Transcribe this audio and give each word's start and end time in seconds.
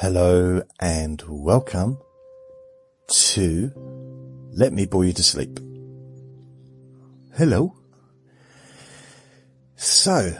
Hello 0.00 0.62
and 0.78 1.20
welcome 1.26 1.98
to 3.08 3.72
Let 4.52 4.72
Me 4.72 4.86
Bore 4.86 5.04
You 5.04 5.12
to 5.12 5.24
Sleep. 5.24 5.58
Hello. 7.36 7.74
So, 9.74 10.32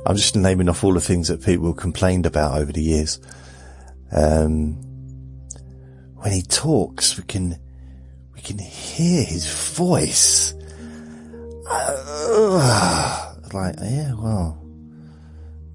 I'm 0.06 0.16
just 0.16 0.36
naming 0.36 0.68
off 0.68 0.84
all 0.84 0.94
the 0.94 1.00
things 1.00 1.28
that 1.28 1.44
people 1.44 1.74
complained 1.74 2.26
about 2.26 2.58
over 2.58 2.72
the 2.72 2.82
years. 2.82 3.20
Um, 4.10 4.74
when 6.16 6.32
he 6.32 6.42
talks, 6.42 7.16
we 7.16 7.24
can, 7.24 7.58
we 8.42 8.48
can 8.48 8.58
hear 8.58 9.22
his 9.22 9.46
voice. 9.76 10.54
Uh, 11.68 13.34
like, 13.52 13.76
yeah, 13.80 14.14
well, 14.14 14.58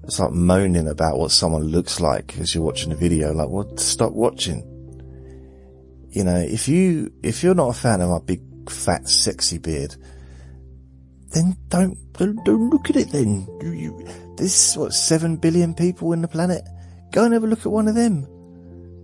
it's 0.04 0.18
like 0.18 0.32
moaning 0.32 0.88
about 0.88 1.18
what 1.18 1.30
someone 1.30 1.64
looks 1.64 2.00
like 2.00 2.36
as 2.38 2.54
you're 2.54 2.64
watching 2.64 2.92
a 2.92 2.96
video. 2.96 3.32
Like, 3.32 3.48
well, 3.48 3.76
stop 3.78 4.12
watching. 4.12 4.62
You 6.10 6.24
know, 6.24 6.36
if 6.36 6.68
you, 6.68 7.12
if 7.22 7.42
you're 7.42 7.54
not 7.54 7.70
a 7.70 7.72
fan 7.72 8.00
of 8.00 8.10
my 8.10 8.18
big, 8.18 8.42
fat, 8.70 9.08
sexy 9.08 9.58
beard, 9.58 9.96
then 11.30 11.56
don't, 11.68 11.96
don't, 12.14 12.44
don't 12.44 12.70
look 12.70 12.90
at 12.90 12.96
it 12.96 13.10
then. 13.10 13.46
You, 13.62 13.72
you, 13.72 14.08
there's 14.36 14.74
what, 14.74 14.92
seven 14.92 15.36
billion 15.36 15.74
people 15.74 16.12
in 16.12 16.20
the 16.22 16.28
planet? 16.28 16.62
Go 17.12 17.24
and 17.24 17.32
have 17.32 17.44
a 17.44 17.46
look 17.46 17.60
at 17.60 17.72
one 17.72 17.88
of 17.88 17.94
them. 17.94 18.26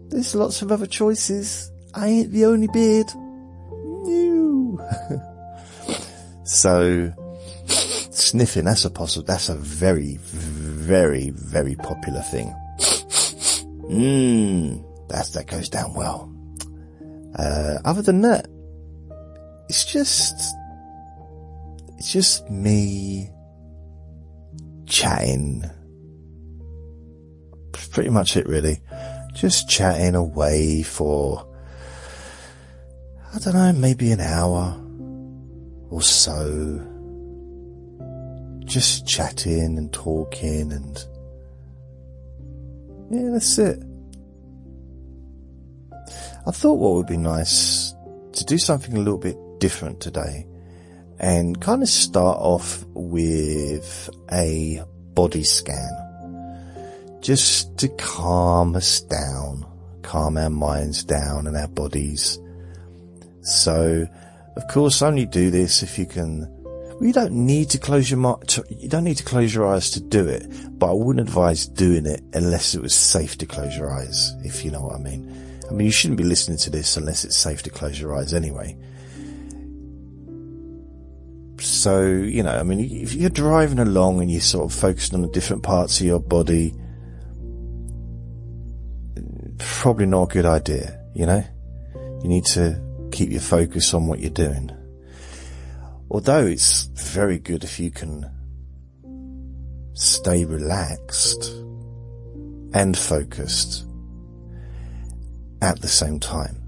There's 0.08 0.34
lots 0.34 0.60
of 0.60 0.70
other 0.70 0.86
choices. 0.86 1.70
I 1.94 2.08
ain't 2.08 2.32
the 2.32 2.44
only 2.44 2.68
beard. 2.68 3.06
So, 6.46 7.10
sniffing, 7.66 8.66
that's 8.66 8.84
a 8.84 8.90
possible, 8.90 9.24
that's 9.24 9.48
a 9.48 9.54
very, 9.54 10.18
very, 10.20 11.30
very 11.30 11.74
popular 11.74 12.20
thing. 12.20 12.54
Mmm, 13.88 14.84
that's, 15.08 15.30
that 15.30 15.46
goes 15.46 15.70
down 15.70 15.94
well. 15.94 16.30
Uh, 17.38 17.78
other 17.86 18.02
than 18.02 18.20
that, 18.20 18.46
it's 19.70 19.86
just, 19.86 20.34
it's 21.96 22.12
just 22.12 22.48
me 22.50 23.30
chatting. 24.86 25.64
Pretty 27.90 28.10
much 28.10 28.36
it 28.36 28.46
really 28.46 28.80
just 29.34 29.68
chatting 29.68 30.14
away 30.14 30.82
for, 30.82 31.46
I 33.34 33.38
don't 33.40 33.54
know, 33.54 33.72
maybe 33.72 34.12
an 34.12 34.20
hour 34.20 34.80
or 35.90 36.02
so. 36.02 36.80
Just 38.64 39.08
chatting 39.08 39.76
and 39.76 39.92
talking 39.92 40.70
and 40.70 41.04
yeah, 43.10 43.30
that's 43.32 43.58
it. 43.58 43.82
I 46.46 46.50
thought 46.52 46.74
what 46.74 46.94
would 46.94 47.06
be 47.08 47.16
nice 47.16 47.92
to 48.34 48.44
do 48.44 48.56
something 48.56 48.96
a 48.96 49.00
little 49.00 49.18
bit 49.18 49.36
different 49.58 50.00
today 50.00 50.46
and 51.18 51.60
kind 51.60 51.82
of 51.82 51.88
start 51.88 52.38
off 52.38 52.84
with 52.94 54.10
a 54.30 54.80
body 55.14 55.42
scan 55.42 57.18
just 57.20 57.76
to 57.78 57.88
calm 57.88 58.76
us 58.76 59.00
down, 59.00 59.66
calm 60.02 60.36
our 60.36 60.50
minds 60.50 61.02
down 61.02 61.48
and 61.48 61.56
our 61.56 61.68
bodies. 61.68 62.38
So, 63.44 64.08
of 64.56 64.68
course, 64.68 65.02
only 65.02 65.26
do 65.26 65.50
this 65.50 65.82
if 65.82 65.98
you 65.98 66.06
can. 66.06 66.48
Well, 66.60 67.04
you 67.04 67.12
don't 67.12 67.32
need 67.32 67.70
to 67.70 67.78
close 67.78 68.10
your. 68.10 68.40
You 68.70 68.88
don't 68.88 69.04
need 69.04 69.18
to 69.18 69.24
close 69.24 69.54
your 69.54 69.66
eyes 69.66 69.90
to 69.90 70.00
do 70.00 70.26
it, 70.26 70.46
but 70.78 70.90
I 70.90 70.94
wouldn't 70.94 71.28
advise 71.28 71.66
doing 71.66 72.06
it 72.06 72.22
unless 72.32 72.74
it 72.74 72.80
was 72.80 72.94
safe 72.94 73.36
to 73.38 73.46
close 73.46 73.76
your 73.76 73.92
eyes, 73.92 74.34
if 74.44 74.64
you 74.64 74.70
know 74.70 74.82
what 74.82 74.94
I 74.94 74.98
mean. 74.98 75.30
I 75.68 75.72
mean, 75.72 75.86
you 75.86 75.92
shouldn't 75.92 76.18
be 76.18 76.24
listening 76.24 76.58
to 76.58 76.70
this 76.70 76.96
unless 76.96 77.24
it's 77.24 77.36
safe 77.36 77.62
to 77.64 77.70
close 77.70 78.00
your 78.00 78.16
eyes 78.16 78.32
anyway. 78.32 78.76
So, 81.58 82.02
you 82.02 82.42
know, 82.42 82.56
I 82.58 82.62
mean, 82.62 82.80
if 82.80 83.14
you're 83.14 83.30
driving 83.30 83.78
along 83.78 84.20
and 84.20 84.30
you're 84.30 84.40
sort 84.40 84.70
of 84.70 84.78
focusing 84.78 85.16
on 85.16 85.22
the 85.22 85.28
different 85.28 85.62
parts 85.62 86.00
of 86.00 86.06
your 86.06 86.20
body, 86.20 86.74
probably 89.58 90.06
not 90.06 90.30
a 90.30 90.32
good 90.32 90.46
idea, 90.46 91.00
you 91.14 91.26
know? 91.26 91.44
You 92.22 92.28
need 92.28 92.44
to 92.46 92.83
keep 93.14 93.30
your 93.30 93.40
focus 93.40 93.94
on 93.94 94.06
what 94.06 94.20
you're 94.20 94.30
doing. 94.30 94.70
Although 96.10 96.46
it's 96.46 96.84
very 96.84 97.38
good 97.38 97.64
if 97.64 97.80
you 97.80 97.90
can 97.90 98.30
stay 99.94 100.44
relaxed 100.44 101.44
and 102.74 102.98
focused 102.98 103.86
at 105.62 105.80
the 105.80 105.88
same 105.88 106.18
time. 106.18 106.60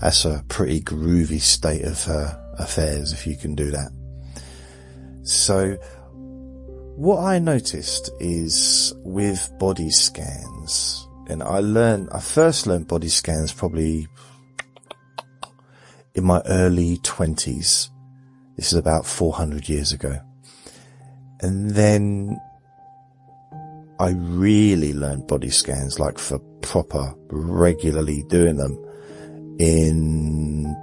That's 0.00 0.24
a 0.24 0.44
pretty 0.48 0.80
groovy 0.80 1.40
state 1.40 1.84
of 1.84 2.06
uh, 2.08 2.36
affairs 2.58 3.12
if 3.12 3.26
you 3.26 3.36
can 3.36 3.54
do 3.54 3.70
that. 3.70 3.92
So 5.22 5.78
what 6.96 7.20
I 7.22 7.38
noticed 7.38 8.10
is 8.18 8.92
with 8.98 9.50
body 9.58 9.90
scans, 9.90 11.08
and 11.28 11.42
I 11.42 11.60
learned, 11.60 12.10
I 12.12 12.18
first 12.18 12.66
learned 12.66 12.88
body 12.88 13.08
scans 13.08 13.52
probably 13.52 14.08
in 16.14 16.24
my 16.24 16.40
early 16.46 16.98
twenties. 16.98 17.90
This 18.56 18.72
is 18.72 18.78
about 18.78 19.04
400 19.04 19.68
years 19.68 19.92
ago. 19.92 20.20
And 21.40 21.70
then 21.70 22.40
I 23.98 24.10
really 24.10 24.92
learned 24.92 25.26
body 25.26 25.50
scans, 25.50 25.98
like 25.98 26.18
for 26.18 26.38
proper, 26.62 27.14
regularly 27.30 28.22
doing 28.28 28.56
them 28.56 28.78
in 29.58 30.76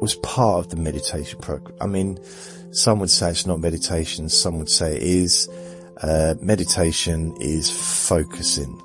was 0.00 0.14
part 0.16 0.64
of 0.64 0.70
the 0.70 0.76
meditation 0.76 1.38
program. 1.40 1.76
I 1.80 1.86
mean, 1.86 2.18
some 2.70 3.00
would 3.00 3.10
say 3.10 3.30
it's 3.30 3.46
not 3.46 3.60
meditation. 3.60 4.28
Some 4.28 4.58
would 4.58 4.70
say 4.70 4.96
it 4.96 5.02
is. 5.02 5.48
Uh, 6.00 6.34
meditation 6.40 7.34
is 7.40 7.68
focusing, 8.08 8.80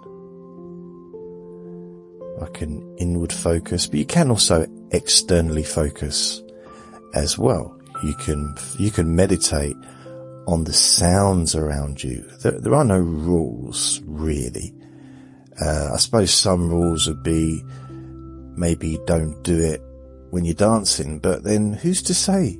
like 2.40 2.62
an 2.62 2.96
inward 2.98 3.32
focus, 3.32 3.86
but 3.86 4.00
you 4.00 4.06
can 4.06 4.32
also 4.32 4.66
externally 4.92 5.64
focus 5.64 6.42
as 7.14 7.38
well. 7.38 7.80
You 8.04 8.14
can, 8.16 8.56
you 8.78 8.92
can 8.92 9.16
meditate 9.16 9.78
on 10.46 10.66
the 10.66 10.74
sounds 10.74 11.56
around 11.56 12.04
you. 12.04 12.30
There, 12.42 12.60
there 12.60 12.76
are 12.76 12.84
no 12.84 13.00
rules 13.00 14.02
really. 14.06 14.74
Uh, 15.62 15.92
I 15.94 15.98
suppose 15.98 16.32
some 16.32 16.70
rules 16.70 17.08
would 17.08 17.24
be 17.24 17.64
maybe 18.56 19.00
don't 19.06 19.42
do 19.44 19.60
it 19.60 19.82
when 20.32 20.46
you're 20.46 20.56
dancing, 20.56 21.20
but 21.20 21.44
then 21.44 21.74
who's 21.74 22.02
to 22.04 22.14
say? 22.14 22.60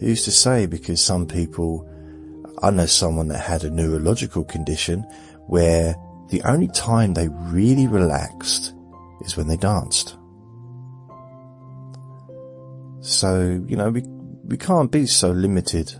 Who's 0.00 0.24
to 0.24 0.32
say? 0.32 0.66
Because 0.66 1.00
some 1.00 1.26
people, 1.26 1.88
I 2.62 2.70
know 2.70 2.86
someone 2.86 3.28
that 3.28 3.40
had 3.40 3.64
a 3.64 3.70
neurological 3.70 4.44
condition 4.44 5.02
where 5.46 5.94
the 6.30 6.42
only 6.42 6.68
time 6.68 7.14
they 7.14 7.28
really 7.28 7.86
relaxed 7.86 8.74
is 9.20 9.36
when 9.36 9.48
they 9.48 9.56
danced. 9.56 10.16
So, 13.02 13.60
you 13.66 13.76
know, 13.76 13.90
we, 13.90 14.02
we 14.44 14.56
can't 14.56 14.90
be 14.90 15.06
so 15.06 15.30
limited 15.32 15.92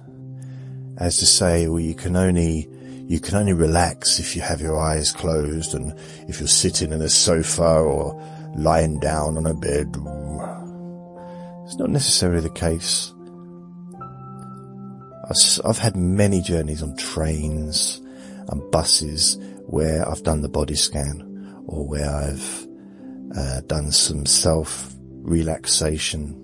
as 0.99 1.17
to 1.17 1.27
say, 1.27 1.67
well, 1.67 1.81
you 1.81 1.97
can 1.97 2.15
only, 2.15 2.69
you 3.09 3.19
can 3.19 3.35
only 3.35 3.53
relax 3.53 4.21
if 4.21 4.37
you 4.37 4.43
have 4.43 4.61
your 4.61 4.79
eyes 4.79 5.11
closed 5.11 5.75
and 5.75 5.99
if 6.29 6.39
you're 6.39 6.47
sitting 6.47 6.93
in 6.93 7.03
a 7.03 7.09
sofa 7.09 7.81
or 7.81 8.15
lying 8.57 9.01
down 9.01 9.37
on 9.37 9.47
a 9.47 9.55
bed. 9.55 9.89
It's 11.65 11.77
not 11.77 11.91
necessarily 11.91 12.41
the 12.41 12.51
case. 12.51 13.13
I've 15.65 15.79
had 15.79 15.97
many 15.97 16.41
journeys 16.41 16.85
on 16.85 16.97
trains 16.97 18.01
and 18.49 18.71
buses 18.71 19.39
where 19.67 20.09
I've 20.09 20.23
done 20.23 20.43
the 20.43 20.49
body 20.49 20.77
scan 20.77 21.65
or 21.67 21.85
where 21.89 22.09
I've 22.09 22.67
uh, 23.37 23.61
done 23.63 23.91
some 23.91 24.25
self 24.25 24.95
relaxation. 25.23 26.39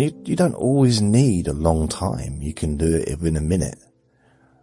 You, 0.00 0.22
you 0.24 0.36
don't 0.36 0.54
always 0.54 1.00
need 1.00 1.48
a 1.48 1.52
long 1.52 1.88
time. 1.88 2.42
You 2.42 2.54
can 2.54 2.76
do 2.76 2.96
it 2.96 3.08
in 3.08 3.36
a 3.36 3.40
minute 3.40 3.78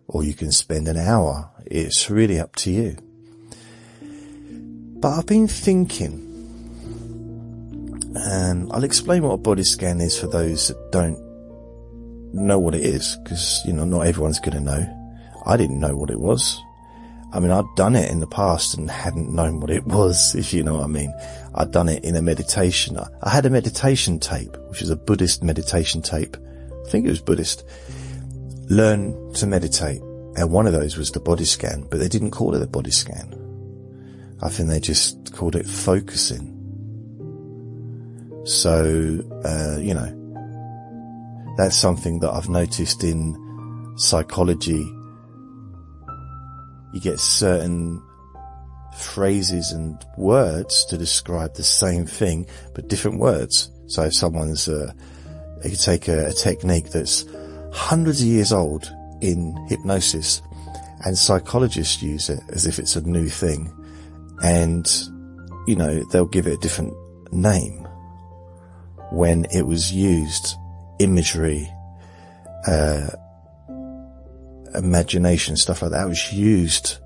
or 0.07 0.23
you 0.23 0.33
can 0.33 0.51
spend 0.51 0.87
an 0.87 0.97
hour. 0.97 1.49
It's 1.65 2.09
really 2.09 2.39
up 2.39 2.55
to 2.57 2.71
you. 2.71 2.97
But 4.99 5.19
I've 5.19 5.25
been 5.25 5.47
thinking, 5.47 6.21
and 8.15 8.71
I'll 8.71 8.83
explain 8.83 9.23
what 9.23 9.33
a 9.33 9.37
body 9.37 9.63
scan 9.63 10.01
is 10.01 10.17
for 10.17 10.27
those 10.27 10.69
that 10.69 10.91
don't 10.91 11.19
know 12.33 12.59
what 12.59 12.75
it 12.75 12.81
is, 12.81 13.17
because, 13.23 13.61
you 13.65 13.73
know, 13.73 13.85
not 13.85 14.01
everyone's 14.01 14.39
going 14.39 14.57
to 14.57 14.61
know. 14.61 15.31
I 15.45 15.57
didn't 15.57 15.79
know 15.79 15.95
what 15.95 16.09
it 16.09 16.19
was. 16.19 16.59
I 17.33 17.39
mean, 17.39 17.51
I'd 17.51 17.65
done 17.75 17.95
it 17.95 18.09
in 18.09 18.19
the 18.19 18.27
past 18.27 18.77
and 18.77 18.89
hadn't 18.89 19.33
known 19.33 19.59
what 19.59 19.69
it 19.69 19.85
was, 19.87 20.35
if 20.35 20.53
you 20.53 20.63
know 20.63 20.75
what 20.75 20.83
I 20.83 20.87
mean. 20.87 21.13
I'd 21.55 21.71
done 21.71 21.89
it 21.89 22.03
in 22.03 22.15
a 22.15 22.21
meditation. 22.21 22.97
I 22.97 23.29
had 23.29 23.45
a 23.45 23.49
meditation 23.49 24.19
tape, 24.19 24.57
which 24.67 24.81
is 24.81 24.89
a 24.89 24.95
Buddhist 24.97 25.41
meditation 25.41 26.01
tape. 26.01 26.35
I 26.85 26.89
think 26.89 27.05
it 27.05 27.09
was 27.09 27.21
Buddhist 27.21 27.63
learn 28.69 29.33
to 29.33 29.47
meditate. 29.47 30.01
And 30.37 30.51
one 30.51 30.67
of 30.67 30.73
those 30.73 30.97
was 30.97 31.11
the 31.11 31.21
body 31.21 31.45
scan, 31.45 31.87
but 31.89 31.99
they 31.99 32.09
didn't 32.09 32.31
call 32.31 32.55
it 32.55 32.61
a 32.61 32.67
body 32.67 32.91
scan. 32.91 33.41
I 34.41 34.49
think 34.49 34.67
they 34.67 34.81
just 34.81 35.33
called 35.33 35.55
it 35.55 35.65
focusing. 35.65 36.51
So, 38.43 39.21
uh, 39.45 39.79
you 39.79 39.93
know, 39.93 41.55
that's 41.57 41.77
something 41.77 42.19
that 42.19 42.31
I've 42.31 42.49
noticed 42.49 43.03
in 43.05 43.93
psychology. 43.97 44.85
You 46.93 46.99
get 46.99 47.19
certain 47.19 48.01
phrases 48.97 49.71
and 49.71 50.03
words 50.17 50.85
to 50.85 50.97
describe 50.97 51.55
the 51.55 51.63
same 51.63 52.05
thing, 52.05 52.47
but 52.73 52.87
different 52.87 53.19
words. 53.19 53.71
So 53.87 54.03
if 54.03 54.13
someone's, 54.13 54.67
uh, 54.67 54.91
you 55.63 55.71
could 55.71 55.81
take 55.81 56.07
a, 56.07 56.27
a 56.27 56.33
technique 56.33 56.89
that's 56.89 57.25
hundreds 57.71 58.21
of 58.21 58.27
years 58.27 58.51
old 58.51 58.91
in 59.21 59.55
hypnosis 59.67 60.41
and 61.05 61.17
psychologists 61.17 62.01
use 62.01 62.29
it 62.29 62.39
as 62.49 62.65
if 62.65 62.79
it's 62.79 62.95
a 62.95 63.01
new 63.01 63.29
thing. 63.29 63.71
And, 64.41 64.91
you 65.67 65.75
know, 65.75 66.03
they'll 66.11 66.25
give 66.25 66.47
it 66.47 66.53
a 66.53 66.57
different 66.57 66.93
name 67.31 67.87
when 69.11 69.45
it 69.53 69.63
was 69.63 69.91
used 69.93 70.55
imagery, 70.99 71.71
uh, 72.67 73.09
imagination, 74.73 75.55
stuff 75.57 75.81
like 75.81 75.91
that 75.91 76.07
was 76.07 76.33
used, 76.33 76.97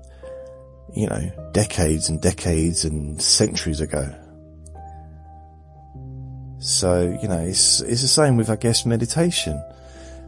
you 0.94 1.06
know, 1.06 1.50
decades 1.52 2.08
and 2.08 2.20
decades 2.20 2.84
and 2.84 3.20
centuries 3.20 3.80
ago. 3.80 4.14
So, 6.58 7.18
you 7.22 7.28
know, 7.28 7.40
it's, 7.40 7.80
it's 7.80 8.02
the 8.02 8.08
same 8.08 8.36
with, 8.36 8.50
I 8.50 8.56
guess, 8.56 8.84
meditation 8.84 9.62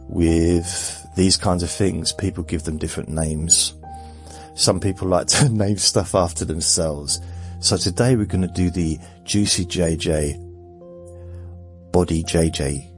with 0.07 1.07
these 1.15 1.37
kinds 1.37 1.63
of 1.63 1.69
things, 1.69 2.11
people 2.11 2.43
give 2.43 2.63
them 2.63 2.77
different 2.77 3.09
names. 3.09 3.73
Some 4.55 4.79
people 4.79 5.07
like 5.07 5.27
to 5.27 5.49
name 5.49 5.77
stuff 5.77 6.15
after 6.15 6.45
themselves. 6.45 7.21
So 7.59 7.77
today 7.77 8.15
we're 8.15 8.25
going 8.25 8.41
to 8.41 8.47
do 8.47 8.69
the 8.69 8.99
Juicy 9.23 9.65
JJ 9.65 10.39
Body 11.91 12.23
JJ 12.23 12.89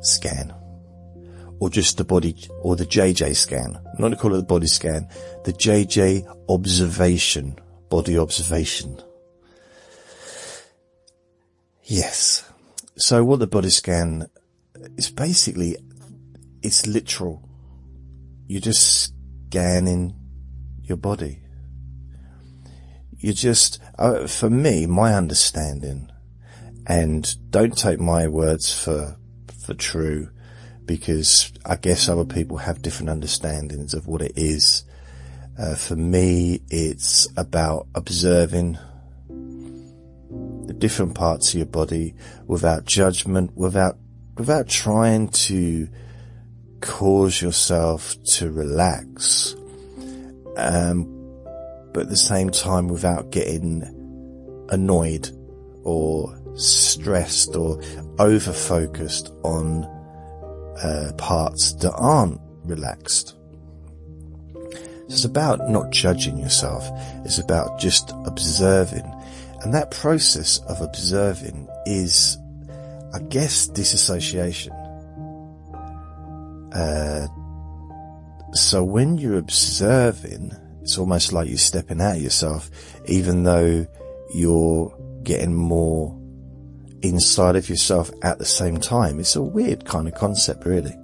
scan. 0.00 0.54
Or 1.60 1.70
just 1.70 1.98
the 1.98 2.04
body, 2.04 2.34
or 2.62 2.74
the 2.74 2.86
JJ 2.86 3.36
scan. 3.36 3.76
I'm 3.76 3.92
not 3.98 3.98
going 3.98 4.12
to 4.12 4.16
call 4.18 4.34
it 4.34 4.38
the 4.38 4.42
body 4.44 4.66
scan. 4.66 5.08
The 5.44 5.52
JJ 5.52 6.26
observation. 6.48 7.58
Body 7.90 8.18
observation. 8.18 8.98
Yes. 11.84 12.50
So 12.96 13.24
what 13.24 13.40
the 13.40 13.46
body 13.46 13.70
scan 13.70 14.26
is 14.96 15.10
basically 15.10 15.76
it's 16.62 16.86
literal. 16.86 17.48
You're 18.46 18.60
just 18.60 19.12
scanning 19.48 20.14
your 20.82 20.96
body. 20.96 21.40
You're 23.18 23.32
just, 23.34 23.80
uh, 23.98 24.26
for 24.26 24.48
me, 24.48 24.86
my 24.86 25.14
understanding, 25.14 26.10
and 26.86 27.34
don't 27.50 27.76
take 27.76 28.00
my 28.00 28.26
words 28.28 28.72
for, 28.72 29.16
for 29.64 29.74
true, 29.74 30.30
because 30.90 31.52
I 31.64 31.76
guess 31.76 32.08
other 32.08 32.24
people 32.24 32.56
have 32.56 32.82
different 32.82 33.10
understandings 33.10 33.94
of 33.94 34.08
what 34.08 34.22
it 34.22 34.32
is. 34.34 34.82
Uh, 35.56 35.76
for 35.76 35.94
me, 35.94 36.62
it's 36.68 37.28
about 37.36 37.86
observing 37.94 38.76
the 40.66 40.74
different 40.76 41.14
parts 41.14 41.50
of 41.50 41.58
your 41.58 41.66
body 41.66 42.16
without 42.48 42.86
judgment, 42.86 43.56
without, 43.56 43.98
without 44.36 44.66
trying 44.66 45.28
to 45.28 45.88
cause 46.80 47.40
yourself 47.40 48.20
to 48.24 48.50
relax, 48.50 49.54
um, 50.56 51.04
but 51.94 52.00
at 52.00 52.08
the 52.08 52.16
same 52.16 52.50
time 52.50 52.88
without 52.88 53.30
getting 53.30 53.84
annoyed 54.70 55.30
or 55.84 56.36
stressed 56.56 57.54
or 57.54 57.80
over 58.18 58.52
focused 58.52 59.30
on 59.44 59.99
uh, 60.82 61.12
parts 61.16 61.72
that 61.74 61.92
aren't 61.92 62.40
relaxed. 62.64 63.36
It's 65.08 65.24
about 65.24 65.68
not 65.68 65.90
judging 65.90 66.38
yourself. 66.38 66.88
It's 67.24 67.38
about 67.38 67.80
just 67.80 68.12
observing. 68.26 69.04
And 69.62 69.74
that 69.74 69.90
process 69.90 70.58
of 70.68 70.80
observing 70.80 71.68
is, 71.84 72.38
I 73.12 73.18
guess, 73.28 73.66
disassociation. 73.66 74.72
Uh, 76.72 77.26
so 78.52 78.84
when 78.84 79.18
you're 79.18 79.38
observing, 79.38 80.52
it's 80.82 80.96
almost 80.96 81.32
like 81.32 81.48
you're 81.48 81.58
stepping 81.58 82.00
out 82.00 82.16
of 82.16 82.22
yourself, 82.22 82.70
even 83.06 83.42
though 83.42 83.86
you're 84.32 84.96
getting 85.24 85.54
more 85.54 86.19
inside 87.02 87.56
of 87.56 87.68
yourself 87.68 88.10
at 88.22 88.38
the 88.38 88.44
same 88.44 88.78
time. 88.78 89.20
It's 89.20 89.36
a 89.36 89.42
weird 89.42 89.84
kind 89.84 90.08
of 90.08 90.14
concept, 90.14 90.66
really. 90.66 90.96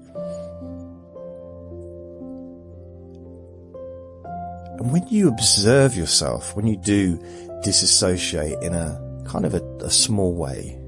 And 4.78 4.92
when 4.92 5.06
you 5.08 5.28
observe 5.28 5.96
yourself, 5.96 6.54
when 6.54 6.66
you 6.66 6.76
do 6.76 7.18
disassociate 7.62 8.62
in 8.62 8.74
a 8.74 9.00
kind 9.26 9.44
of 9.44 9.54
a, 9.54 9.62
a 9.80 9.90
small 9.90 10.34
way, 10.34 10.78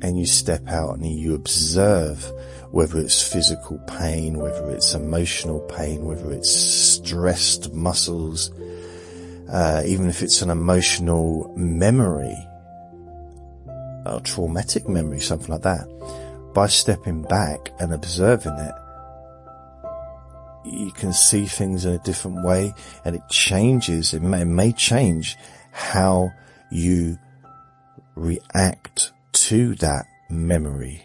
and 0.00 0.18
you 0.18 0.26
step 0.26 0.68
out 0.68 0.96
and 0.96 1.06
you 1.06 1.34
observe 1.34 2.30
whether 2.70 2.98
it's 2.98 3.22
physical 3.22 3.78
pain, 3.88 4.38
whether 4.38 4.70
it's 4.70 4.94
emotional 4.94 5.60
pain, 5.60 6.04
whether 6.04 6.32
it's 6.32 6.50
stressed 6.50 7.72
muscles, 7.72 8.52
uh, 9.50 9.82
even 9.86 10.08
if 10.08 10.22
it's 10.22 10.42
an 10.42 10.50
emotional 10.50 11.52
memory, 11.56 12.36
a 14.16 14.20
traumatic 14.20 14.88
memory, 14.88 15.20
something 15.20 15.48
like 15.48 15.62
that, 15.62 15.86
by 16.54 16.66
stepping 16.66 17.22
back 17.22 17.72
and 17.78 17.92
observing 17.92 18.54
it, 18.54 18.74
you 20.64 20.90
can 20.92 21.12
see 21.12 21.46
things 21.46 21.84
in 21.84 21.92
a 21.92 21.98
different 21.98 22.44
way 22.44 22.74
and 23.04 23.16
it 23.16 23.22
changes, 23.30 24.12
it 24.12 24.22
may, 24.22 24.42
it 24.42 24.46
may 24.46 24.72
change 24.72 25.36
how 25.72 26.30
you 26.70 27.18
react 28.14 29.12
to 29.32 29.74
that 29.76 30.04
memory 30.28 31.02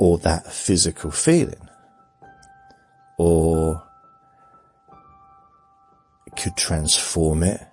or 0.00 0.18
that 0.18 0.50
physical 0.52 1.10
feeling. 1.10 1.68
Or 3.18 3.82
it 6.26 6.36
could 6.36 6.56
transform 6.56 7.42
it 7.42 7.67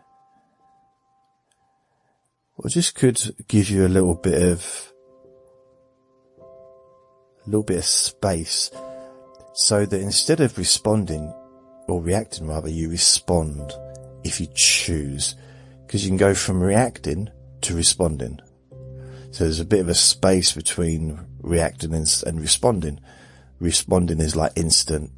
or 2.57 2.69
just 2.69 2.95
could 2.95 3.35
give 3.47 3.69
you 3.69 3.85
a 3.85 3.89
little 3.89 4.15
bit 4.15 4.41
of 4.41 4.93
a 7.45 7.49
little 7.49 7.63
bit 7.63 7.77
of 7.77 7.85
space 7.85 8.71
so 9.53 9.85
that 9.85 10.01
instead 10.01 10.39
of 10.39 10.57
responding 10.57 11.33
or 11.87 12.01
reacting 12.01 12.47
rather, 12.47 12.69
you 12.69 12.89
respond 12.89 13.73
if 14.23 14.39
you 14.41 14.47
choose 14.55 15.35
because 15.85 16.03
you 16.03 16.09
can 16.09 16.17
go 16.17 16.33
from 16.33 16.61
reacting 16.61 17.29
to 17.61 17.75
responding. 17.75 18.39
So 19.31 19.43
there's 19.43 19.59
a 19.59 19.65
bit 19.65 19.81
of 19.81 19.89
a 19.89 19.95
space 19.95 20.51
between 20.53 21.19
reacting 21.41 21.93
and, 21.93 22.23
and 22.25 22.41
responding. 22.41 22.99
Responding 23.59 24.19
is 24.19 24.35
like 24.35 24.53
instant. 24.55 25.11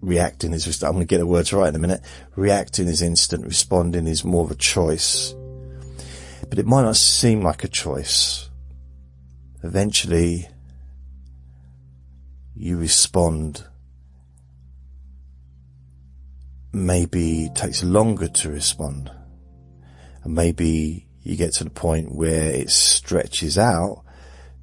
Reacting 0.00 0.52
is 0.52 0.82
I'm 0.82 0.92
going 0.92 1.02
to 1.02 1.06
get 1.06 1.18
the 1.18 1.26
words 1.26 1.52
right 1.52 1.68
in 1.68 1.74
a 1.74 1.78
minute. 1.78 2.02
Reacting 2.36 2.88
is 2.88 3.02
instant. 3.02 3.46
Responding 3.46 4.06
is 4.06 4.24
more 4.24 4.44
of 4.44 4.50
a 4.50 4.56
choice. 4.56 5.34
But 6.54 6.60
it 6.60 6.66
might 6.66 6.82
not 6.82 6.94
seem 6.94 7.40
like 7.42 7.64
a 7.64 7.68
choice. 7.68 8.48
Eventually, 9.64 10.48
you 12.54 12.76
respond. 12.76 13.64
Maybe 16.72 17.46
it 17.46 17.56
takes 17.56 17.82
longer 17.82 18.28
to 18.28 18.50
respond. 18.50 19.10
And 20.22 20.36
maybe 20.36 21.08
you 21.24 21.34
get 21.34 21.54
to 21.54 21.64
the 21.64 21.70
point 21.70 22.14
where 22.14 22.50
it 22.50 22.70
stretches 22.70 23.58
out 23.58 24.04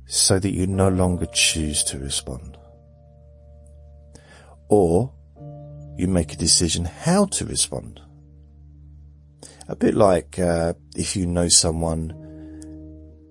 so 0.07 0.39
that 0.39 0.53
you 0.53 0.67
no 0.67 0.88
longer 0.88 1.25
choose 1.25 1.83
to 1.83 2.00
respond. 2.00 2.57
Or 4.69 5.12
you 5.98 6.07
make 6.07 6.31
a 6.31 6.38
decision 6.38 6.86
how 6.86 7.25
to 7.25 7.45
respond. 7.45 8.00
A 9.71 9.75
bit 9.77 9.95
like 9.95 10.37
uh, 10.37 10.73
if 10.97 11.15
you 11.15 11.25
know 11.25 11.47
someone 11.47 12.11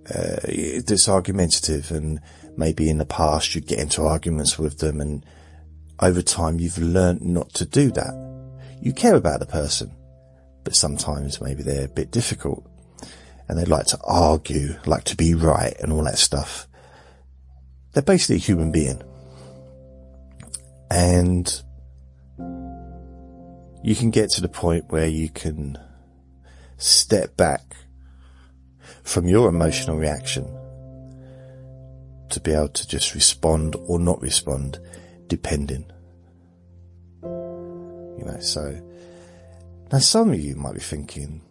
uh, 0.08 0.40
that's 0.86 1.06
argumentative 1.06 1.90
and 1.90 2.18
maybe 2.56 2.88
in 2.88 2.96
the 2.96 3.04
past 3.04 3.54
you'd 3.54 3.66
get 3.66 3.78
into 3.78 4.04
arguments 4.04 4.58
with 4.58 4.78
them 4.78 5.02
and 5.02 5.26
over 6.00 6.22
time 6.22 6.58
you've 6.58 6.78
learned 6.78 7.20
not 7.20 7.52
to 7.52 7.66
do 7.66 7.90
that. 7.90 8.14
You 8.80 8.94
care 8.94 9.16
about 9.16 9.40
the 9.40 9.46
person, 9.46 9.94
but 10.64 10.74
sometimes 10.74 11.42
maybe 11.42 11.62
they're 11.62 11.84
a 11.84 11.88
bit 11.88 12.10
difficult 12.10 12.66
and 13.46 13.58
they 13.58 13.66
like 13.66 13.84
to 13.88 13.98
argue, 14.02 14.76
like 14.86 15.04
to 15.04 15.16
be 15.16 15.34
right 15.34 15.74
and 15.78 15.92
all 15.92 16.04
that 16.04 16.16
stuff. 16.16 16.66
They're 17.92 18.02
basically 18.02 18.36
a 18.36 18.38
human 18.38 18.72
being. 18.72 19.02
And 20.90 21.62
you 23.84 23.94
can 23.94 24.10
get 24.10 24.30
to 24.30 24.40
the 24.40 24.48
point 24.48 24.86
where 24.88 25.06
you 25.06 25.28
can 25.28 25.76
step 26.82 27.36
back 27.36 27.76
from 29.02 29.26
your 29.26 29.48
emotional 29.48 29.96
reaction 29.96 30.44
to 32.30 32.40
be 32.40 32.52
able 32.52 32.68
to 32.68 32.86
just 32.86 33.14
respond 33.14 33.76
or 33.86 33.98
not 33.98 34.20
respond 34.20 34.78
depending. 35.26 35.84
You 37.22 38.24
know, 38.24 38.38
so 38.40 38.80
now 39.92 39.98
some 39.98 40.30
of 40.30 40.40
you 40.40 40.56
might 40.56 40.74
be 40.74 40.80
thinking, 40.80 41.42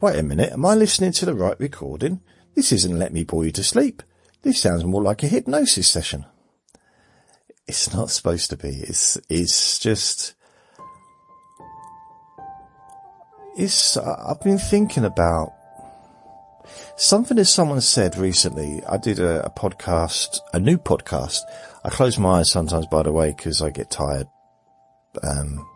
Wait 0.00 0.18
a 0.18 0.22
minute, 0.22 0.50
am 0.50 0.64
I 0.64 0.74
listening 0.74 1.12
to 1.12 1.26
the 1.26 1.34
right 1.34 1.60
recording? 1.60 2.22
This 2.54 2.72
isn't 2.72 2.98
Let 2.98 3.12
Me 3.12 3.22
Bore 3.22 3.44
You 3.44 3.50
to 3.52 3.62
Sleep. 3.62 4.02
This 4.40 4.58
sounds 4.58 4.82
more 4.82 5.02
like 5.02 5.22
a 5.22 5.28
hypnosis 5.28 5.88
session. 5.88 6.24
It's 7.66 7.92
not 7.92 8.10
supposed 8.10 8.48
to 8.48 8.56
be. 8.56 8.68
It's, 8.68 9.18
it's 9.28 9.78
just, 9.78 10.34
uh, 13.60 14.24
I've 14.26 14.40
been 14.40 14.58
thinking 14.58 15.04
about 15.04 15.52
something 16.96 17.36
that 17.36 17.44
someone 17.44 17.80
said 17.82 18.16
recently. 18.16 18.82
I 18.88 18.96
did 18.96 19.18
a, 19.18 19.44
a 19.44 19.50
podcast, 19.50 20.38
a 20.54 20.58
new 20.58 20.78
podcast. 20.78 21.40
I 21.84 21.90
close 21.90 22.18
my 22.18 22.38
eyes 22.38 22.50
sometimes, 22.50 22.86
by 22.86 23.02
the 23.02 23.12
way, 23.12 23.34
because 23.36 23.60
I 23.60 23.68
get 23.70 23.90
tired. 23.90 24.28
Um, 25.22 25.66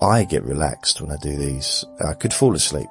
I 0.00 0.24
get 0.24 0.42
relaxed 0.44 1.02
when 1.02 1.10
I 1.10 1.16
do 1.16 1.36
these. 1.36 1.84
I 2.02 2.14
could 2.14 2.32
fall 2.32 2.54
asleep. 2.54 2.88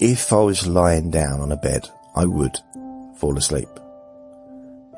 If 0.00 0.32
I 0.32 0.40
was 0.40 0.66
lying 0.66 1.12
down 1.12 1.40
on 1.40 1.52
a 1.52 1.56
bed, 1.56 1.88
I 2.16 2.24
would 2.24 2.58
fall 3.16 3.38
asleep. 3.38 3.68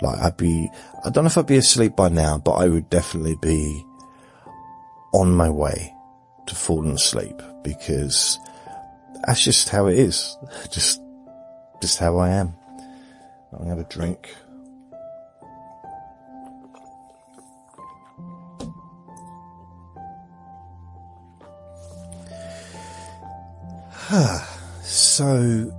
Like 0.01 0.19
I'd 0.21 0.39
be, 0.39 0.71
I 1.05 1.11
don't 1.11 1.25
know 1.25 1.29
if 1.29 1.37
I'd 1.37 1.47
be 1.47 1.57
asleep 1.59 1.97
by 1.97 2.09
now, 2.09 2.39
but 2.39 2.53
I 2.53 2.69
would 2.69 2.89
definitely 2.89 3.37
be 3.43 3.85
on 5.13 5.35
my 5.35 5.51
way 5.51 5.95
to 6.51 6.57
falling 6.57 6.93
asleep 6.93 7.41
because 7.63 8.39
that's 9.27 9.43
just 9.43 9.69
how 9.69 9.87
it 9.87 9.99
is. 9.99 10.37
Just, 10.71 11.01
just 11.81 11.99
how 11.99 12.19
I 12.19 12.31
am. 12.31 12.55
I'm 13.53 13.59
gonna 13.59 13.71
have 13.71 13.79
a 13.79 13.85
drink. 13.85 14.35
so, 24.83 25.73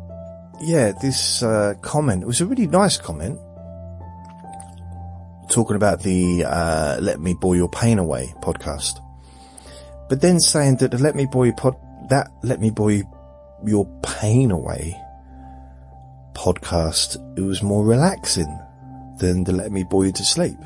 yeah, 0.61 0.93
this 1.01 1.43
uh, 1.43 1.73
comment 1.81 2.25
was 2.25 2.39
a 2.39 2.45
really 2.45 2.67
nice 2.67 2.97
comment 2.97 3.37
talking 5.49 5.75
about 5.75 6.01
the 6.01 6.45
uh, 6.45 6.97
Let 7.01 7.19
Me 7.19 7.33
Bore 7.33 7.57
Your 7.57 7.67
Pain 7.67 7.99
Away 7.99 8.33
podcast. 8.41 9.01
But 10.11 10.19
then 10.19 10.41
saying 10.41 10.75
that 10.81 10.99
Let 10.99 11.15
Me 11.15 11.25
boy 11.25 11.53
pod, 11.53 11.73
that 12.09 12.29
Let 12.43 12.59
Me 12.59 12.69
you, 12.77 13.07
Your 13.65 13.85
Pain 14.03 14.51
Away 14.51 14.99
podcast, 16.33 17.15
it 17.37 17.41
was 17.41 17.63
more 17.63 17.85
relaxing 17.85 18.59
than 19.19 19.45
the 19.45 19.53
Let 19.53 19.71
Me 19.71 19.85
Bore 19.85 20.07
You 20.07 20.11
to 20.11 20.25
Sleep. 20.25 20.57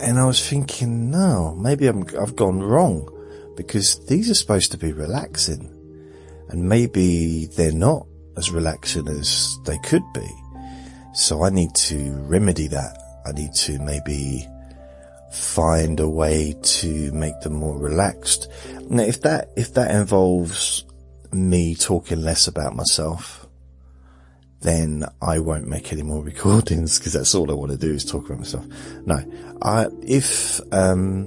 And 0.00 0.18
I 0.18 0.26
was 0.26 0.44
thinking, 0.44 1.12
no, 1.12 1.54
maybe 1.54 1.88
i 1.88 1.92
have 2.18 2.34
gone 2.34 2.60
wrong 2.60 3.08
because 3.56 4.04
these 4.06 4.28
are 4.28 4.34
supposed 4.34 4.72
to 4.72 4.78
be 4.78 4.92
relaxing 4.92 5.72
and 6.48 6.68
maybe 6.68 7.46
they're 7.56 7.70
not 7.70 8.04
as 8.36 8.50
relaxing 8.50 9.06
as 9.06 9.56
they 9.64 9.78
could 9.84 10.02
be. 10.12 10.28
So 11.14 11.44
I 11.44 11.50
need 11.50 11.72
to 11.86 12.14
remedy 12.26 12.66
that. 12.66 13.09
I 13.26 13.32
need 13.32 13.54
to 13.54 13.78
maybe 13.78 14.48
find 15.30 16.00
a 16.00 16.08
way 16.08 16.56
to 16.60 17.12
make 17.12 17.40
them 17.40 17.54
more 17.54 17.78
relaxed. 17.78 18.48
Now, 18.88 19.04
if 19.04 19.22
that, 19.22 19.50
if 19.56 19.74
that 19.74 19.90
involves 19.94 20.84
me 21.32 21.74
talking 21.74 22.22
less 22.22 22.48
about 22.48 22.74
myself, 22.74 23.46
then 24.60 25.04
I 25.22 25.38
won't 25.38 25.68
make 25.68 25.92
any 25.92 26.02
more 26.02 26.22
recordings 26.24 26.98
because 26.98 27.12
that's 27.14 27.34
all 27.34 27.50
I 27.50 27.54
want 27.54 27.72
to 27.72 27.78
do 27.78 27.92
is 27.92 28.04
talk 28.04 28.26
about 28.26 28.38
myself. 28.38 28.66
No, 29.06 29.22
I, 29.62 29.86
if, 30.02 30.60
um, 30.72 31.26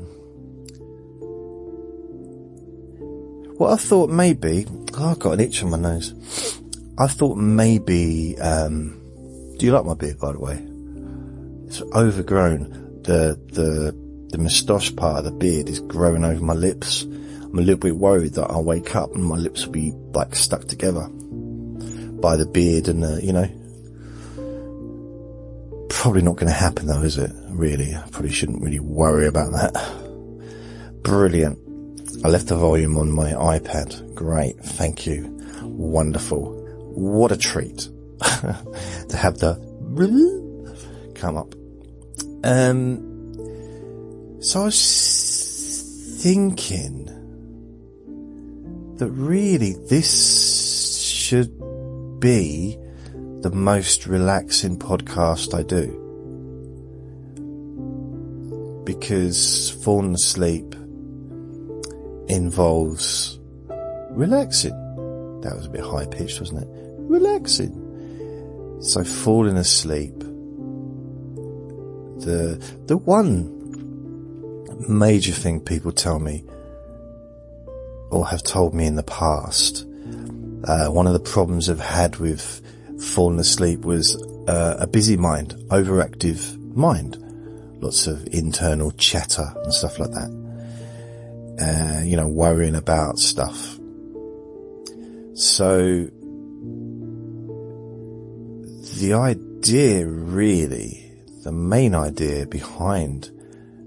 what 3.57 3.71
I 3.71 3.77
thought 3.77 4.09
maybe, 4.09 4.67
oh, 4.97 5.11
I've 5.11 5.19
got 5.19 5.33
an 5.33 5.39
itch 5.39 5.63
on 5.63 5.69
my 5.69 5.77
nose. 5.77 6.13
I 6.97 7.07
thought 7.07 7.37
maybe, 7.37 8.37
um, 8.39 8.99
do 9.57 9.65
you 9.65 9.71
like 9.71 9.85
my 9.85 9.95
beard, 9.95 10.19
by 10.19 10.33
the 10.33 10.39
way? 10.39 10.72
It's 11.73 11.81
overgrown. 11.95 13.01
The, 13.01 13.35
the, 13.47 13.95
the 14.29 14.37
moustache 14.37 14.95
part 14.95 15.17
of 15.17 15.25
the 15.25 15.31
beard 15.31 15.67
is 15.67 15.79
growing 15.79 16.23
over 16.23 16.39
my 16.39 16.53
lips. 16.53 17.01
I'm 17.01 17.57
a 17.57 17.61
little 17.63 17.79
bit 17.79 17.97
worried 17.97 18.35
that 18.35 18.51
I'll 18.51 18.63
wake 18.63 18.95
up 18.95 19.15
and 19.15 19.25
my 19.25 19.37
lips 19.37 19.65
will 19.65 19.71
be 19.71 19.91
like 20.13 20.35
stuck 20.35 20.67
together 20.67 21.07
by 21.09 22.35
the 22.37 22.45
beard 22.45 22.89
and 22.89 23.01
the, 23.01 23.19
you 23.25 23.33
know. 23.33 23.49
Probably 25.89 26.21
not 26.21 26.35
going 26.35 26.45
to 26.45 26.53
happen 26.53 26.85
though, 26.85 27.01
is 27.01 27.17
it? 27.17 27.31
Really, 27.49 27.95
I 27.95 28.07
probably 28.11 28.29
shouldn't 28.29 28.61
really 28.61 28.79
worry 28.79 29.25
about 29.25 29.53
that. 29.53 29.73
Brilliant. 31.01 31.57
I 32.23 32.27
left 32.27 32.49
the 32.49 32.55
volume 32.55 32.99
on 32.99 33.11
my 33.11 33.31
iPad. 33.31 34.13
Great. 34.13 34.59
Thank 34.59 35.07
you. 35.07 35.23
Wonderful. 35.63 36.53
what 36.93 37.31
a 37.31 37.37
treat 37.37 37.79
to 38.19 39.17
have 39.17 39.39
the 39.39 39.55
come 41.15 41.35
up. 41.35 41.55
Um, 42.43 44.37
so 44.41 44.61
I 44.61 44.63
was 44.65 46.17
thinking 46.21 47.05
that 48.97 49.09
really 49.09 49.73
this 49.89 50.99
should 51.01 51.57
be 52.19 52.77
the 53.41 53.51
most 53.51 54.07
relaxing 54.07 54.77
podcast 54.77 55.53
I 55.53 55.63
do. 55.63 55.99
Because 58.83 59.69
falling 59.83 60.13
asleep 60.13 60.75
involves 62.27 63.39
relaxing. 64.11 64.71
That 65.41 65.55
was 65.55 65.65
a 65.65 65.69
bit 65.69 65.81
high 65.81 66.05
pitched, 66.05 66.39
wasn't 66.39 66.63
it? 66.63 66.67
Relaxing. 66.99 68.79
So 68.81 69.03
falling 69.03 69.57
asleep. 69.57 70.23
The, 72.23 72.55
the 72.85 72.97
one 72.97 73.59
major 74.87 75.33
thing 75.33 75.59
people 75.59 75.91
tell 75.91 76.19
me 76.19 76.43
or 78.11 78.27
have 78.27 78.43
told 78.43 78.73
me 78.73 78.85
in 78.85 78.95
the 78.95 79.03
past, 79.03 79.85
uh, 80.65 80.87
one 80.87 81.07
of 81.07 81.13
the 81.13 81.19
problems 81.19 81.69
I've 81.69 81.79
had 81.79 82.17
with 82.17 82.61
falling 82.99 83.39
asleep 83.39 83.81
was 83.81 84.15
uh, 84.47 84.77
a 84.79 84.87
busy 84.87 85.17
mind, 85.17 85.55
overactive 85.69 86.57
mind, 86.75 87.17
lots 87.81 88.07
of 88.07 88.25
internal 88.27 88.91
chatter 88.91 89.51
and 89.63 89.73
stuff 89.73 89.99
like 89.99 90.11
that. 90.11 90.43
Uh, 91.59 92.01
you 92.03 92.15
know, 92.15 92.27
worrying 92.27 92.75
about 92.75 93.19
stuff. 93.19 93.77
So 95.35 96.09
the 98.99 99.13
idea 99.13 100.05
really, 100.05 101.02
the 101.43 101.51
main 101.51 101.93
idea 101.93 102.45
behind 102.45 103.29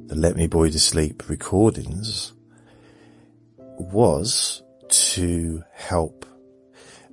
the 0.09 0.15
Let 0.15 0.37
Me 0.37 0.43
You 0.43 0.71
to 0.71 0.79
Sleep 0.79 1.27
recordings 1.31 2.35
was 3.57 4.63
to 4.91 5.65
help, 5.73 6.27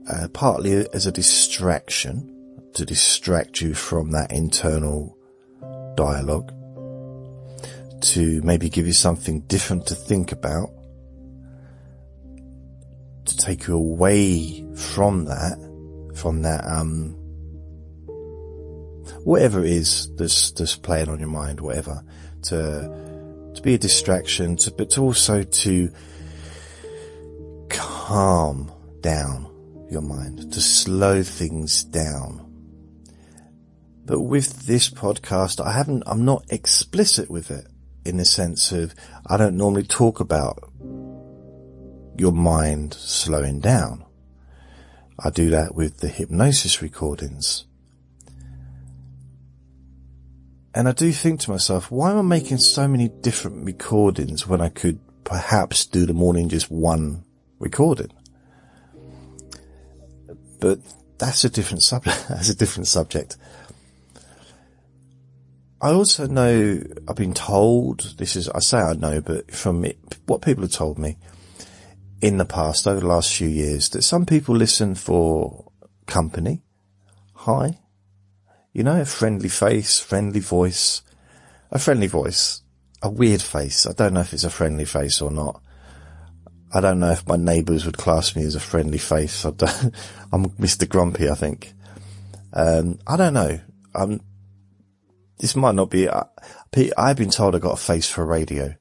uh, 0.10 0.28
partly 0.34 0.86
as 0.94 1.08
a 1.08 1.14
distraction, 1.14 2.30
to 2.74 2.86
distract 2.86 3.62
you 3.62 3.74
from 3.74 4.12
that 4.12 4.34
internal 4.34 5.18
dialogue, 5.96 6.52
to 8.02 8.42
maybe 8.42 8.70
give 8.70 8.86
you 8.86 8.94
something 8.94 9.42
different 9.42 9.86
to 9.88 9.96
think 9.96 10.34
about, 10.34 10.72
to 13.24 13.38
take 13.38 13.68
you 13.68 13.76
away 13.76 14.66
from 14.76 15.24
that, 15.24 15.58
from 16.16 16.42
that, 16.42 16.66
um, 16.66 17.23
whatever 19.24 19.64
it 19.64 19.72
is 19.72 20.14
that's, 20.16 20.52
that's 20.52 20.76
playing 20.76 21.10
on 21.10 21.20
your 21.20 21.30
mind, 21.30 21.60
whatever, 21.60 22.04
to, 22.44 23.52
to 23.56 23.62
be 23.62 23.74
a 23.76 23.78
distraction, 23.78 24.58
to, 24.58 24.72
but 24.72 24.98
also 24.98 25.44
to 25.44 25.92
calm 27.70 28.72
down 29.02 29.50
your 29.90 30.02
mind, 30.02 30.52
to 30.54 30.62
slow 30.62 31.24
things 31.24 31.84
down. 31.84 32.50
But 34.06 34.22
with 34.22 34.66
this 34.66 34.90
podcast, 34.90 35.66
I 35.66 35.72
haven't, 35.72 36.04
I'm 36.06 36.26
not 36.26 36.44
explicit 36.50 37.30
with 37.30 37.50
it 37.52 37.68
in 38.06 38.18
the 38.18 38.26
sense 38.26 38.72
of 38.72 38.94
I 39.26 39.38
don't 39.38 39.56
normally 39.56 39.84
talk 39.84 40.20
about 40.20 40.70
your 42.18 42.34
mind 42.34 42.94
slowing 42.94 43.60
down. 43.60 44.06
I 45.18 45.30
do 45.30 45.50
that 45.52 45.76
with 45.76 46.00
the 46.00 46.10
hypnosis 46.10 46.82
recordings. 46.82 47.66
And 50.76 50.88
I 50.88 50.92
do 50.92 51.12
think 51.12 51.40
to 51.42 51.52
myself, 51.52 51.92
why 51.92 52.12
am 52.12 52.18
I 52.18 52.22
making 52.22 52.58
so 52.58 52.88
many 52.88 53.08
different 53.08 53.66
recordings 53.66 54.48
when 54.48 54.60
I 54.60 54.70
could 54.70 55.00
perhaps 55.24 55.86
do 55.86 56.06
them 56.06 56.22
all 56.22 56.36
in 56.36 56.50
just 56.50 56.72
one 56.72 57.24
recording? 57.60 58.12
But 60.60 60.80
that's 61.20 61.44
a 61.44 61.50
different 61.50 61.84
subject. 61.84 62.26
that's 62.30 62.50
a 62.50 62.56
different 62.56 62.88
subject. 62.88 63.38
I 65.80 65.92
also 65.92 66.28
know, 66.28 66.82
I've 67.08 67.18
been 67.18 67.34
told, 67.34 68.16
this 68.18 68.36
is, 68.36 68.48
I 68.50 68.60
say 68.60 68.78
I 68.78 68.94
know, 68.94 69.20
but 69.20 69.52
from 69.52 69.84
it, 69.84 69.98
what 70.26 70.42
people 70.42 70.64
have 70.64 70.72
told 70.72 70.98
me 70.98 71.18
in 72.22 72.38
the 72.38 72.46
past, 72.46 72.88
over 72.88 73.02
the 73.02 73.08
last 73.08 73.36
few 73.36 73.50
years, 73.50 73.90
that 73.90 74.04
some 74.04 74.26
people 74.26 74.56
listen 74.56 74.96
for 74.96 75.70
company. 76.06 76.64
Hi. 77.36 77.80
You 78.74 78.84
know, 78.84 79.00
a 79.00 79.06
friendly 79.06 79.50
face, 79.50 80.00
friendly 80.00 80.40
voice, 80.40 81.04
a 81.72 81.80
friendly 81.80 82.08
voice, 82.08 82.62
a 83.02 83.10
weird 83.10 83.42
face. 83.42 83.86
I 83.86 83.94
don't 83.94 84.14
know 84.14 84.22
if 84.22 84.34
it's 84.34 84.44
a 84.44 84.50
friendly 84.50 84.86
face 84.86 85.22
or 85.22 85.32
not. 85.32 85.62
I 86.74 86.82
don't 86.82 87.00
know 87.00 87.12
if 87.12 87.28
my 87.28 87.36
neighbours 87.36 87.86
would 87.86 87.98
class 87.98 88.36
me 88.36 88.44
as 88.44 88.56
a 88.56 88.60
friendly 88.60 88.98
face. 88.98 89.46
I 89.46 89.50
am 89.50 89.54
Mr. 90.60 90.90
Grumpy, 90.90 91.30
I 91.30 91.36
think. 91.36 91.74
Um, 92.52 93.00
I 93.06 93.16
don't 93.16 93.36
know. 93.36 93.60
I'm 93.94 94.22
this 95.44 95.58
might 95.58 95.76
not 95.76 95.90
be, 95.90 96.08
uh, 96.08 96.24
I've 96.98 97.18
been 97.18 97.30
told 97.30 97.54
I 97.54 97.60
got 97.60 97.74
a 97.74 97.76
face 97.76 98.10
for 98.10 98.26
radio. 98.26 98.76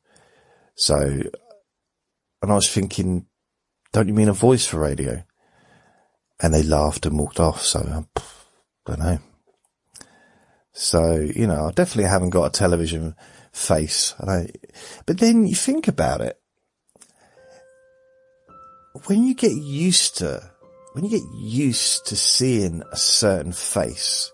So, 0.77 0.95
and 0.97 2.53
I 2.53 2.55
was 2.55 2.71
thinking, 2.71 3.27
don't 3.93 4.07
you 4.07 4.15
mean 4.15 4.29
a 4.29 4.33
voice 4.33 4.65
for 4.65 4.79
radio? 4.79 5.25
And 6.41 6.55
they 6.55 6.63
laughed 6.63 7.05
and 7.05 7.19
walked 7.19 7.41
off. 7.41 7.63
So, 7.63 7.81
I 7.81 7.97
um, 7.97 8.09
don't 8.87 8.99
know. 9.01 9.19
So, 10.73 11.17
you 11.17 11.47
know, 11.47 11.67
I 11.67 11.71
definitely 11.73 12.11
haven't 12.11 12.31
got 12.31 12.47
a 12.47 12.51
television 12.51 13.15
face. 13.53 14.15
I 14.19 14.49
but 15.07 15.19
then 15.19 15.47
you 15.47 15.55
think 15.55 15.87
about 15.89 16.21
it. 16.21 16.39
When 19.07 19.25
you 19.25 19.35
get 19.35 19.53
used 19.53 20.19
to, 20.19 20.51
when 20.93 21.05
you 21.05 21.11
get 21.11 21.29
used 21.35 22.07
to 22.07 22.17
seeing 22.17 22.83
a 22.91 22.97
certain 22.97 23.53
face, 23.53 24.31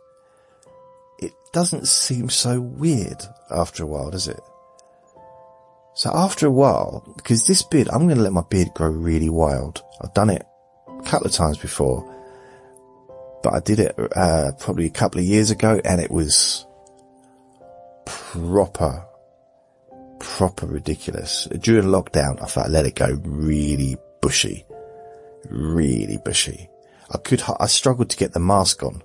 it 1.19 1.33
doesn't 1.53 1.89
seem 1.89 2.29
so 2.29 2.61
weird 2.61 3.23
after 3.51 3.83
a 3.83 3.87
while, 3.87 4.11
does 4.11 4.29
it? 4.29 4.41
So 5.95 6.11
after 6.15 6.47
a 6.47 6.53
while, 6.53 7.13
because 7.17 7.47
this 7.47 7.63
beard, 7.63 7.89
I'm 7.89 8.07
going 8.07 8.17
to 8.17 8.23
let 8.23 8.33
my 8.33 8.45
beard 8.49 8.73
grow 8.75 8.89
really 8.89 9.29
wild. 9.29 9.83
I've 10.01 10.15
done 10.15 10.31
it 10.31 10.45
a 10.87 11.03
couple 11.03 11.27
of 11.27 11.33
times 11.33 11.59
before, 11.59 12.09
but 13.43 13.55
I 13.55 13.61
did 13.61 13.79
it 13.79 13.95
uh, 14.17 14.53
probably 14.59 14.87
a 14.87 14.91
couple 14.91 15.21
of 15.21 15.27
years 15.27 15.51
ago, 15.51 15.81
and 15.85 16.01
it 16.01 16.11
was 16.11 16.67
proper, 18.05 19.05
proper 20.19 20.67
ridiculous. 20.67 21.49
During 21.61 21.87
lockdown, 21.87 22.43
I 22.43 22.47
thought 22.47 22.67
I 22.67 22.69
let 22.69 22.87
it 22.87 22.95
go 22.95 23.19
really 23.25 23.97
bushy, 24.21 24.65
really 25.49 26.19
bushy. 26.25 26.69
I 27.13 27.19
could, 27.19 27.43
I 27.59 27.67
struggled 27.67 28.11
to 28.11 28.17
get 28.17 28.33
the 28.33 28.41
mask 28.41 28.83
on 28.83 29.03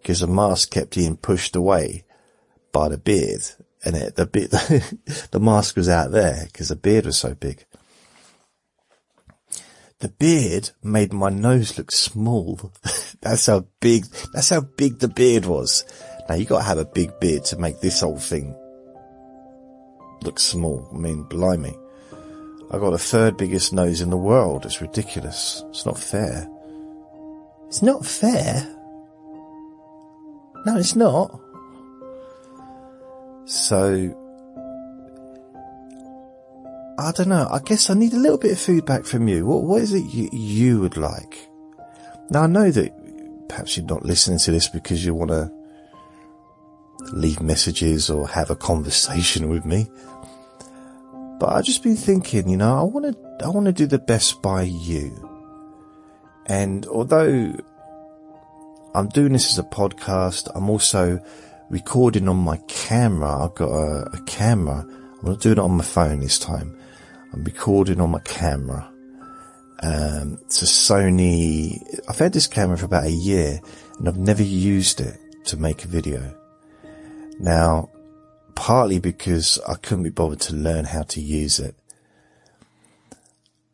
because 0.00 0.20
the 0.20 0.26
mask 0.26 0.70
kept 0.70 0.94
being 0.94 1.16
pushed 1.16 1.56
away 1.56 2.04
by 2.72 2.88
the 2.88 2.98
beard 2.98 3.42
and 3.84 3.96
it, 3.96 4.16
the 4.16 4.26
bit, 4.26 4.50
the 5.30 5.40
mask 5.40 5.76
was 5.76 5.88
out 5.88 6.12
there 6.12 6.44
because 6.46 6.68
the 6.68 6.76
beard 6.76 7.06
was 7.06 7.18
so 7.18 7.34
big. 7.34 7.64
The 10.02 10.08
beard 10.08 10.70
made 10.82 11.12
my 11.12 11.30
nose 11.30 11.78
look 11.78 11.92
small. 11.92 12.72
that's 13.20 13.46
how 13.46 13.66
big, 13.78 14.04
that's 14.32 14.48
how 14.48 14.62
big 14.62 14.98
the 14.98 15.06
beard 15.06 15.46
was. 15.46 15.84
Now 16.28 16.34
you 16.34 16.44
gotta 16.44 16.64
have 16.64 16.78
a 16.78 16.84
big 16.84 17.20
beard 17.20 17.44
to 17.46 17.56
make 17.56 17.80
this 17.80 18.00
whole 18.00 18.18
thing 18.18 18.52
look 20.24 20.40
small. 20.40 20.88
I 20.92 20.96
mean, 20.96 21.22
blimey. 21.22 21.78
I 22.72 22.78
got 22.78 22.90
the 22.90 22.98
third 22.98 23.36
biggest 23.36 23.72
nose 23.72 24.00
in 24.00 24.10
the 24.10 24.16
world. 24.16 24.66
It's 24.66 24.80
ridiculous. 24.80 25.62
It's 25.68 25.86
not 25.86 26.00
fair. 26.00 26.48
It's 27.68 27.80
not 27.80 28.04
fair. 28.04 28.68
No, 30.66 30.78
it's 30.78 30.96
not. 30.96 31.40
So, 33.44 34.18
I 37.02 37.12
don't 37.12 37.28
know. 37.28 37.48
I 37.50 37.58
guess 37.60 37.90
I 37.90 37.94
need 37.94 38.12
a 38.12 38.18
little 38.18 38.38
bit 38.38 38.52
of 38.52 38.58
feedback 38.58 39.04
from 39.04 39.28
you. 39.28 39.46
What, 39.46 39.62
what 39.64 39.82
is 39.82 39.92
it 39.92 40.04
you, 40.04 40.28
you 40.32 40.80
would 40.80 40.96
like? 40.96 41.48
Now 42.30 42.42
I 42.42 42.46
know 42.46 42.70
that 42.70 43.48
perhaps 43.48 43.76
you're 43.76 43.86
not 43.86 44.04
listening 44.04 44.38
to 44.38 44.50
this 44.50 44.68
because 44.68 45.04
you 45.04 45.14
want 45.14 45.30
to 45.30 45.50
leave 47.12 47.42
messages 47.42 48.08
or 48.08 48.28
have 48.28 48.50
a 48.50 48.56
conversation 48.56 49.48
with 49.48 49.64
me. 49.64 49.90
But 51.38 51.52
I've 51.52 51.64
just 51.64 51.82
been 51.82 51.96
thinking, 51.96 52.48
you 52.48 52.56
know, 52.56 52.78
I 52.78 52.82
want 52.82 53.06
to, 53.06 53.44
I 53.44 53.48
want 53.48 53.66
to 53.66 53.72
do 53.72 53.86
the 53.86 53.98
best 53.98 54.40
by 54.42 54.62
you. 54.62 55.28
And 56.46 56.86
although 56.86 57.52
I'm 58.94 59.08
doing 59.08 59.32
this 59.32 59.50
as 59.50 59.58
a 59.58 59.62
podcast. 59.62 60.50
I'm 60.54 60.68
also 60.68 61.18
recording 61.70 62.28
on 62.28 62.36
my 62.36 62.58
camera. 62.68 63.42
I've 63.44 63.54
got 63.54 63.70
a, 63.70 64.10
a 64.12 64.22
camera. 64.26 64.80
I'm 64.86 65.30
not 65.30 65.40
doing 65.40 65.56
it 65.56 65.60
on 65.60 65.78
my 65.78 65.84
phone 65.84 66.20
this 66.20 66.38
time. 66.38 66.78
I'm 67.32 67.44
recording 67.44 67.98
on 67.98 68.10
my 68.10 68.18
camera. 68.20 68.92
Um, 69.82 70.38
it's 70.42 70.60
a 70.60 70.66
Sony. 70.66 71.82
I've 72.06 72.18
had 72.18 72.34
this 72.34 72.46
camera 72.46 72.76
for 72.76 72.84
about 72.84 73.04
a 73.04 73.10
year 73.10 73.58
and 73.98 74.06
I've 74.06 74.18
never 74.18 74.42
used 74.42 75.00
it 75.00 75.18
to 75.46 75.56
make 75.56 75.82
a 75.82 75.88
video. 75.88 76.36
Now, 77.38 77.88
partly 78.54 78.98
because 78.98 79.58
I 79.66 79.76
couldn't 79.76 80.04
be 80.04 80.10
bothered 80.10 80.40
to 80.42 80.54
learn 80.54 80.84
how 80.84 81.04
to 81.04 81.22
use 81.22 81.58
it. 81.58 81.74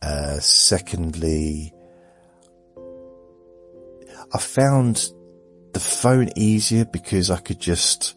Uh, 0.01 0.38
secondly, 0.38 1.73
I 4.33 4.38
found 4.38 5.11
the 5.73 5.81
phone 5.81 6.31
easier 6.37 6.85
because 6.85 7.29
I 7.29 7.38
could 7.38 7.59
just 7.59 8.16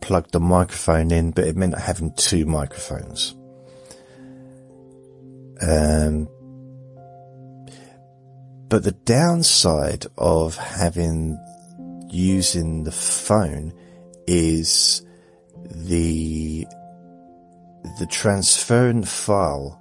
plug 0.00 0.32
the 0.32 0.40
microphone 0.40 1.12
in, 1.12 1.30
but 1.30 1.44
it 1.44 1.56
meant 1.56 1.78
having 1.78 2.12
two 2.14 2.44
microphones. 2.44 3.36
Um, 5.60 6.28
but 8.68 8.84
the 8.84 8.92
downside 9.04 10.06
of 10.16 10.56
having 10.56 11.38
using 12.08 12.84
the 12.84 12.92
phone 12.92 13.72
is 14.26 15.04
the 15.70 16.66
the 17.98 18.06
transferring 18.06 19.02
file 19.02 19.80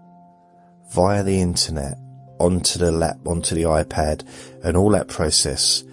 via 0.92 1.24
the 1.24 1.40
internet 1.40 1.98
onto 2.40 2.80
the 2.80 2.92
lap 2.92 3.18
onto 3.26 3.54
the 3.56 3.64
iPad 3.64 4.28
and 4.64 4.76
all 4.76 4.90
that 4.90 5.08
process 5.08 5.84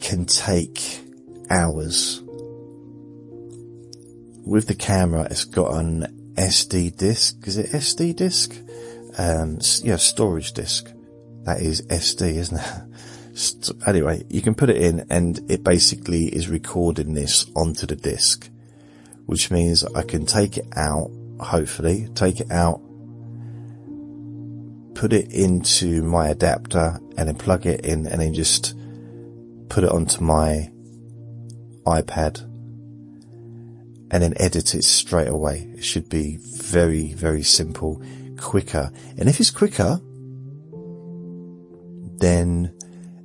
can 0.00 0.24
take 0.24 1.00
hours. 1.50 2.22
With 4.44 4.68
the 4.68 4.76
camera, 4.76 5.26
it's 5.28 5.44
got 5.44 5.74
an 5.74 6.15
SD 6.36 6.96
disk. 6.96 7.46
Is 7.46 7.58
it 7.58 7.70
SD 7.70 8.16
disk? 8.16 8.56
Um, 9.18 9.58
yeah, 9.82 9.96
storage 9.96 10.52
disk. 10.52 10.90
That 11.44 11.60
is 11.60 11.82
SD, 11.82 12.36
isn't 12.36 12.58
it? 12.58 12.86
anyway, 13.86 14.24
you 14.28 14.42
can 14.42 14.54
put 14.54 14.70
it 14.70 14.76
in 14.76 15.06
and 15.10 15.40
it 15.50 15.62
basically 15.62 16.26
is 16.26 16.48
recording 16.48 17.14
this 17.14 17.46
onto 17.54 17.86
the 17.86 17.96
disk, 17.96 18.48
which 19.26 19.50
means 19.50 19.84
I 19.84 20.02
can 20.02 20.26
take 20.26 20.56
it 20.56 20.66
out, 20.76 21.10
hopefully, 21.40 22.08
take 22.14 22.40
it 22.40 22.50
out, 22.50 22.80
put 24.94 25.12
it 25.12 25.30
into 25.32 26.02
my 26.02 26.28
adapter 26.28 26.98
and 27.16 27.28
then 27.28 27.36
plug 27.36 27.66
it 27.66 27.84
in 27.84 28.06
and 28.06 28.20
then 28.20 28.34
just 28.34 28.74
put 29.68 29.84
it 29.84 29.90
onto 29.90 30.22
my 30.22 30.70
iPad 31.86 32.44
and 34.10 34.22
then 34.22 34.34
edit 34.36 34.74
it 34.74 34.84
straight 34.84 35.28
away. 35.28 35.68
It 35.76 35.82
should 35.82 36.08
be 36.08 36.38
very, 36.40 37.12
very 37.14 37.42
simple, 37.42 38.02
quicker. 38.38 38.90
And 39.18 39.28
if 39.28 39.40
it's 39.40 39.50
quicker, 39.50 40.00
then 42.18 42.72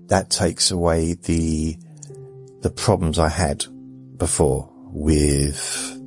that 0.08 0.30
takes 0.30 0.72
away 0.72 1.14
the, 1.14 1.78
the 2.62 2.70
problems 2.70 3.20
I 3.20 3.30
had 3.30 3.66
before 4.18 4.70
with 4.88 5.98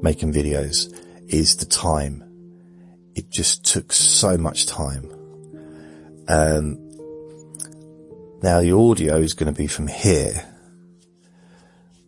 making 0.00 0.32
videos 0.32 0.94
is 1.28 1.56
the 1.56 1.66
time. 1.66 2.24
It 3.14 3.30
just 3.30 3.64
took 3.64 3.92
so 3.92 4.38
much 4.38 4.66
time. 4.66 5.10
Um, 6.28 6.78
now 8.42 8.60
the 8.60 8.72
audio 8.72 9.16
is 9.16 9.34
going 9.34 9.52
to 9.52 9.56
be 9.56 9.66
from 9.66 9.88
here, 9.88 10.44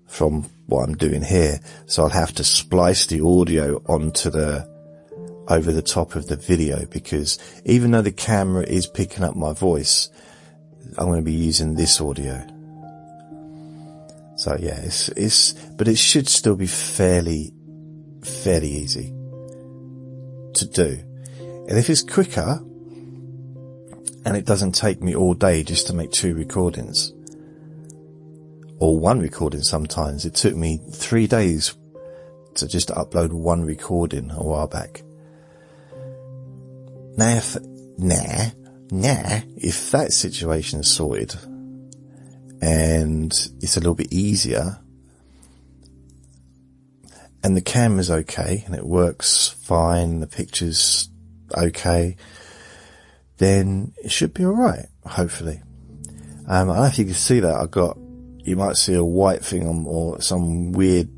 from 0.07 0.49
what 0.71 0.89
I'm 0.89 0.97
doing 0.97 1.23
here. 1.23 1.61
So 1.87 2.05
I'll 2.05 2.09
have 2.09 2.33
to 2.35 2.45
splice 2.45 3.07
the 3.07 3.25
audio 3.25 3.83
onto 3.87 4.31
the, 4.31 4.69
over 5.49 5.73
the 5.73 5.83
top 5.83 6.15
of 6.15 6.29
the 6.29 6.37
video 6.37 6.87
because 6.87 7.39
even 7.65 7.91
though 7.91 8.03
the 8.03 8.13
camera 8.13 8.63
is 8.63 8.87
picking 8.87 9.25
up 9.25 9.37
my 9.37 9.53
voice, 9.53 10.09
I'm 10.97 11.07
going 11.07 11.21
to 11.21 11.25
be 11.25 11.33
using 11.33 11.75
this 11.75 12.01
audio. 12.01 12.47
So 14.37 14.57
yeah, 14.59 14.81
it's, 14.81 15.09
it's, 15.11 15.53
but 15.53 15.89
it 15.89 15.99
should 15.99 16.29
still 16.29 16.57
be 16.57 16.67
fairly, 16.67 17.53
fairly 18.23 18.71
easy 18.71 19.13
to 20.55 20.67
do. 20.67 20.99
And 21.69 21.79
if 21.79 21.91
it's 21.91 22.03
quicker 22.03 22.61
and 24.25 24.37
it 24.37 24.45
doesn't 24.45 24.73
take 24.73 25.03
me 25.03 25.15
all 25.15 25.35
day 25.35 25.63
just 25.63 25.87
to 25.89 25.95
make 25.95 26.11
two 26.11 26.35
recordings 26.35 27.13
or 28.81 28.99
one 28.99 29.21
recording 29.21 29.63
sometimes, 29.63 30.25
it 30.25 30.35
took 30.35 30.57
me 30.57 30.81
three 30.91 31.27
days 31.27 31.75
to 32.55 32.67
just 32.67 32.89
upload 32.89 33.31
one 33.31 33.63
recording 33.65 34.31
a 34.31 34.43
while 34.43 34.67
back. 34.67 35.03
Now, 37.17 37.37
if, 37.37 37.57
nah, 37.99 38.51
nah, 38.91 39.41
if 39.57 39.91
that 39.91 40.13
situation 40.13 40.81
is 40.81 40.89
sorted 40.89 41.35
and 42.63 43.31
it's 43.61 43.77
a 43.77 43.81
little 43.81 43.95
bit 43.95 44.13
easier 44.13 44.79
and 47.43 47.57
the 47.57 47.63
camera's 47.63 48.11
okay 48.11 48.63
and 48.65 48.75
it 48.75 48.87
works 48.87 49.49
fine, 49.49 50.21
the 50.21 50.27
picture's 50.27 51.11
okay, 51.55 52.17
then 53.37 53.93
it 54.03 54.11
should 54.11 54.33
be 54.33 54.45
alright, 54.45 54.87
hopefully. 55.05 55.61
Um, 56.49 56.71
I 56.71 56.75
don't 56.75 56.77
know 56.77 56.85
if 56.85 56.99
you 56.99 57.05
can 57.05 57.15
see 57.15 57.41
that. 57.41 57.55
I've 57.55 57.71
got, 57.71 57.99
you 58.45 58.57
might 58.57 58.77
see 58.77 58.95
a 58.95 59.05
white 59.05 59.45
thing 59.45 59.67
on, 59.67 59.85
or 59.87 60.21
some 60.21 60.73
weird 60.73 61.09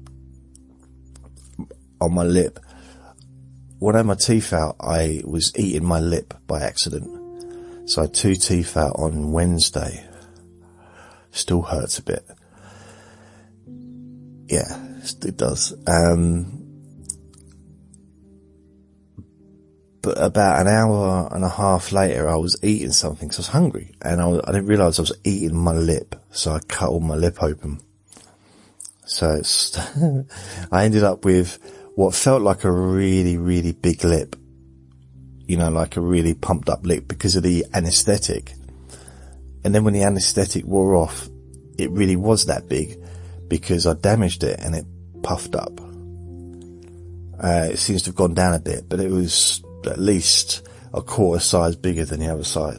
on 2.00 2.14
my 2.14 2.24
lip 2.24 2.58
when 3.82 3.96
I 3.96 3.98
had 3.98 4.06
my 4.06 4.14
teeth 4.14 4.52
out, 4.52 4.76
I 4.80 5.22
was 5.24 5.52
eating 5.58 5.84
my 5.84 5.98
lip 5.98 6.34
by 6.46 6.62
accident. 6.62 7.90
So 7.90 8.02
I 8.02 8.04
had 8.04 8.14
two 8.14 8.36
teeth 8.36 8.76
out 8.76 8.94
on 8.94 9.32
Wednesday. 9.32 10.06
Still 11.32 11.62
hurts 11.62 11.98
a 11.98 12.04
bit. 12.04 12.24
Yeah, 14.46 14.78
it 15.02 15.36
does. 15.36 15.74
Um, 15.88 16.61
but 20.02 20.20
about 20.20 20.60
an 20.60 20.66
hour 20.66 21.28
and 21.32 21.44
a 21.44 21.48
half 21.48 21.92
later, 21.92 22.28
I 22.28 22.36
was 22.36 22.58
eating 22.62 22.90
something, 22.90 23.30
so 23.30 23.38
I 23.38 23.40
was 23.40 23.48
hungry, 23.48 23.94
and 24.02 24.20
I, 24.20 24.28
I 24.30 24.52
didn't 24.52 24.66
realise 24.66 24.98
I 24.98 25.02
was 25.02 25.18
eating 25.22 25.56
my 25.56 25.72
lip, 25.72 26.16
so 26.32 26.52
I 26.52 26.58
cut 26.60 26.88
all 26.88 27.00
my 27.00 27.14
lip 27.14 27.40
open. 27.40 27.80
So 29.04 29.42
I 30.72 30.84
ended 30.84 31.04
up 31.04 31.24
with 31.24 31.58
what 31.94 32.14
felt 32.14 32.42
like 32.42 32.64
a 32.64 32.72
really, 32.72 33.36
really 33.36 33.72
big 33.72 34.04
lip. 34.04 34.36
You 35.46 35.56
know, 35.56 35.70
like 35.70 35.96
a 35.96 36.00
really 36.00 36.34
pumped 36.34 36.68
up 36.68 36.84
lip 36.84 37.06
because 37.06 37.36
of 37.36 37.42
the 37.42 37.66
anesthetic. 37.74 38.54
And 39.64 39.74
then 39.74 39.84
when 39.84 39.94
the 39.94 40.02
anesthetic 40.02 40.64
wore 40.64 40.96
off, 40.96 41.28
it 41.78 41.90
really 41.90 42.16
was 42.16 42.46
that 42.46 42.68
big 42.68 42.96
because 43.48 43.86
I 43.86 43.94
damaged 43.94 44.44
it 44.44 44.58
and 44.60 44.74
it 44.74 44.86
puffed 45.22 45.54
up. 45.54 45.80
Uh, 47.42 47.68
it 47.72 47.78
seems 47.78 48.02
to 48.02 48.10
have 48.10 48.16
gone 48.16 48.34
down 48.34 48.54
a 48.54 48.60
bit, 48.60 48.88
but 48.88 49.00
it 49.00 49.10
was 49.10 49.61
at 49.86 49.98
least 49.98 50.66
a 50.92 51.02
quarter 51.02 51.40
size 51.40 51.76
bigger 51.76 52.04
than 52.04 52.20
the 52.20 52.28
other 52.32 52.44
side. 52.44 52.78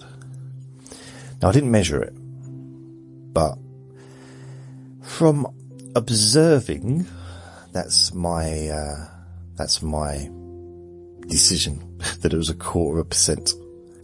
Now 1.41 1.49
I 1.49 1.51
didn't 1.51 1.71
measure 1.71 2.01
it, 2.01 2.13
but 3.33 3.57
from 5.01 5.47
observing 5.95 7.07
that's 7.71 8.13
my, 8.13 8.67
uh, 8.69 9.07
that's 9.55 9.81
my 9.81 10.29
decision 11.27 11.97
that 12.21 12.33
it 12.33 12.37
was 12.37 12.49
a 12.49 12.55
quarter 12.55 12.99
of 12.99 13.05
a 13.07 13.09
percent. 13.09 13.53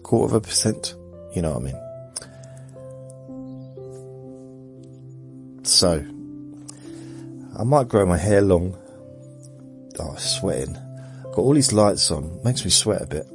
Quarter 0.03 0.35
of 0.35 0.43
a 0.43 0.47
percent, 0.47 0.95
you 1.35 1.41
know 1.41 1.53
what 1.53 1.61
I 1.61 1.65
mean? 1.65 1.79
So, 5.63 6.03
I 7.59 7.63
might 7.63 7.87
grow 7.87 8.05
my 8.05 8.17
hair 8.17 8.41
long. 8.41 8.75
Oh, 9.99 10.15
sweating. 10.15 10.77
Got 11.39 11.45
all 11.45 11.53
these 11.53 11.71
lights 11.71 12.11
on. 12.11 12.37
Makes 12.43 12.65
me 12.65 12.69
sweat 12.69 13.01
a 13.01 13.05
bit. 13.05 13.25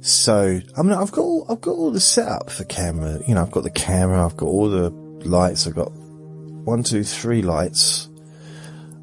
So, 0.00 0.60
I 0.76 0.82
mean, 0.82 0.90
I've 0.90 1.12
got 1.12 1.20
all, 1.20 1.46
I've 1.48 1.60
got 1.60 1.70
all 1.70 1.92
the 1.92 2.00
setup 2.00 2.50
for 2.50 2.64
camera. 2.64 3.20
You 3.28 3.36
know, 3.36 3.42
I've 3.42 3.52
got 3.52 3.62
the 3.62 3.70
camera, 3.70 4.26
I've 4.26 4.36
got 4.36 4.46
all 4.46 4.68
the 4.68 4.90
lights, 4.90 5.68
I've 5.68 5.76
got 5.76 5.92
one, 5.92 6.82
two, 6.82 7.04
three 7.04 7.40
lights. 7.40 8.08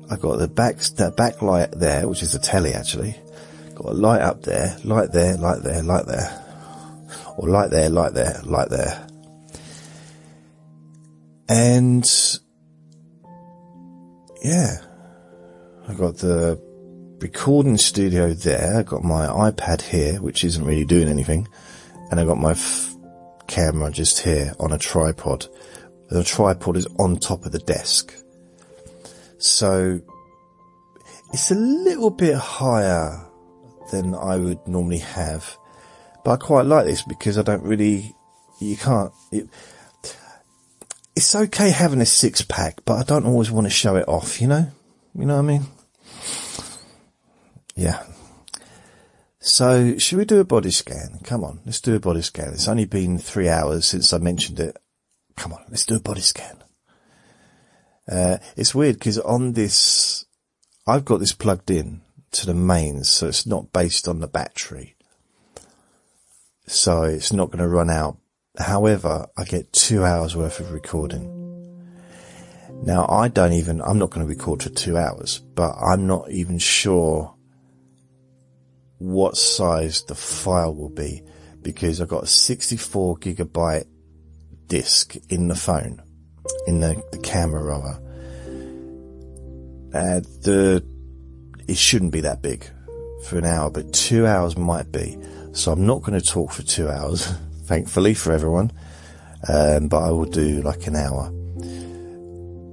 I've 0.10 0.20
got 0.20 0.40
the 0.40 0.50
back, 0.50 0.76
that 0.98 1.16
back 1.16 1.42
light 1.42 1.72
there, 1.72 2.06
which 2.10 2.22
is 2.22 2.36
a 2.36 2.40
telly 2.40 2.74
actually. 2.74 3.16
Got 3.74 3.86
a 3.86 3.94
light 3.94 4.20
up 4.20 4.44
there, 4.44 4.78
light 4.84 5.14
there, 5.14 5.38
light 5.38 5.64
there, 5.64 5.82
light 5.82 6.06
there. 6.06 6.44
Or 7.38 7.48
light 7.48 7.70
there, 7.70 7.90
light 7.90 8.14
there, 8.14 8.42
light 8.44 8.70
there. 8.70 9.08
And 11.48 12.06
yeah, 14.44 14.80
I 15.88 15.94
got 15.94 16.18
the 16.18 16.62
recording 17.20 17.78
studio 17.78 18.34
there. 18.34 18.78
I 18.78 18.84
got 18.84 19.04
my 19.04 19.28
iPad 19.28 19.82
here, 19.82 20.22
which 20.22 20.44
isn't 20.44 20.66
really 20.66 20.86
doing 20.86 21.08
anything. 21.08 21.48
And 22.10 22.20
I 22.20 22.26
got 22.26 22.38
my 22.38 22.52
f- 22.52 22.96
camera 23.48 23.92
just 23.92 24.20
here 24.20 24.54
on 24.60 24.72
a 24.72 24.78
tripod 24.78 25.48
the 26.12 26.26
tripod 26.26 26.76
is 26.76 26.88
on 27.00 27.16
top 27.18 27.46
of 27.46 27.54
the 27.54 27.60
desk. 27.60 28.14
So 29.38 30.02
it's 31.32 31.52
a 31.52 31.56
little 31.56 32.10
bit 32.10 32.36
higher 32.36 33.26
than 33.92 34.14
I 34.14 34.36
would 34.36 34.68
normally 34.68 34.98
have. 34.98 35.58
But 36.26 36.32
I 36.32 36.38
quite 36.38 36.66
like 36.66 36.86
this 36.86 37.02
because 37.02 37.38
I 37.38 37.44
don't 37.44 37.64
really, 37.64 38.14
you 38.60 38.76
can't, 38.76 39.14
it, 39.32 39.48
it's 41.16 41.34
okay 41.34 41.72
having 41.72 42.02
a 42.02 42.06
six 42.06 42.42
pack, 42.42 42.84
but 42.84 43.00
I 43.00 43.04
don't 43.04 43.26
always 43.26 43.50
want 43.50 43.66
to 43.68 43.72
show 43.72 43.96
it 43.96 44.08
off, 44.08 44.42
you 44.42 44.48
know? 44.48 44.68
You 45.14 45.26
know 45.26 45.36
what 45.36 45.44
I 45.44 45.48
mean? 45.48 45.66
Yeah. 47.76 48.04
So, 49.40 49.98
should 49.98 50.20
we 50.20 50.26
do 50.26 50.40
a 50.40 50.46
body 50.46 50.72
scan? 50.72 51.20
Come 51.24 51.44
on, 51.44 51.62
let's 51.66 51.82
do 51.82 51.96
a 51.96 52.00
body 52.00 52.22
scan. 52.22 52.54
It's 52.54 52.68
only 52.68 52.86
been 52.86 53.18
three 53.18 53.50
hours 53.50 53.86
since 53.86 54.14
I 54.14 54.20
mentioned 54.20 54.60
it. 54.60 54.78
Come 55.36 55.54
on, 55.54 55.64
let's 55.70 55.86
do 55.86 55.96
a 55.96 56.00
body 56.00 56.22
scan. 56.22 56.64
Uh, 58.10 58.38
it's 58.56 58.76
weird 58.76 59.00
because 59.00 59.18
on 59.20 59.54
this, 59.54 60.26
I've 60.86 61.06
got 61.06 61.20
this 61.20 61.34
plugged 61.34 61.72
in 61.72 62.02
to 62.32 62.46
the 62.46 62.54
mains, 62.54 63.10
so 63.10 63.28
it's 63.28 63.48
not 63.48 63.74
based 63.74 64.08
on 64.08 64.20
the 64.20 64.28
battery. 64.28 64.96
So 66.68 67.04
it's 67.04 67.34
not 67.34 67.48
going 67.48 67.60
to 67.60 67.68
run 67.68 67.90
out. 67.90 68.18
However, 68.58 69.28
I 69.36 69.44
get 69.44 69.74
two 69.74 70.06
hours 70.06 70.36
worth 70.36 70.60
of 70.60 70.72
recording. 70.72 71.41
Now 72.84 73.06
I 73.08 73.28
don't 73.28 73.54
even, 73.54 73.82
I'm 73.82 74.00
not 74.00 74.10
going 74.10 74.26
to 74.26 74.30
record 74.30 74.64
for 74.64 74.70
two 74.70 74.98
hours, 74.98 75.40
but 75.40 75.74
I'm 75.74 76.08
not 76.08 76.32
even 76.32 76.58
sure 76.58 77.36
what 78.98 79.38
size 79.38 80.04
the 80.04 80.16
file 80.16 80.74
will 80.74 80.90
be 80.90 81.22
because 81.62 82.02
I've 82.02 82.08
got 82.08 82.24
a 82.24 82.28
64 82.28 83.18
gigabyte 83.18 83.86
disk 84.66 85.16
in 85.30 85.48
the 85.48 85.56
phone, 85.56 86.02
in 86.66 86.80
the, 86.80 87.04
the 87.12 87.20
camera 87.20 87.64
rather. 87.64 88.02
Uh, 89.94 90.22
the, 90.42 90.84
it 91.68 91.78
shouldn't 91.78 92.12
be 92.12 92.22
that 92.22 92.42
big 92.42 92.66
for 93.26 93.38
an 93.38 93.46
hour, 93.46 93.70
but 93.70 93.94
two 93.94 94.26
hours 94.26 94.58
might 94.58 94.92
be. 94.92 95.18
So 95.54 95.72
I'm 95.72 95.86
not 95.86 96.02
going 96.02 96.20
to 96.20 96.26
talk 96.26 96.52
for 96.52 96.64
two 96.64 96.90
hours, 96.90 97.28
thankfully 97.66 98.16
for 98.16 98.32
everyone. 98.32 98.72
Um, 99.48 99.88
but 99.88 100.04
I 100.04 100.12
will 100.12 100.26
do 100.26 100.62
like 100.62 100.88
an 100.88 100.96
hour. 100.96 101.32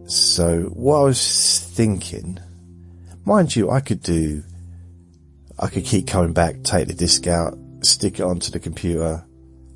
So 0.09 0.63
what 0.73 1.01
I 1.01 1.03
was 1.03 1.61
thinking, 1.61 2.39
mind 3.27 3.55
you, 3.55 3.71
I 3.71 3.81
could 3.81 4.03
do, 4.03 4.43
I 5.59 5.67
could 5.67 5.85
keep 5.85 6.07
coming 6.07 6.33
back, 6.33 6.63
take 6.63 6.89
the 6.89 6.95
disc 6.95 7.27
out, 7.27 7.59
stick 7.83 8.19
it 8.19 8.23
onto 8.23 8.51
the 8.51 8.59
computer, 8.59 9.23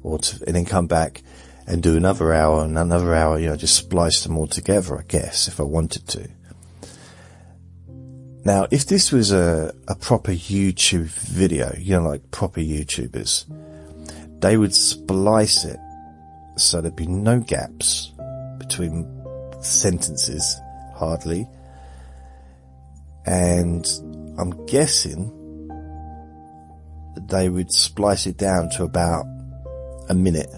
or 0.03 0.18
to, 0.18 0.42
and 0.47 0.57
then 0.57 0.64
come 0.64 0.87
back 0.87 1.23
and 1.66 1.83
do 1.83 1.99
another 1.99 2.33
hour 2.33 2.64
and 2.64 2.79
another 2.79 3.14
hour, 3.14 3.38
you 3.38 3.47
know, 3.47 3.57
just 3.57 3.77
splice 3.77 4.23
them 4.23 4.38
all 4.38 4.47
together, 4.47 4.99
I 4.99 5.03
guess, 5.03 5.49
if 5.49 5.61
I 5.61 5.64
wanted 5.64 6.09
to. 6.09 6.31
Now, 8.47 8.68
if 8.71 8.87
this 8.87 9.12
was 9.12 9.33
a, 9.33 9.75
a 9.87 9.95
proper 9.95 10.33
YouTube 10.33 11.11
video, 11.11 11.75
you 11.79 11.95
know, 11.95 12.09
like 12.09 12.31
proper 12.31 12.61
YouTubers, 12.61 13.45
they 14.40 14.57
would 14.57 14.75
splice 14.75 15.66
it 15.66 15.79
so 16.57 16.81
there'd 16.81 16.97
be 16.97 17.07
no 17.07 17.38
gaps 17.38 18.12
between 18.59 19.12
sentences, 19.64 20.61
hardly. 20.94 21.48
And 23.27 23.87
I'm 24.38 24.66
guessing 24.66 25.38
that 27.14 27.29
they 27.29 27.48
would 27.48 27.72
splice 27.72 28.27
it 28.27 28.37
down 28.37 28.70
to 28.70 28.85
about 28.85 29.27
a 30.09 30.14
minute. 30.14 30.51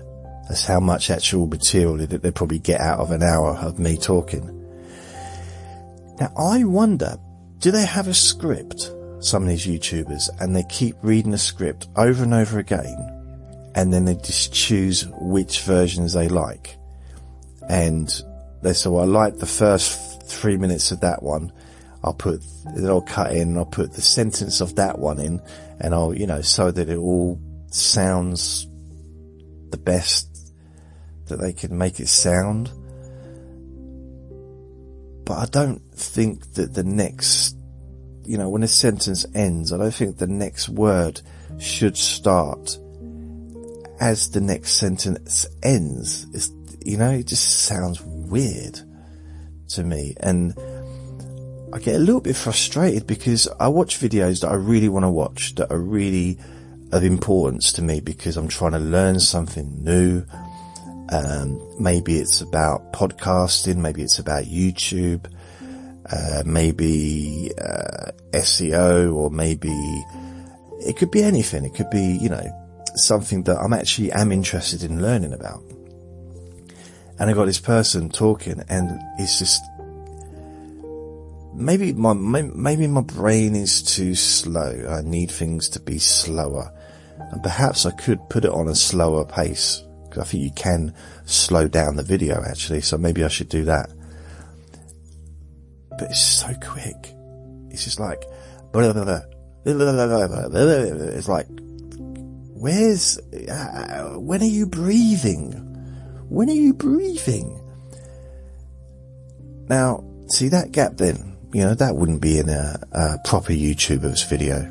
That's 0.48 0.64
how 0.66 0.80
much 0.80 1.10
actual 1.10 1.46
material 1.46 1.96
that 1.98 2.22
they 2.22 2.30
probably 2.30 2.58
get 2.58 2.80
out 2.80 3.00
of 3.00 3.10
an 3.10 3.22
hour 3.22 3.56
of 3.56 3.78
me 3.78 3.96
talking. 3.96 4.50
Now 6.20 6.32
I 6.36 6.64
wonder, 6.64 7.16
do 7.58 7.70
they 7.70 7.84
have 7.84 8.08
a 8.08 8.14
script, 8.14 8.92
some 9.20 9.42
of 9.42 9.48
these 9.48 9.66
YouTubers, 9.66 10.28
and 10.40 10.54
they 10.54 10.64
keep 10.68 10.96
reading 11.02 11.32
the 11.32 11.38
script 11.38 11.88
over 11.96 12.22
and 12.22 12.34
over 12.34 12.58
again, 12.58 13.72
and 13.74 13.92
then 13.92 14.04
they 14.04 14.14
just 14.14 14.52
choose 14.52 15.06
which 15.20 15.62
versions 15.62 16.12
they 16.12 16.28
like. 16.28 16.76
And 17.68 18.08
they 18.64 18.90
well, 18.90 19.02
I 19.02 19.06
like 19.06 19.38
the 19.38 19.46
first 19.46 20.22
three 20.22 20.56
minutes 20.56 20.90
of 20.90 21.00
that 21.00 21.22
one. 21.22 21.52
I'll 22.02 22.14
put, 22.14 22.42
then 22.74 22.86
I'll 22.86 23.02
cut 23.02 23.32
in, 23.32 23.56
I'll 23.56 23.66
put 23.66 23.92
the 23.92 24.00
sentence 24.00 24.60
of 24.60 24.74
that 24.76 24.98
one 24.98 25.18
in, 25.18 25.40
and 25.80 25.94
I'll, 25.94 26.14
you 26.14 26.26
know, 26.26 26.40
so 26.40 26.70
that 26.70 26.88
it 26.88 26.96
all 26.96 27.40
sounds 27.70 28.66
the 29.70 29.76
best 29.76 30.52
that 31.26 31.40
they 31.40 31.52
can 31.52 31.76
make 31.76 32.00
it 32.00 32.08
sound. 32.08 32.72
But 35.24 35.38
I 35.38 35.46
don't 35.46 35.82
think 35.94 36.54
that 36.54 36.74
the 36.74 36.84
next, 36.84 37.56
you 38.24 38.38
know, 38.38 38.48
when 38.48 38.62
a 38.62 38.68
sentence 38.68 39.26
ends, 39.34 39.72
I 39.72 39.78
don't 39.78 39.94
think 39.94 40.18
the 40.18 40.26
next 40.26 40.68
word 40.68 41.20
should 41.58 41.96
start 41.96 42.78
as 44.00 44.30
the 44.30 44.40
next 44.40 44.72
sentence 44.74 45.46
ends. 45.62 46.26
It's, 46.34 46.50
you 46.84 46.98
know, 46.98 47.10
it 47.10 47.26
just 47.26 47.64
sounds 47.64 48.02
weird 48.34 48.80
to 49.68 49.84
me. 49.84 50.14
And 50.18 50.54
I 51.72 51.78
get 51.78 51.94
a 51.94 51.98
little 51.98 52.20
bit 52.20 52.34
frustrated 52.34 53.06
because 53.06 53.46
I 53.60 53.68
watch 53.68 54.00
videos 54.00 54.40
that 54.40 54.50
I 54.50 54.54
really 54.54 54.88
want 54.88 55.04
to 55.04 55.10
watch 55.10 55.54
that 55.54 55.70
are 55.70 55.78
really 55.78 56.38
of 56.90 57.04
importance 57.04 57.72
to 57.74 57.82
me 57.82 58.00
because 58.00 58.36
I'm 58.36 58.48
trying 58.48 58.72
to 58.72 58.80
learn 58.80 59.20
something 59.20 59.84
new. 59.84 60.24
Um, 61.10 61.60
maybe 61.78 62.16
it's 62.16 62.40
about 62.40 62.92
podcasting, 62.92 63.76
maybe 63.76 64.02
it's 64.02 64.18
about 64.18 64.44
YouTube, 64.44 65.26
uh, 66.10 66.42
maybe 66.44 67.52
uh, 67.56 68.10
SEO, 68.32 69.14
or 69.14 69.30
maybe 69.30 69.70
it 70.80 70.96
could 70.96 71.12
be 71.12 71.22
anything. 71.22 71.64
It 71.64 71.74
could 71.74 71.90
be, 71.90 72.18
you 72.20 72.28
know, 72.28 72.44
something 72.96 73.44
that 73.44 73.58
I'm 73.58 73.72
actually 73.72 74.10
am 74.10 74.32
interested 74.32 74.82
in 74.82 75.00
learning 75.00 75.32
about. 75.32 75.62
And 77.18 77.30
I 77.30 77.32
got 77.32 77.46
this 77.46 77.60
person 77.60 78.10
talking, 78.10 78.62
and 78.68 79.00
it's 79.18 79.38
just 79.38 79.62
maybe 81.54 81.92
my 81.92 82.12
maybe 82.12 82.86
my 82.86 83.02
brain 83.02 83.54
is 83.54 83.82
too 83.82 84.14
slow. 84.14 84.86
I 84.88 85.02
need 85.02 85.30
things 85.30 85.68
to 85.70 85.80
be 85.80 85.98
slower, 85.98 86.72
and 87.30 87.42
perhaps 87.42 87.86
I 87.86 87.92
could 87.92 88.28
put 88.28 88.44
it 88.44 88.50
on 88.50 88.68
a 88.68 88.74
slower 88.74 89.24
pace 89.24 89.84
I 90.18 90.24
think 90.24 90.42
you 90.42 90.50
can 90.52 90.94
slow 91.24 91.68
down 91.68 91.96
the 91.96 92.02
video 92.02 92.42
actually, 92.42 92.80
so 92.80 92.98
maybe 92.98 93.22
I 93.24 93.28
should 93.28 93.48
do 93.48 93.64
that. 93.64 93.90
But 95.90 96.10
it's 96.10 96.22
so 96.22 96.52
quick. 96.62 97.14
It's 97.70 97.84
just 97.84 98.00
like, 98.00 98.24
it's 98.74 98.96
like, 101.28 101.46
where's, 102.52 103.18
uh, 103.18 104.16
when 104.18 104.42
are 104.42 104.46
you 104.46 104.66
breathing? 104.66 105.70
When 106.28 106.48
are 106.50 106.54
you 106.54 106.74
breathing? 106.74 107.60
Now, 109.68 110.04
see 110.28 110.48
that 110.48 110.72
gap 110.72 110.96
then, 110.96 111.36
you 111.52 111.62
know, 111.62 111.74
that 111.74 111.96
wouldn't 111.96 112.20
be 112.20 112.38
in 112.38 112.48
a, 112.48 112.78
a 112.92 113.18
proper 113.24 113.52
YouTuber's 113.52 114.24
video. 114.24 114.70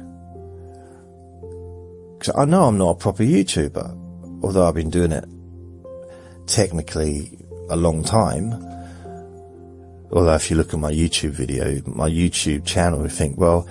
Cause 2.20 2.34
I 2.38 2.46
know 2.46 2.66
I'm 2.66 2.78
not 2.78 2.92
a 2.92 2.96
proper 2.96 3.24
YouTuber 3.24 4.04
although 4.44 4.68
I've 4.68 4.76
been 4.76 4.90
doing 4.90 5.12
it 5.12 5.26
technically 6.46 7.40
a 7.70 7.78
long 7.78 8.04
time, 8.04 8.52
although 10.12 10.36
if 10.36 10.52
you 10.52 10.58
look 10.58 10.74
at 10.74 10.80
my 10.80 10.92
YouTube 10.92 11.32
video, 11.32 11.82
my 11.86 12.10
YouTube 12.10 12.66
channel, 12.66 13.02
you 13.02 13.10
think, 13.10 13.38
well, 13.38 13.68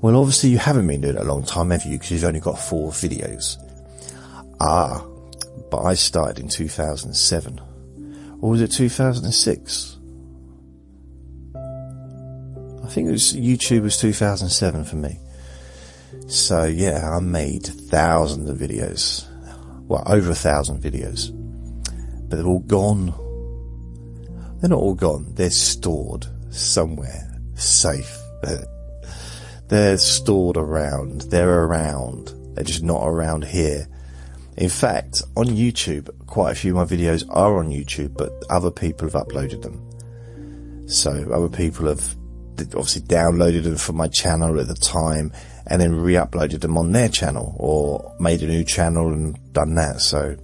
well, 0.00 0.16
obviously 0.16 0.50
you 0.50 0.58
haven't 0.58 0.86
been 0.86 1.02
doing 1.02 1.16
it 1.16 1.20
a 1.20 1.24
long 1.24 1.44
time, 1.44 1.70
have 1.70 1.84
you? 1.84 1.92
Because 1.92 2.10
you've 2.10 2.24
only 2.24 2.40
got 2.40 2.58
four 2.58 2.90
videos. 2.90 3.58
Ah, 4.60 5.04
but 5.70 5.82
I 5.82 5.94
started 5.94 6.38
in 6.38 6.48
2007. 6.48 7.60
Or 8.40 8.50
was 8.50 8.60
it 8.60 8.70
2006? 8.72 9.98
I 11.54 12.88
think 12.88 13.08
it 13.08 13.12
was 13.12 13.32
YouTube 13.34 13.82
was 13.82 13.96
2007 13.98 14.84
for 14.84 14.96
me. 14.96 15.18
So 16.28 16.64
yeah, 16.64 17.10
I 17.10 17.20
made 17.20 17.66
thousands 17.66 18.48
of 18.48 18.58
videos 18.58 19.26
well, 19.88 20.02
over 20.06 20.30
a 20.30 20.34
thousand 20.34 20.82
videos, 20.82 21.30
but 22.28 22.36
they're 22.36 22.46
all 22.46 22.60
gone. 22.60 23.14
They're 24.60 24.70
not 24.70 24.78
all 24.78 24.94
gone. 24.94 25.34
They're 25.34 25.50
stored 25.50 26.26
somewhere 26.50 27.40
safe. 27.54 28.18
They're 29.68 29.96
stored 29.96 30.56
around. 30.56 31.22
They're 31.22 31.64
around. 31.64 32.32
They're 32.54 32.64
just 32.64 32.82
not 32.82 33.02
around 33.06 33.44
here. 33.44 33.88
In 34.56 34.68
fact, 34.70 35.22
on 35.36 35.46
YouTube, 35.46 36.10
quite 36.26 36.52
a 36.52 36.54
few 36.54 36.78
of 36.78 36.90
my 36.90 36.96
videos 36.96 37.24
are 37.28 37.58
on 37.58 37.70
YouTube, 37.70 38.16
but 38.16 38.32
other 38.48 38.70
people 38.70 39.08
have 39.08 39.26
uploaded 39.26 39.62
them. 39.62 39.82
So 40.88 41.10
other 41.32 41.48
people 41.48 41.86
have 41.88 42.16
obviously 42.58 43.02
downloaded 43.02 43.64
them 43.64 43.76
from 43.76 43.96
my 43.96 44.08
channel 44.08 44.58
at 44.58 44.68
the 44.68 44.74
time 44.74 45.32
and 45.66 45.80
then 45.80 45.94
re-uploaded 45.94 46.60
them 46.60 46.78
on 46.78 46.92
their 46.92 47.08
channel 47.08 47.54
or 47.58 48.14
made 48.18 48.42
a 48.42 48.46
new 48.46 48.64
channel 48.64 49.12
and 49.12 49.38
done 49.52 49.74
that. 49.74 50.00
So 50.00 50.36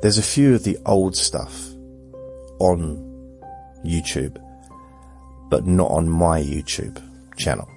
there's 0.00 0.18
a 0.18 0.22
few 0.22 0.54
of 0.54 0.64
the 0.64 0.78
old 0.86 1.14
stuff 1.14 1.68
on 2.58 3.06
YouTube, 3.84 4.38
but 5.50 5.66
not 5.66 5.90
on 5.90 6.08
my 6.08 6.40
YouTube 6.40 7.02
channel. 7.36 7.68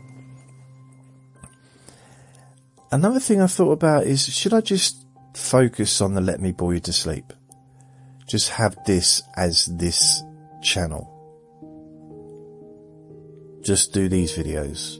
another 2.93 3.19
thing 3.19 3.41
I 3.41 3.47
thought 3.47 3.71
about 3.71 4.03
is 4.05 4.31
should 4.31 4.53
I 4.53 4.61
just 4.61 5.02
focus 5.33 6.01
on 6.01 6.13
the 6.13 6.21
let 6.21 6.39
me 6.39 6.51
bore 6.51 6.73
you 6.73 6.79
to 6.81 6.93
sleep? 6.93 7.33
Just 8.27 8.51
have 8.51 8.77
this 8.85 9.21
as 9.35 9.65
this 9.65 10.23
channel. 10.61 11.09
Just 13.63 13.93
do 13.93 14.09
these 14.09 14.33
videos. 14.33 14.99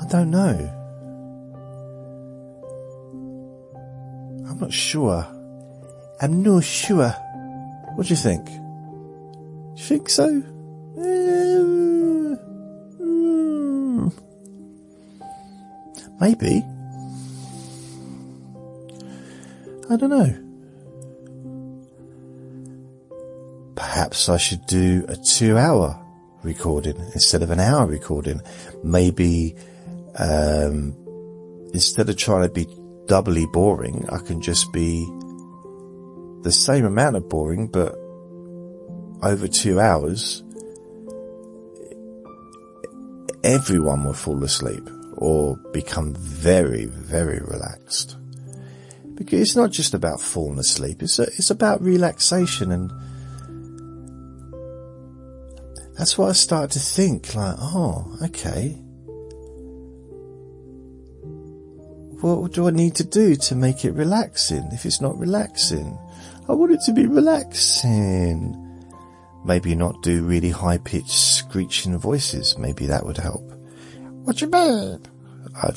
I 0.00 0.06
don't 0.08 0.30
know. 0.30 0.78
I'm 4.48 4.58
not 4.58 4.72
sure. 4.72 5.26
I'm 6.20 6.42
not 6.42 6.64
sure. 6.64 7.10
What 7.94 8.06
do 8.06 8.10
you 8.12 8.16
think? 8.16 8.44
Do 8.46 8.52
you 9.76 9.84
think 9.84 10.08
so? 10.08 10.42
Uh, 10.98 11.51
maybe. 16.22 16.64
I 19.90 19.96
don't 19.96 20.10
know. 20.10 20.30
Perhaps 23.74 24.28
I 24.28 24.36
should 24.36 24.64
do 24.66 25.04
a 25.08 25.16
two 25.16 25.58
hour 25.58 25.98
recording 26.44 26.96
instead 27.12 27.42
of 27.42 27.50
an 27.50 27.58
hour 27.58 27.86
recording. 27.86 28.40
Maybe, 28.84 29.56
um, 30.16 30.94
instead 31.74 32.08
of 32.08 32.16
trying 32.16 32.46
to 32.46 32.54
be 32.54 32.68
doubly 33.06 33.46
boring, 33.46 34.08
I 34.08 34.18
can 34.18 34.40
just 34.40 34.72
be 34.72 35.04
the 36.42 36.52
same 36.52 36.84
amount 36.84 37.16
of 37.16 37.28
boring, 37.28 37.66
but 37.66 37.96
over 39.24 39.48
two 39.48 39.80
hours, 39.80 40.44
everyone 43.42 44.04
will 44.04 44.12
fall 44.12 44.44
asleep 44.44 44.88
or 45.22 45.56
become 45.72 46.14
very, 46.16 46.86
very 46.86 47.38
relaxed. 47.38 48.16
Because 49.14 49.40
it's 49.40 49.54
not 49.54 49.70
just 49.70 49.94
about 49.94 50.20
falling 50.20 50.58
asleep, 50.58 51.00
it's, 51.00 51.20
a, 51.20 51.22
it's 51.22 51.50
about 51.50 51.80
relaxation 51.80 52.72
and 52.72 52.90
that's 55.96 56.18
what 56.18 56.30
I 56.30 56.32
started 56.32 56.72
to 56.72 56.80
think 56.80 57.36
like, 57.36 57.54
oh, 57.60 58.18
okay. 58.24 58.70
What 62.20 62.52
do 62.52 62.66
I 62.66 62.72
need 62.72 62.96
to 62.96 63.04
do 63.04 63.36
to 63.36 63.54
make 63.54 63.84
it 63.84 63.92
relaxing 63.92 64.68
if 64.72 64.84
it's 64.84 65.00
not 65.00 65.16
relaxing? 65.16 65.96
I 66.48 66.54
want 66.54 66.72
it 66.72 66.80
to 66.86 66.92
be 66.92 67.06
relaxing. 67.06 68.58
Maybe 69.44 69.76
not 69.76 70.02
do 70.02 70.24
really 70.24 70.50
high 70.50 70.78
pitched 70.78 71.10
screeching 71.10 71.96
voices. 71.96 72.58
Maybe 72.58 72.86
that 72.86 73.06
would 73.06 73.18
help. 73.18 73.48
What 74.24 74.40
you 74.40 74.48
mean? 74.48 75.11
I, 75.54 75.72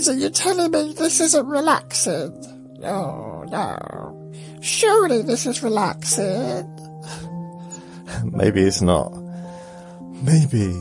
so 0.00 0.12
you're 0.12 0.30
telling 0.30 0.70
me 0.70 0.92
this 0.94 1.20
isn't 1.20 1.46
relaxing? 1.46 2.78
No, 2.80 3.44
no. 3.48 4.32
Surely 4.62 5.22
this 5.22 5.46
is 5.46 5.62
relaxing. 5.62 6.66
Maybe 8.24 8.62
it's 8.62 8.82
not. 8.82 9.12
Maybe. 10.22 10.74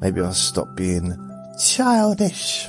Maybe 0.00 0.20
I'll 0.20 0.32
stop 0.32 0.76
being 0.76 1.16
childish. 1.62 2.68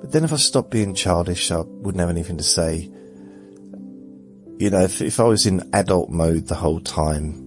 But 0.00 0.12
then 0.12 0.24
if 0.24 0.32
I 0.32 0.36
stop 0.36 0.70
being 0.70 0.94
childish, 0.94 1.50
I 1.50 1.60
wouldn't 1.60 2.00
have 2.00 2.10
anything 2.10 2.36
to 2.36 2.44
say. 2.44 2.90
You 4.58 4.70
know, 4.70 4.82
if, 4.82 5.00
if 5.00 5.18
I 5.18 5.24
was 5.24 5.46
in 5.46 5.68
adult 5.72 6.10
mode 6.10 6.46
the 6.46 6.54
whole 6.54 6.80
time, 6.80 7.40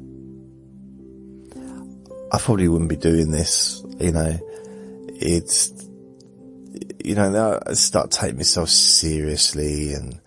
I 2.32 2.40
probably 2.40 2.68
wouldn't 2.68 2.90
be 2.90 2.96
doing 2.96 3.32
this. 3.32 3.77
You 4.00 4.12
know, 4.12 4.40
it's, 5.20 5.72
you 7.04 7.16
know, 7.16 7.60
I 7.66 7.74
start 7.74 8.12
taking 8.12 8.38
myself 8.38 8.70
seriously 8.70 9.94
and 9.94 10.20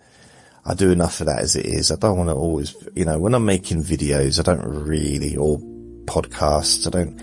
I 0.65 0.73
do 0.73 0.91
enough 0.91 1.21
of 1.21 1.27
that 1.27 1.39
as 1.39 1.55
it 1.55 1.65
is. 1.65 1.91
I 1.91 1.95
don't 1.95 2.17
want 2.17 2.29
to 2.29 2.35
always, 2.35 2.75
you 2.93 3.05
know, 3.05 3.17
when 3.17 3.33
I'm 3.33 3.45
making 3.45 3.83
videos, 3.83 4.39
I 4.39 4.43
don't 4.43 4.85
really, 4.85 5.35
or 5.35 5.57
podcasts, 6.05 6.85
I 6.85 6.89
don't, 6.89 7.19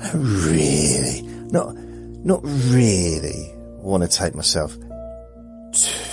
I 0.00 0.12
really, 0.16 1.22
not, 1.50 1.74
not 2.24 2.40
really 2.44 3.52
want 3.78 4.02
to 4.04 4.08
take 4.08 4.34
myself 4.34 4.76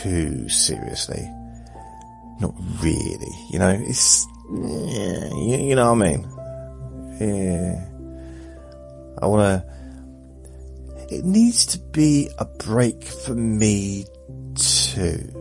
too 0.01 0.49
seriously. 0.49 1.29
Not 2.39 2.53
really, 2.81 3.34
you 3.51 3.60
know, 3.60 3.81
it's, 3.88 4.27
yeah, 4.51 5.27
you, 5.27 5.58
you 5.69 5.75
know 5.75 5.93
what 5.93 6.05
I 6.05 6.10
mean? 6.10 6.27
Yeah. 7.19 7.94
I 9.21 9.28
want 9.28 9.63
to, 9.63 11.15
it 11.15 11.25
needs 11.25 11.65
to 11.67 11.80
be 11.80 12.30
a 12.38 12.45
break 12.45 13.04
for 13.04 13.36
me 13.36 14.06
too. 14.56 15.32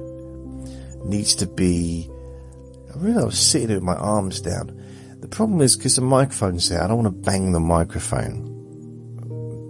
needs 1.05 1.35
to 1.37 1.47
be, 1.47 2.11
I 2.93 2.99
really 2.99 3.23
I 3.23 3.25
was 3.25 3.39
sitting 3.39 3.75
with 3.75 3.83
my 3.83 3.95
arms 3.95 4.41
down. 4.41 4.81
The 5.21 5.29
problem 5.29 5.61
is 5.61 5.77
because 5.77 5.97
the 5.97 6.03
microphone's 6.03 6.69
there, 6.69 6.83
I 6.83 6.87
don't 6.87 7.03
want 7.03 7.15
to 7.15 7.31
bang 7.31 7.53
the 7.53 7.61
microphone. 7.61 8.51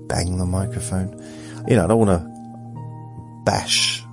Bang 0.08 0.38
the 0.38 0.46
microphone? 0.46 1.10
You 1.68 1.76
know, 1.76 1.84
I 1.84 1.86
don't 1.86 2.06
want 2.06 2.20
to 2.20 3.42
bash 3.44 4.04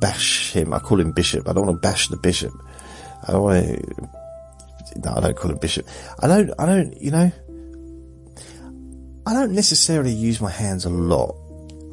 bash 0.00 0.52
him. 0.52 0.74
I 0.74 0.78
call 0.78 1.00
him 1.00 1.12
Bishop. 1.12 1.48
I 1.48 1.52
don't 1.52 1.66
want 1.66 1.80
to 1.80 1.88
bash 1.88 2.08
the 2.08 2.16
Bishop. 2.16 2.52
I 3.28 3.32
don't 3.32 3.42
want 3.42 3.66
to. 3.66 4.19
No, 4.96 5.14
I 5.16 5.20
don't 5.20 5.36
call 5.36 5.50
him 5.50 5.58
Bishop. 5.58 5.86
I 6.18 6.26
don't. 6.26 6.50
I 6.58 6.66
don't. 6.66 7.00
You 7.00 7.10
know. 7.10 7.32
I 9.26 9.32
don't 9.32 9.52
necessarily 9.52 10.12
use 10.12 10.40
my 10.40 10.50
hands 10.50 10.84
a 10.84 10.90
lot. 10.90 11.36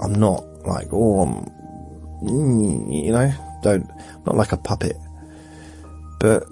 I'm 0.01 0.13
not 0.13 0.43
like 0.65 0.87
oh, 0.91 1.21
I'm, 1.21 1.45
mm, 2.23 3.05
you 3.05 3.11
know, 3.11 3.31
don't 3.63 3.89
not 4.25 4.35
like 4.35 4.51
a 4.51 4.57
puppet. 4.57 4.95
But 6.19 6.43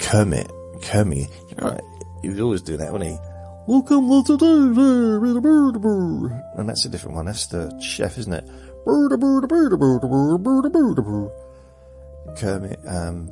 Kermit, 0.00 0.50
Kermit, 0.82 1.28
you 1.48 1.56
know, 1.58 1.78
he 2.22 2.28
was 2.28 2.40
always 2.40 2.62
doing 2.62 2.78
that, 2.80 2.92
wasn't 2.92 3.10
he? 3.10 3.18
Welcome 3.66 4.24
to 4.24 4.36
the 4.36 6.30
and 6.56 6.68
that's 6.68 6.84
a 6.84 6.88
different 6.88 7.16
one. 7.16 7.26
That's 7.26 7.46
the 7.46 7.78
chef, 7.80 8.18
isn't 8.18 8.32
it? 8.32 8.44
Kermit, 12.36 12.80
um, 12.86 13.28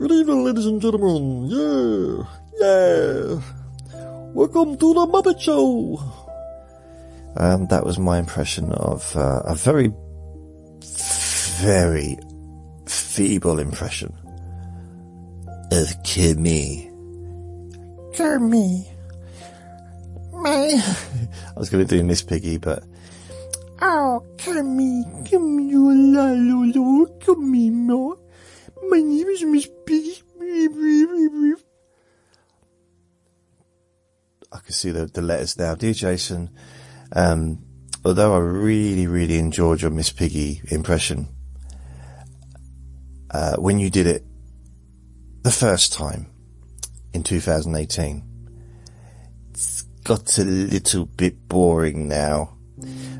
good 0.00 0.12
evening, 0.12 0.44
ladies 0.44 0.64
and 0.64 0.80
gentlemen. 0.80 1.44
Yeah, 1.52 2.24
yeah. 2.58 3.40
Welcome 4.32 4.78
to 4.78 4.94
the 4.94 5.04
Muppet 5.04 5.38
Show. 5.38 6.00
Um, 7.36 7.66
that 7.66 7.84
was 7.84 7.98
my 7.98 8.18
impression 8.18 8.72
of 8.72 9.14
uh, 9.14 9.42
a 9.44 9.54
very, 9.54 9.92
very 11.60 12.16
feeble 12.86 13.58
impression 13.58 14.14
of 15.70 15.94
Kermit. 16.02 16.88
Kermit. 18.16 18.86
Me. 20.32 20.80
I 20.80 21.52
was 21.56 21.68
going 21.68 21.86
to 21.86 21.96
do 21.96 22.02
Miss 22.02 22.22
Piggy, 22.22 22.56
but 22.56 22.84
Oh, 23.82 24.24
come 24.38 24.78
here, 24.78 25.04
come 25.30 25.58
here, 25.58 25.78
la 25.78 26.32
la 26.32 26.64
la, 26.74 27.06
come 27.20 27.52
here, 27.52 27.70
ma. 27.72 28.14
My 28.88 29.00
name 29.00 29.28
is 29.28 29.44
Miss 29.44 29.68
Piggy. 29.84 30.22
I 34.52 34.58
can 34.58 34.72
see 34.72 34.90
the, 34.90 35.06
the 35.06 35.22
letters 35.22 35.58
now. 35.58 35.74
Dear 35.74 35.92
Jason, 35.92 36.50
um, 37.12 37.64
although 38.04 38.34
I 38.34 38.38
really, 38.38 39.06
really 39.06 39.38
enjoyed 39.38 39.82
your 39.82 39.90
Miss 39.90 40.10
Piggy 40.10 40.62
impression, 40.70 41.28
uh, 43.30 43.56
when 43.56 43.78
you 43.78 43.90
did 43.90 44.06
it 44.06 44.24
the 45.42 45.52
first 45.52 45.92
time 45.92 46.26
in 47.12 47.22
2018, 47.22 48.24
it's 49.50 49.82
got 50.04 50.38
a 50.38 50.44
little 50.44 51.06
bit 51.06 51.48
boring 51.48 52.08
now. 52.08 52.56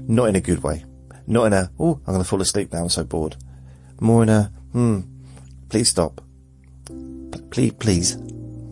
Not 0.03 0.31
in 0.31 0.37
a 0.37 0.41
good 0.41 0.63
way. 0.63 0.85
Not 1.27 1.45
in 1.45 1.53
a, 1.53 1.71
oh, 1.79 2.01
I'm 2.07 2.15
going 2.15 2.19
to 2.19 2.29
fall 2.29 2.41
asleep 2.41 2.73
now, 2.73 2.83
I'm 2.83 2.89
so 2.89 3.05
bored. 3.05 3.37
More 4.01 4.25
in 4.25 4.31
a, 4.31 4.53
hmm, 4.73 5.01
please 5.71 5.89
stop. 5.89 6.21
Please, 7.51 7.73
please, 7.73 8.19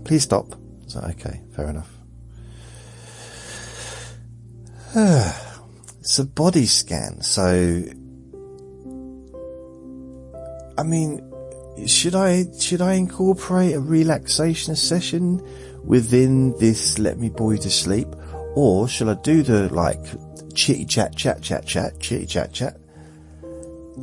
please 0.05 0.25
stop. 0.25 0.47
So, 0.89 1.01
okay, 1.01 1.41
fair 1.55 1.71
enough. 1.71 1.91
it's 6.01 6.19
a 6.19 6.25
body 6.25 6.67
scan, 6.67 7.23
so, 7.23 7.85
I 10.77 10.83
mean, 10.83 11.25
should 11.87 12.15
I, 12.15 12.47
should 12.59 12.81
I 12.81 12.95
incorporate 12.95 13.75
a 13.75 13.81
relaxation 13.81 14.75
session 14.77 15.43
within 15.85 16.57
this 16.59 16.99
let 16.99 17.19
me 17.19 17.29
you 17.53 17.59
to 17.59 17.71
sleep? 17.71 18.09
Or 18.55 18.89
should 18.89 19.09
I 19.09 19.15
do 19.15 19.43
the, 19.43 19.73
like, 19.73 20.01
chitty 20.55 20.85
chat, 20.85 21.15
chat, 21.15 21.43
chat, 21.43 21.67
chat, 21.67 22.01
chitty 22.01 22.27
chat, 22.27 22.53
chat, 22.53 22.77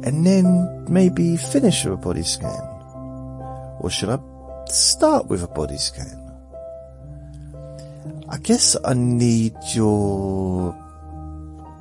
and 0.04 0.26
then 0.26 0.86
maybe 0.90 1.36
finish 1.36 1.84
with 1.84 1.94
a 1.96 1.98
body 1.98 2.24
scan? 2.24 2.75
Or 3.86 3.92
should 3.92 4.10
I 4.10 4.18
start 4.66 5.28
with 5.28 5.44
a 5.44 5.48
body 5.48 5.78
scan? 5.78 6.20
I 8.28 8.38
guess 8.40 8.76
I 8.84 8.96
need 8.96 9.54
your 9.76 10.76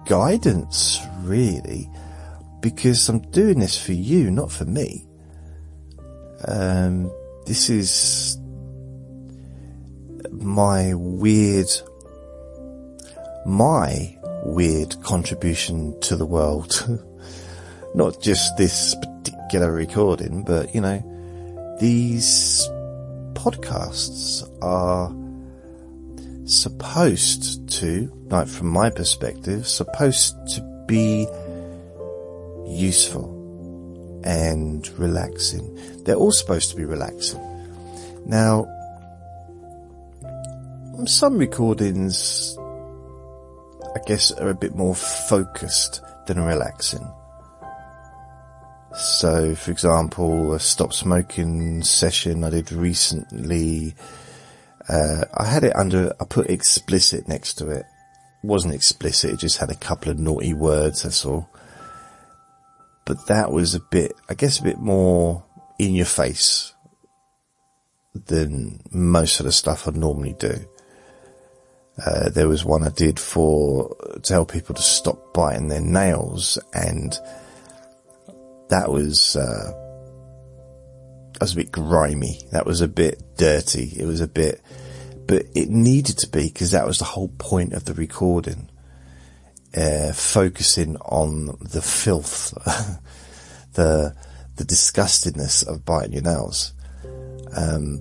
guidance, 0.04 1.00
really, 1.22 1.88
because 2.60 3.08
I'm 3.08 3.20
doing 3.30 3.60
this 3.60 3.82
for 3.82 3.94
you, 3.94 4.30
not 4.30 4.52
for 4.52 4.66
me. 4.66 5.06
Um, 6.46 7.10
this 7.46 7.70
is 7.70 8.36
my 10.30 10.92
weird, 10.92 11.70
my 13.46 14.14
weird 14.44 15.02
contribution 15.02 15.98
to 16.02 16.16
the 16.16 16.26
world. 16.26 16.86
not 17.94 18.20
just 18.20 18.58
this 18.58 18.94
particular 18.94 19.72
recording, 19.72 20.44
but 20.44 20.74
you 20.74 20.82
know, 20.82 21.02
these 21.80 22.68
podcasts 23.34 24.48
are 24.62 25.12
supposed 26.46 27.68
to, 27.68 28.12
like 28.26 28.48
from 28.48 28.68
my 28.68 28.90
perspective, 28.90 29.66
supposed 29.66 30.34
to 30.54 30.84
be 30.86 31.26
useful 32.66 33.30
and 34.24 34.88
relaxing. 34.98 35.78
They're 36.04 36.16
all 36.16 36.32
supposed 36.32 36.70
to 36.70 36.76
be 36.76 36.84
relaxing. 36.84 37.40
Now, 38.26 38.66
some 41.06 41.36
recordings, 41.38 42.56
I 43.94 43.98
guess, 44.06 44.30
are 44.32 44.48
a 44.48 44.54
bit 44.54 44.74
more 44.74 44.94
focused 44.94 46.02
than 46.26 46.40
relaxing. 46.40 47.06
So, 48.96 49.56
for 49.56 49.72
example, 49.72 50.54
a 50.54 50.60
stop 50.60 50.92
smoking 50.92 51.82
session 51.82 52.44
I 52.44 52.50
did 52.50 52.70
recently, 52.70 53.94
uh, 54.88 55.24
I 55.34 55.46
had 55.46 55.64
it 55.64 55.74
under, 55.74 56.14
I 56.20 56.24
put 56.24 56.48
explicit 56.48 57.26
next 57.26 57.54
to 57.54 57.70
it. 57.70 57.78
it. 57.78 57.86
wasn't 58.44 58.74
explicit, 58.74 59.32
it 59.32 59.40
just 59.40 59.58
had 59.58 59.70
a 59.70 59.74
couple 59.74 60.12
of 60.12 60.18
naughty 60.18 60.54
words, 60.54 61.02
that's 61.02 61.24
all. 61.24 61.48
But 63.04 63.26
that 63.26 63.50
was 63.50 63.74
a 63.74 63.80
bit, 63.80 64.12
I 64.28 64.34
guess 64.34 64.60
a 64.60 64.64
bit 64.64 64.78
more 64.78 65.44
in 65.78 65.94
your 65.94 66.06
face 66.06 66.72
than 68.14 68.80
most 68.92 69.40
of 69.40 69.46
the 69.46 69.52
stuff 69.52 69.88
I 69.88 69.90
normally 69.90 70.36
do. 70.38 70.54
Uh, 72.04 72.28
there 72.28 72.48
was 72.48 72.64
one 72.64 72.84
I 72.84 72.90
did 72.90 73.18
for, 73.18 73.96
to 74.14 74.20
tell 74.20 74.46
people 74.46 74.76
to 74.76 74.82
stop 74.82 75.34
biting 75.34 75.68
their 75.68 75.80
nails 75.80 76.58
and 76.72 77.18
that 78.74 78.90
was, 78.90 79.36
uh, 79.36 79.72
that 81.32 81.40
was 81.40 81.52
a 81.52 81.56
bit 81.56 81.70
grimy. 81.70 82.40
That 82.50 82.66
was 82.66 82.80
a 82.80 82.88
bit 82.88 83.22
dirty. 83.36 83.92
It 83.96 84.04
was 84.04 84.20
a 84.20 84.26
bit, 84.26 84.60
but 85.28 85.46
it 85.54 85.70
needed 85.70 86.18
to 86.18 86.28
be 86.28 86.48
because 86.48 86.72
that 86.72 86.84
was 86.84 86.98
the 86.98 87.04
whole 87.04 87.28
point 87.38 87.72
of 87.72 87.84
the 87.84 87.94
recording. 87.94 88.68
Uh, 89.76 90.12
focusing 90.12 90.96
on 90.96 91.56
the 91.60 91.82
filth, 91.82 92.52
the, 93.74 94.14
the 94.56 94.64
disgustingness 94.64 95.66
of 95.66 95.84
biting 95.84 96.12
your 96.12 96.22
nails. 96.22 96.72
Um, 97.56 98.00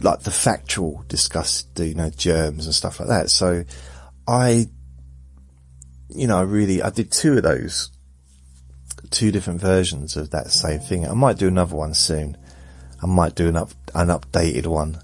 like 0.00 0.20
the 0.20 0.30
factual 0.30 1.04
disgust, 1.08 1.76
you 1.80 1.94
know, 1.94 2.10
germs 2.10 2.66
and 2.66 2.74
stuff 2.74 3.00
like 3.00 3.08
that. 3.08 3.30
So 3.30 3.64
I, 4.28 4.68
you 6.08 6.28
know, 6.28 6.38
I 6.38 6.42
really, 6.42 6.82
I 6.82 6.90
did 6.90 7.10
two 7.10 7.36
of 7.36 7.42
those 7.42 7.90
two 9.10 9.30
different 9.30 9.60
versions 9.60 10.16
of 10.16 10.30
that 10.30 10.50
same 10.50 10.80
thing. 10.80 11.06
I 11.06 11.14
might 11.14 11.38
do 11.38 11.48
another 11.48 11.76
one 11.76 11.94
soon. 11.94 12.36
I 13.02 13.06
might 13.06 13.34
do 13.34 13.48
an 13.48 13.56
up, 13.56 13.70
an 13.94 14.08
updated 14.08 14.66
one. 14.66 15.00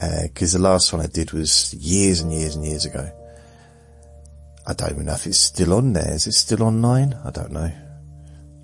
Uh, 0.00 0.28
cause 0.34 0.52
the 0.52 0.58
last 0.58 0.92
one 0.92 1.02
I 1.02 1.06
did 1.06 1.32
was 1.32 1.72
years 1.74 2.20
and 2.20 2.32
years 2.32 2.54
and 2.54 2.64
years 2.64 2.84
ago. 2.84 3.10
I 4.66 4.74
don't 4.74 4.90
even 4.90 5.06
know 5.06 5.14
if 5.14 5.26
it's 5.26 5.38
still 5.38 5.74
on 5.74 5.92
there. 5.92 6.12
Is 6.12 6.26
it 6.26 6.32
still 6.32 6.62
online? 6.62 7.14
I 7.24 7.30
don't 7.30 7.52
know. 7.52 7.70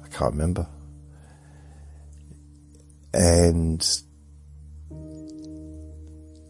I 0.04 0.08
can't 0.08 0.32
remember. 0.32 0.66
And 3.14 3.80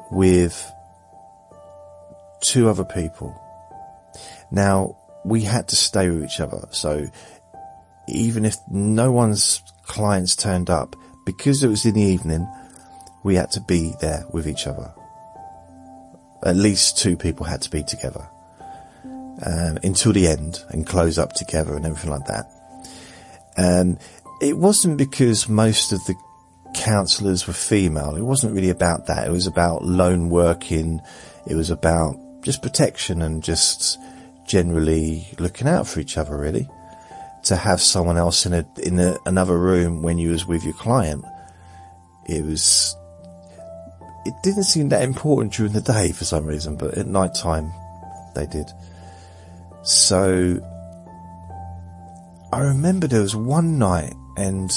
with 0.10 0.72
two 2.40 2.70
other 2.70 2.86
people. 2.86 3.36
Now 4.52 4.98
we 5.26 5.42
had 5.42 5.68
to 5.68 5.76
stay 5.76 6.10
with 6.10 6.24
each 6.24 6.40
other, 6.40 6.68
so 6.72 7.10
even 8.08 8.46
if 8.46 8.56
no 8.70 9.12
one's 9.12 9.62
clients 9.84 10.36
turned 10.36 10.70
up, 10.70 10.96
because 11.26 11.64
it 11.64 11.68
was 11.68 11.86
in 11.86 11.96
the 11.96 12.02
evening, 12.02 12.48
we 13.24 13.36
had 13.36 13.52
to 13.52 13.62
be 13.62 13.94
there 14.00 14.26
with 14.32 14.48
each 14.48 14.68
other. 14.68 14.94
At 16.44 16.56
least 16.56 16.98
two 16.98 17.18
people 17.18 17.46
had 17.46 17.62
to 17.64 17.70
be 17.70 17.84
together 17.84 18.30
um, 19.46 19.78
until 19.84 20.14
the 20.14 20.28
end 20.28 20.64
and 20.70 20.88
close 20.88 21.18
up 21.18 21.34
together 21.34 21.76
and 21.76 21.86
everything 21.86 22.12
like 22.12 22.26
that. 22.28 22.46
And 23.58 24.00
it 24.42 24.58
wasn't 24.58 24.98
because 24.98 25.50
most 25.50 25.92
of 25.92 26.00
the 26.06 26.16
counsellors 26.76 27.48
were 27.48 27.54
female. 27.54 28.16
It 28.16 28.22
wasn't 28.22 28.54
really 28.54 28.70
about 28.70 29.08
that. 29.08 29.28
It 29.28 29.32
was 29.32 29.48
about 29.48 29.84
lone 29.84 30.30
working. 30.30 31.02
It 31.48 31.56
was 31.56 31.70
about 31.70 32.16
just 32.44 32.62
protection 32.62 33.22
and 33.22 33.44
just 33.44 34.00
generally 34.48 35.28
looking 35.40 35.68
out 35.68 35.88
for 35.88 36.00
each 36.00 36.18
other, 36.18 36.38
really 36.38 36.70
to 37.48 37.56
have 37.56 37.82
someone 37.82 38.18
else 38.18 38.46
in 38.46 38.54
a 38.54 38.66
in 38.82 39.00
a, 39.00 39.18
another 39.26 39.58
room 39.58 40.02
when 40.02 40.18
you 40.18 40.32
was 40.32 40.46
with 40.46 40.64
your 40.64 40.74
client. 40.74 41.24
It 42.28 42.44
was. 42.44 42.96
It 44.26 44.34
didn't 44.44 44.64
seem 44.64 44.90
that 44.90 45.04
important 45.04 45.54
during 45.54 45.72
the 45.72 45.80
day 45.80 46.12
for 46.12 46.26
some 46.26 46.46
reason, 46.46 46.76
but 46.76 46.98
at 46.98 47.08
night 47.08 47.34
time, 47.34 47.72
they 48.36 48.46
did. 48.46 48.70
So 49.84 50.60
I 52.52 52.60
remember 52.60 53.08
there 53.08 53.22
was 53.22 53.38
one 53.38 53.80
night, 53.80 54.14
and 54.36 54.70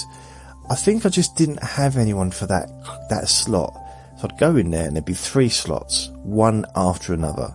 I 0.70 0.76
think 0.76 1.04
I 1.04 1.08
just 1.08 1.34
didn't 1.34 1.62
have 1.64 1.96
anyone 1.96 2.30
for 2.30 2.46
that 2.46 2.70
that 3.10 3.28
slot. 3.28 3.74
So 4.18 4.28
I'd 4.28 4.38
go 4.38 4.54
in 4.54 4.70
there, 4.70 4.86
and 4.86 4.94
there'd 4.94 5.04
be 5.04 5.14
three 5.14 5.48
slots, 5.48 6.10
one 6.22 6.64
after 6.76 7.12
another, 7.12 7.52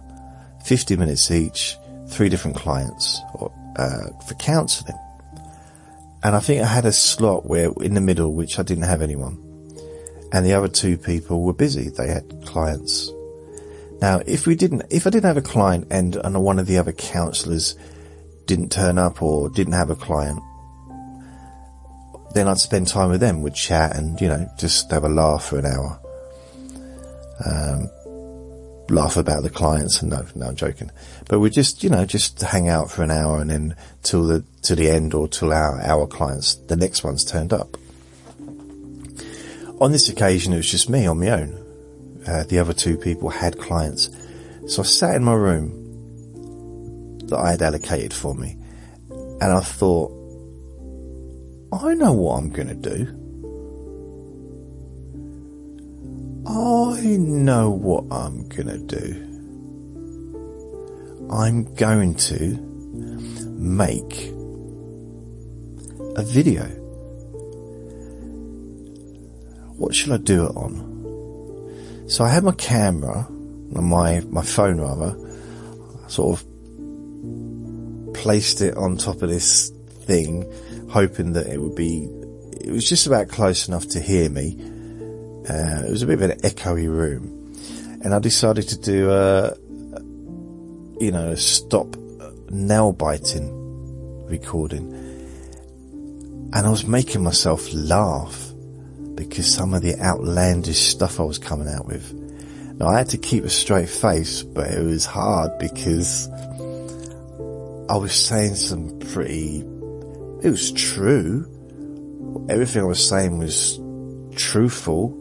fifty 0.66 0.98
minutes 0.98 1.32
each, 1.32 1.78
three 2.10 2.28
different 2.28 2.58
clients 2.58 3.22
or, 3.36 3.54
uh, 3.78 4.10
for 4.28 4.34
counselling. 4.34 5.00
And 6.26 6.36
I 6.36 6.40
think 6.40 6.64
I 6.64 6.66
had 6.66 6.86
a 6.86 6.92
slot 6.92 7.46
where 7.46 7.72
in 7.82 7.94
the 7.94 8.02
middle, 8.02 8.34
which 8.34 8.58
I 8.58 8.64
didn't 8.64 8.86
have 8.86 9.04
anyone. 9.04 9.38
And 10.34 10.44
the 10.44 10.54
other 10.54 10.68
two 10.68 10.98
people 10.98 11.44
were 11.44 11.54
busy. 11.54 11.90
They 11.90 12.08
had 12.08 12.42
clients. 12.44 13.12
Now, 14.02 14.22
if 14.26 14.48
we 14.48 14.56
didn't, 14.56 14.86
if 14.90 15.06
I 15.06 15.12
didn't 15.12 15.28
have 15.28 15.38
a 15.38 15.44
client 15.44 15.86
and, 15.92 16.16
and 16.16 16.44
one 16.44 16.58
of 16.58 16.66
the 16.66 16.80
other 16.80 16.94
counsellors 16.94 17.76
didn't 18.48 18.72
turn 18.72 18.98
up 18.98 19.22
or 19.22 19.52
didn't 19.52 19.74
have 19.74 19.92
a 19.92 19.96
client, 19.96 20.42
then 22.34 22.48
I'd 22.48 22.58
spend 22.58 22.88
time 22.88 23.12
with 23.12 23.20
them, 23.22 23.44
would 23.44 23.54
chat 23.54 23.96
and, 23.96 24.20
you 24.20 24.28
know, 24.28 24.50
just 24.58 24.90
have 24.90 25.04
a 25.04 25.10
laugh 25.10 25.46
for 25.46 25.60
an 25.60 25.68
hour. 25.68 26.02
Um, 27.46 27.92
laugh 28.90 29.16
about 29.16 29.44
the 29.44 29.52
clients 29.52 30.02
and 30.02 30.10
no, 30.10 30.26
no, 30.34 30.48
I'm 30.48 30.56
joking. 30.56 30.90
But 31.28 31.40
we 31.40 31.50
just, 31.50 31.84
you 31.84 31.90
know, 31.90 32.06
just 32.06 32.42
hang 32.42 32.70
out 32.70 32.92
for 32.92 33.04
an 33.04 33.12
hour 33.12 33.42
and 33.42 33.50
then 33.50 33.76
till 34.04 34.28
the, 34.28 34.44
to 34.62 34.76
the 34.76 34.90
end 34.90 35.14
or 35.14 35.28
till 35.28 35.52
our, 35.52 35.82
our 35.82 36.06
clients, 36.08 36.56
the 36.56 36.76
next 36.76 37.04
one's 37.04 37.26
turned 37.26 37.52
up. 37.52 37.78
On 39.82 39.92
this 39.92 40.08
occasion, 40.08 40.54
it 40.54 40.58
was 40.58 40.70
just 40.70 40.90
me 40.90 41.06
on 41.06 41.20
my 41.20 41.30
own. 41.30 41.66
uh, 42.28 42.44
the 42.46 42.60
other 42.60 42.74
two 42.74 42.98
people 42.98 43.30
had 43.30 43.58
clients. 43.60 44.10
So 44.68 44.82
I 44.82 44.86
sat 44.86 45.16
in 45.16 45.24
my 45.24 45.34
room 45.34 45.82
that 47.28 47.38
I 47.38 47.52
had 47.52 47.62
allocated 47.62 48.14
for 48.14 48.34
me 48.36 48.58
and 49.10 49.44
I 49.44 49.60
thought, 49.62 50.12
I 51.72 51.94
know 51.94 52.14
what 52.14 52.38
I'm 52.38 52.50
going 52.50 52.70
to 52.70 52.76
do. 52.76 53.08
I 56.48 57.02
know 57.18 57.70
what 57.70 58.06
I'm 58.12 58.48
going 58.48 58.68
to 58.68 58.78
do. 58.78 59.25
I'm 61.30 61.74
going 61.74 62.16
to 62.16 62.58
make 63.58 64.32
a 66.16 66.24
video. 66.24 66.64
What 69.76 69.96
shall 69.96 70.14
I 70.14 70.18
do 70.18 70.46
it 70.46 70.56
on? 70.56 72.06
So 72.08 72.24
I 72.24 72.30
had 72.30 72.44
my 72.44 72.52
camera, 72.54 73.28
my, 73.30 74.22
my 74.30 74.44
phone 74.44 74.80
rather, 74.80 75.18
sort 76.08 76.40
of 76.40 76.46
placed 78.14 78.62
it 78.62 78.78
on 78.78 78.96
top 78.96 79.24
of 79.24 79.30
this 79.30 79.72
thing, 80.06 80.46
hoping 80.90 81.34
that 81.34 81.48
it 81.48 81.60
would 81.60 81.76
be, 81.76 82.04
it 82.62 82.72
was 82.72 82.88
just 82.88 83.08
about 83.08 83.30
close 83.30 83.68
enough 83.68 83.88
to 83.90 84.00
hear 84.00 84.30
me. 84.30 84.58
Uh, 85.50 85.84
it 85.86 85.92
was 85.92 86.04
a 86.04 86.06
bit 86.06 86.22
of 86.22 86.30
an 86.30 86.40
echoey 86.42 86.88
room. 86.88 87.32
And 88.04 88.14
I 88.14 88.20
decided 88.20 88.70
to 88.70 88.78
do 88.78 89.12
a, 89.12 89.58
you 91.00 91.12
know, 91.12 91.36
stop 91.36 91.96
nail 92.50 92.94
biting 92.94 93.52
recording. 94.28 94.92
And 96.54 96.66
I 96.66 96.70
was 96.70 96.86
making 96.86 97.24
myself 97.24 97.72
laugh 97.74 98.52
because 99.16 99.52
some 99.52 99.74
of 99.74 99.82
the 99.82 100.00
outlandish 100.00 100.80
stuff 100.80 101.20
I 101.20 101.24
was 101.24 101.38
coming 101.38 101.68
out 101.68 101.86
with. 101.86 102.14
Now 102.78 102.88
I 102.88 102.98
had 102.98 103.10
to 103.10 103.18
keep 103.18 103.44
a 103.44 103.50
straight 103.50 103.90
face, 103.90 104.44
but 104.44 104.72
it 104.72 104.84
was 104.84 105.06
hard 105.06 105.58
because 105.60 106.28
I 107.90 107.98
was 107.98 108.14
saying 108.14 108.56
some 108.56 109.00
pretty, 109.00 109.60
it 110.44 110.50
was 110.50 110.72
true. 110.72 111.50
Everything 112.50 112.82
I 112.82 112.86
was 112.86 113.08
saying 113.08 113.38
was 113.38 113.80
truthful 114.36 115.14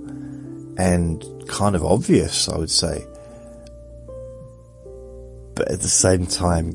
and 0.77 1.25
kind 1.47 1.77
of 1.77 1.85
obvious, 1.85 2.49
I 2.49 2.59
would 2.59 2.71
say. 2.71 3.07
But 5.55 5.71
at 5.71 5.81
the 5.81 5.89
same 5.89 6.27
time, 6.27 6.71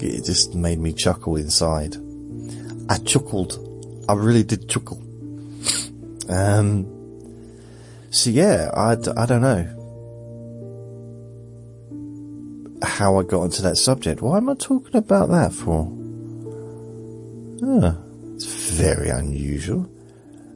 it 0.00 0.24
just 0.24 0.54
made 0.54 0.78
me 0.78 0.92
chuckle 0.92 1.36
inside. 1.36 1.96
I 2.88 2.98
chuckled. 2.98 4.04
I 4.08 4.14
really 4.14 4.42
did 4.42 4.68
chuckle. 4.68 5.00
Um, 6.28 6.86
so 8.10 8.30
yeah, 8.30 8.70
I, 8.74 8.92
I 9.16 9.26
don't 9.26 9.42
know 9.42 9.76
how 12.82 13.18
I 13.18 13.22
got 13.22 13.40
onto 13.40 13.62
that 13.62 13.76
subject. 13.76 14.22
Why 14.22 14.38
am 14.38 14.48
I 14.48 14.54
talking 14.54 14.96
about 14.96 15.28
that 15.30 15.52
for? 15.52 15.90
Oh, 17.62 17.98
it's 18.34 18.70
very 18.70 19.10
unusual. 19.10 19.90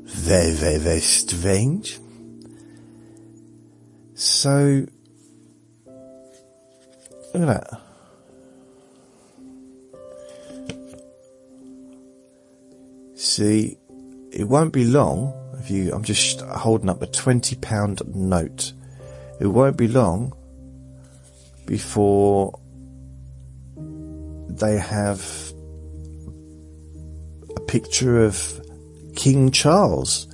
Very, 0.03 0.53
very, 0.53 0.79
very 0.79 1.01
strange. 1.01 1.99
So, 4.15 4.87
look 7.35 7.49
at 7.49 7.71
that. 7.71 7.81
See, 13.17 13.79
it 14.33 14.49
won't 14.49 14.73
be 14.73 14.85
long 14.85 15.33
if 15.59 15.71
you, 15.71 15.93
I'm 15.95 16.05
just 16.05 16.41
holding 16.43 16.91
up 16.91 17.01
a 17.01 17.07
20 17.07 17.57
pound 17.57 18.03
note. 18.15 18.73
It 19.41 19.47
won't 19.47 19.77
be 19.77 19.89
long 19.89 20.35
before 21.67 22.59
they 23.77 24.79
have 24.79 25.53
a 27.57 27.61
picture 27.61 28.23
of 28.25 28.61
King 29.17 29.51
Charles 29.51 30.29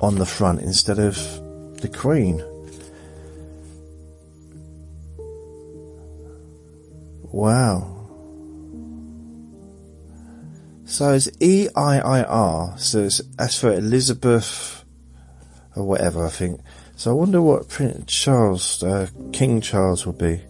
on 0.00 0.16
the 0.16 0.26
front 0.26 0.60
instead 0.60 0.98
of 0.98 1.16
the 1.80 1.88
Queen. 1.88 2.42
Wow. 7.30 7.94
So 10.84 11.12
it's 11.12 11.28
E 11.40 11.68
I 11.76 11.98
I 11.98 12.22
R. 12.22 12.78
So 12.78 13.04
it's 13.04 13.20
as 13.38 13.58
for 13.58 13.72
Elizabeth 13.72 14.84
or 15.76 15.84
whatever, 15.84 16.26
I 16.26 16.30
think. 16.30 16.60
So 16.96 17.10
I 17.10 17.14
wonder 17.14 17.40
what 17.42 17.68
Prince 17.68 18.12
Charles, 18.12 18.82
uh, 18.82 19.08
King 19.32 19.60
Charles 19.60 20.06
will 20.06 20.14
be. 20.14 20.40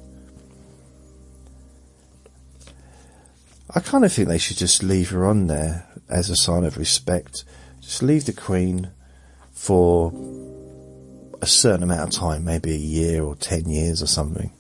I 3.75 3.81
kind 3.81 4.05
of 4.05 4.13
think 4.13 4.29
they 4.29 4.39
should 4.39 4.57
just 4.57 4.83
leave 4.83 5.11
her 5.11 5.27
on 5.27 5.47
there 5.49 5.87
as 6.09 6.31
a 6.31 6.37
sign 6.37 6.65
of 6.65 6.79
respect. 6.79 7.45
Just 7.81 8.03
leave 8.03 8.25
the 8.25 8.33
Queen 8.33 8.91
for 9.51 10.13
a 11.43 11.47
certain 11.47 11.83
amount 11.83 12.15
of 12.15 12.19
time, 12.19 12.45
maybe 12.45 12.73
a 12.73 12.79
year 12.79 13.23
or 13.23 13.35
ten 13.35 13.69
years 13.69 14.03
or 14.03 14.07
something. 14.07 14.53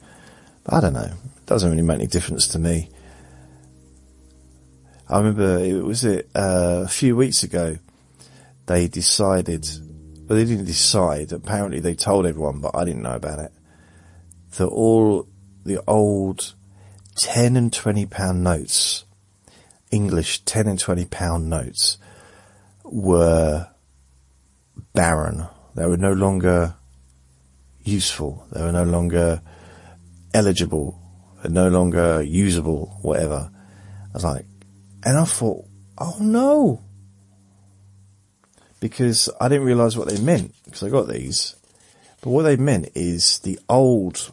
But 0.65 0.75
I 0.75 0.81
don't 0.81 0.93
know. 0.93 1.13
Doesn't 1.49 1.71
really 1.71 1.83
make 1.83 1.95
any 1.97 2.07
difference 2.07 2.47
to 2.49 2.59
me. 2.59 2.91
I 5.09 5.17
remember 5.17 5.59
it 5.65 5.83
was 5.83 6.05
it 6.05 6.29
uh, 6.37 6.83
a 6.85 6.89
few 6.89 7.17
weeks 7.17 7.43
ago. 7.43 7.79
They 8.67 8.87
decided, 8.87 9.67
but 10.27 10.35
they 10.35 10.45
didn't 10.45 10.67
decide. 10.67 11.33
Apparently, 11.33 11.81
they 11.81 11.95
told 11.95 12.27
everyone, 12.27 12.61
but 12.61 12.77
I 12.77 12.85
didn't 12.85 13.01
know 13.01 13.15
about 13.15 13.39
it. 13.39 13.53
That 14.59 14.67
all 14.67 15.27
the 15.65 15.83
old 15.87 16.55
ten 17.17 17.57
and 17.57 17.73
twenty 17.73 18.05
pound 18.05 18.45
notes, 18.45 19.07
English 19.91 20.45
ten 20.45 20.69
and 20.69 20.79
twenty 20.79 21.07
pound 21.07 21.49
notes, 21.49 21.97
were 22.85 23.69
barren. 24.93 25.47
They 25.75 25.87
were 25.87 25.97
no 25.97 26.13
longer 26.13 26.75
useful. 27.83 28.47
They 28.53 28.61
were 28.61 28.73
no 28.73 28.85
longer 28.85 29.41
eligible, 30.35 31.01
no 31.45 31.69
longer 31.69 32.23
usable, 32.23 32.99
whatever. 33.03 33.51
I 33.53 34.13
was 34.13 34.25
like, 34.25 34.47
and 35.05 35.17
I 35.17 35.25
thought, 35.25 35.65
oh 35.99 36.17
no. 36.21 36.85
Because 38.81 39.29
I 39.41 39.49
didn't 39.49 39.67
realize 39.67 39.97
what 39.97 40.09
they 40.09 40.21
meant, 40.21 40.55
because 40.65 40.83
I 40.83 40.89
got 40.89 41.09
these. 41.09 41.57
But 42.21 42.31
what 42.31 42.43
they 42.43 42.57
meant 42.57 42.91
is 42.95 43.39
the 43.41 43.59
old, 43.69 44.33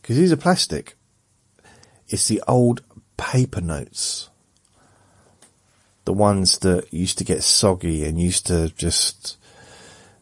because 0.00 0.16
these 0.16 0.32
are 0.32 0.36
plastic. 0.36 0.96
It's 2.08 2.28
the 2.28 2.42
old 2.46 2.82
paper 3.16 3.60
notes. 3.60 4.28
The 6.04 6.12
ones 6.12 6.58
that 6.58 6.92
used 6.92 7.16
to 7.18 7.24
get 7.24 7.42
soggy 7.42 8.04
and 8.04 8.20
used 8.20 8.46
to 8.48 8.68
just, 8.76 9.38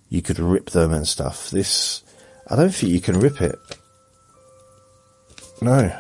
you 0.09 0.23
could 0.23 0.39
rip 0.39 0.71
them 0.71 0.93
and 0.93 1.09
stuff. 1.09 1.51
This, 1.51 2.05
I 2.49 2.55
don't 2.55 2.73
think 2.73 2.93
you 2.93 3.01
can 3.01 3.19
rip 3.19 3.41
it. 3.41 3.59
No. 5.63 5.97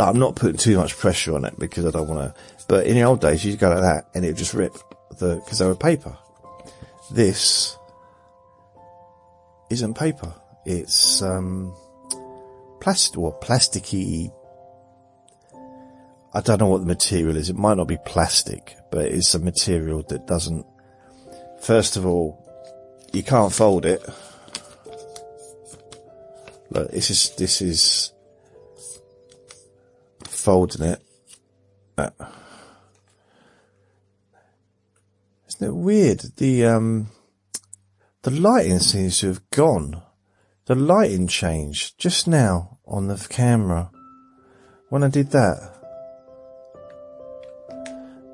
I'm 0.00 0.18
not 0.18 0.34
putting 0.34 0.56
too 0.56 0.76
much 0.76 0.96
pressure 0.96 1.34
on 1.34 1.44
it 1.44 1.58
because 1.58 1.84
I 1.84 1.90
don't 1.90 2.08
want 2.08 2.34
to. 2.34 2.40
But 2.68 2.86
in 2.86 2.94
the 2.94 3.02
old 3.02 3.20
days, 3.20 3.44
you'd 3.44 3.58
go 3.58 3.68
like 3.68 3.82
that 3.82 4.06
and 4.14 4.24
it 4.24 4.28
would 4.28 4.36
just 4.36 4.54
rip 4.54 4.74
the 5.18 5.36
because 5.36 5.58
they 5.58 5.66
were 5.66 5.76
paper. 5.76 6.16
This 7.12 7.76
isn't 9.70 9.94
paper. 9.94 10.34
It's 10.64 11.20
um, 11.22 11.74
plastic 12.80 13.18
or 13.18 13.38
plasticky. 13.40 14.32
I 16.32 16.40
don't 16.40 16.60
know 16.60 16.68
what 16.68 16.80
the 16.80 16.86
material 16.86 17.36
is. 17.36 17.50
It 17.50 17.56
might 17.56 17.76
not 17.76 17.86
be 17.86 17.98
plastic, 18.04 18.76
but 18.90 19.04
it's 19.06 19.34
a 19.34 19.38
material 19.38 20.02
that 20.08 20.26
doesn't. 20.26 20.66
First 21.60 21.96
of 21.96 22.06
all, 22.06 22.40
you 23.12 23.22
can't 23.22 23.52
fold 23.52 23.86
it. 23.86 24.02
Look, 26.74 26.90
this 26.90 27.08
is 27.08 27.30
this 27.36 27.62
is 27.62 28.12
folding 30.24 30.84
it. 30.84 31.02
Uh, 31.96 32.10
isn't 35.46 35.68
it 35.68 35.74
weird? 35.74 36.20
The 36.36 36.64
um, 36.64 37.10
the 38.22 38.32
lighting 38.32 38.80
seems 38.80 39.20
to 39.20 39.28
have 39.28 39.48
gone. 39.50 40.02
The 40.66 40.74
lighting 40.74 41.28
changed 41.28 41.96
just 41.96 42.26
now 42.26 42.78
on 42.84 43.06
the 43.06 43.24
camera 43.30 43.92
when 44.88 45.04
I 45.04 45.08
did 45.08 45.30
that. 45.30 45.70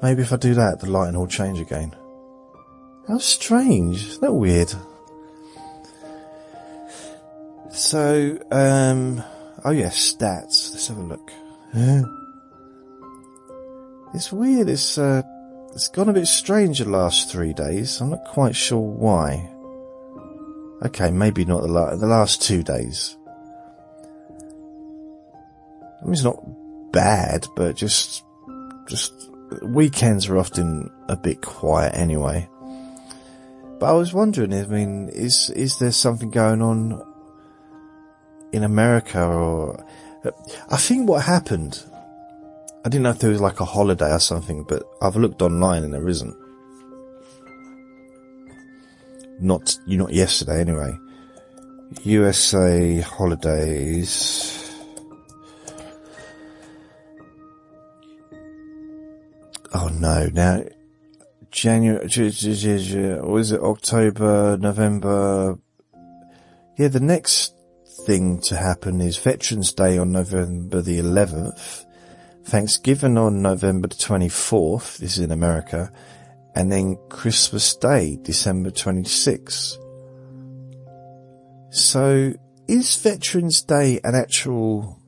Maybe 0.03 0.23
if 0.23 0.33
I 0.33 0.37
do 0.37 0.55
that, 0.55 0.81
the 0.81 0.91
lighting 0.91 1.19
will 1.19 1.27
change 1.27 1.61
again. 1.61 1.95
How 3.07 3.19
strange. 3.19 4.07
Isn't 4.07 4.23
that 4.23 4.33
weird? 4.33 4.73
So, 7.71 8.39
um, 8.51 9.23
oh 9.65 9.71
yeah, 9.71 9.89
stats. 9.89 10.73
Let's 10.73 10.89
have 10.89 10.99
a 10.99 11.03
look. 11.03 11.33
Yeah. 11.73 12.03
It's 14.13 14.33
weird. 14.33 14.69
It's 14.69 14.99
uh, 14.99 15.23
it's 15.73 15.89
gone 15.89 16.09
a 16.09 16.13
bit 16.13 16.27
strange 16.27 16.81
the 16.81 16.89
last 16.89 17.31
three 17.31 17.53
days. 17.53 18.01
I'm 18.01 18.11
not 18.11 18.25
quite 18.25 18.57
sure 18.57 18.81
why. 18.81 19.49
Okay, 20.85 21.11
maybe 21.11 21.45
not 21.45 21.63
the, 21.63 21.69
la- 21.69 21.95
the 21.95 22.07
last 22.07 22.43
two 22.43 22.63
days. 22.63 23.17
I 26.01 26.05
mean, 26.05 26.15
it's 26.15 26.25
not 26.25 26.43
bad, 26.91 27.47
but 27.55 27.77
just, 27.77 28.25
just 28.89 29.13
weekends 29.63 30.29
are 30.29 30.39
often 30.39 30.91
a 31.09 31.17
bit 31.17 31.43
quiet 31.43 31.95
anyway. 31.95 32.49
But 33.79 33.91
I 33.91 33.93
was 33.93 34.15
wondering, 34.15 34.55
I 34.55 34.67
mean, 34.67 35.11
is, 35.11 35.51
is 35.51 35.79
there 35.79 35.93
something 35.93 36.31
going 36.31 36.63
on 36.63 37.07
in 38.53 38.65
America 38.65 39.25
or, 39.25 39.85
uh, 40.25 40.31
I 40.71 40.77
think 40.77 41.09
what 41.09 41.25
happened, 41.25 41.83
I 42.85 42.89
didn't 42.89 43.03
know 43.03 43.11
if 43.11 43.19
there 43.19 43.31
was 43.31 43.41
like 43.41 43.61
a 43.61 43.65
holiday 43.65 44.13
or 44.13 44.21
something, 44.21 44.65
but 44.65 44.83
I've 45.03 45.17
looked 45.17 45.43
online 45.43 45.85
and 45.85 45.93
there 45.93 46.09
isn't. 46.09 46.37
Not, 49.41 49.79
you 49.87 49.97
not 49.97 50.13
yesterday 50.13 50.61
anyway. 50.61 50.99
USA 52.03 53.01
holidays. 53.01 54.57
Oh 59.73 59.89
no, 59.89 60.29
now, 60.33 60.65
January, 61.51 62.07
was 62.07 63.53
it 63.53 63.61
October, 63.61 64.57
November? 64.57 65.59
Yeah, 66.77 66.89
the 66.89 67.01
next 67.01 67.55
thing 68.11 68.41
to 68.41 68.57
happen 68.57 69.01
is 69.01 69.17
Veterans 69.19 69.73
Day 69.73 69.97
on 69.97 70.11
November 70.11 70.83
the 70.83 70.99
11th, 70.99 71.85
Thanksgiving 72.43 73.17
on 73.17 73.41
November 73.41 73.87
the 73.87 73.95
24th, 73.95 74.97
this 74.99 75.13
is 75.13 75.21
in 75.21 75.31
America, 75.31 75.93
and 76.57 76.73
then 76.73 76.99
Christmas 77.09 77.77
Day, 77.77 78.19
December 78.21 78.71
26th. 78.73 79.77
So, 81.71 82.33
is 82.67 82.97
Veterans 82.97 83.63
Day 83.63 84.01
an 84.03 84.17
actual, 84.17 85.01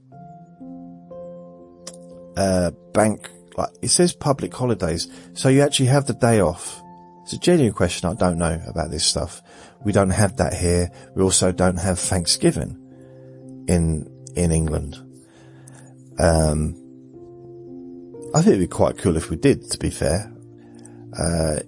uh, 2.36 2.70
bank 2.94 3.28
like 3.56 3.70
it 3.82 3.88
says 3.88 4.12
public 4.12 4.54
holidays, 4.54 5.08
so 5.34 5.48
you 5.48 5.62
actually 5.62 5.86
have 5.86 6.06
the 6.06 6.14
day 6.14 6.40
off. 6.40 6.80
It's 7.24 7.32
a 7.32 7.38
genuine 7.38 7.74
question. 7.74 8.08
I 8.08 8.14
don't 8.14 8.38
know 8.38 8.62
about 8.68 8.92
this 8.92 9.04
stuff. 9.04 9.42
We 9.84 9.90
don't 9.90 10.10
have 10.10 10.36
that 10.36 10.54
here. 10.54 10.88
We 11.16 11.24
also 11.24 11.50
don't 11.50 11.78
have 11.78 11.98
Thanksgiving 11.98 12.78
in 13.66 14.08
in 14.34 14.52
England. 14.52 14.96
Um, 16.18 16.76
I 18.34 18.40
think 18.40 18.56
it'd 18.56 18.60
be 18.60 18.66
quite 18.66 18.98
cool 18.98 19.16
if 19.16 19.30
we 19.30 19.36
did. 19.36 19.70
To 19.70 19.78
be 19.78 19.90
fair, 19.90 20.32
uh, 21.18 21.60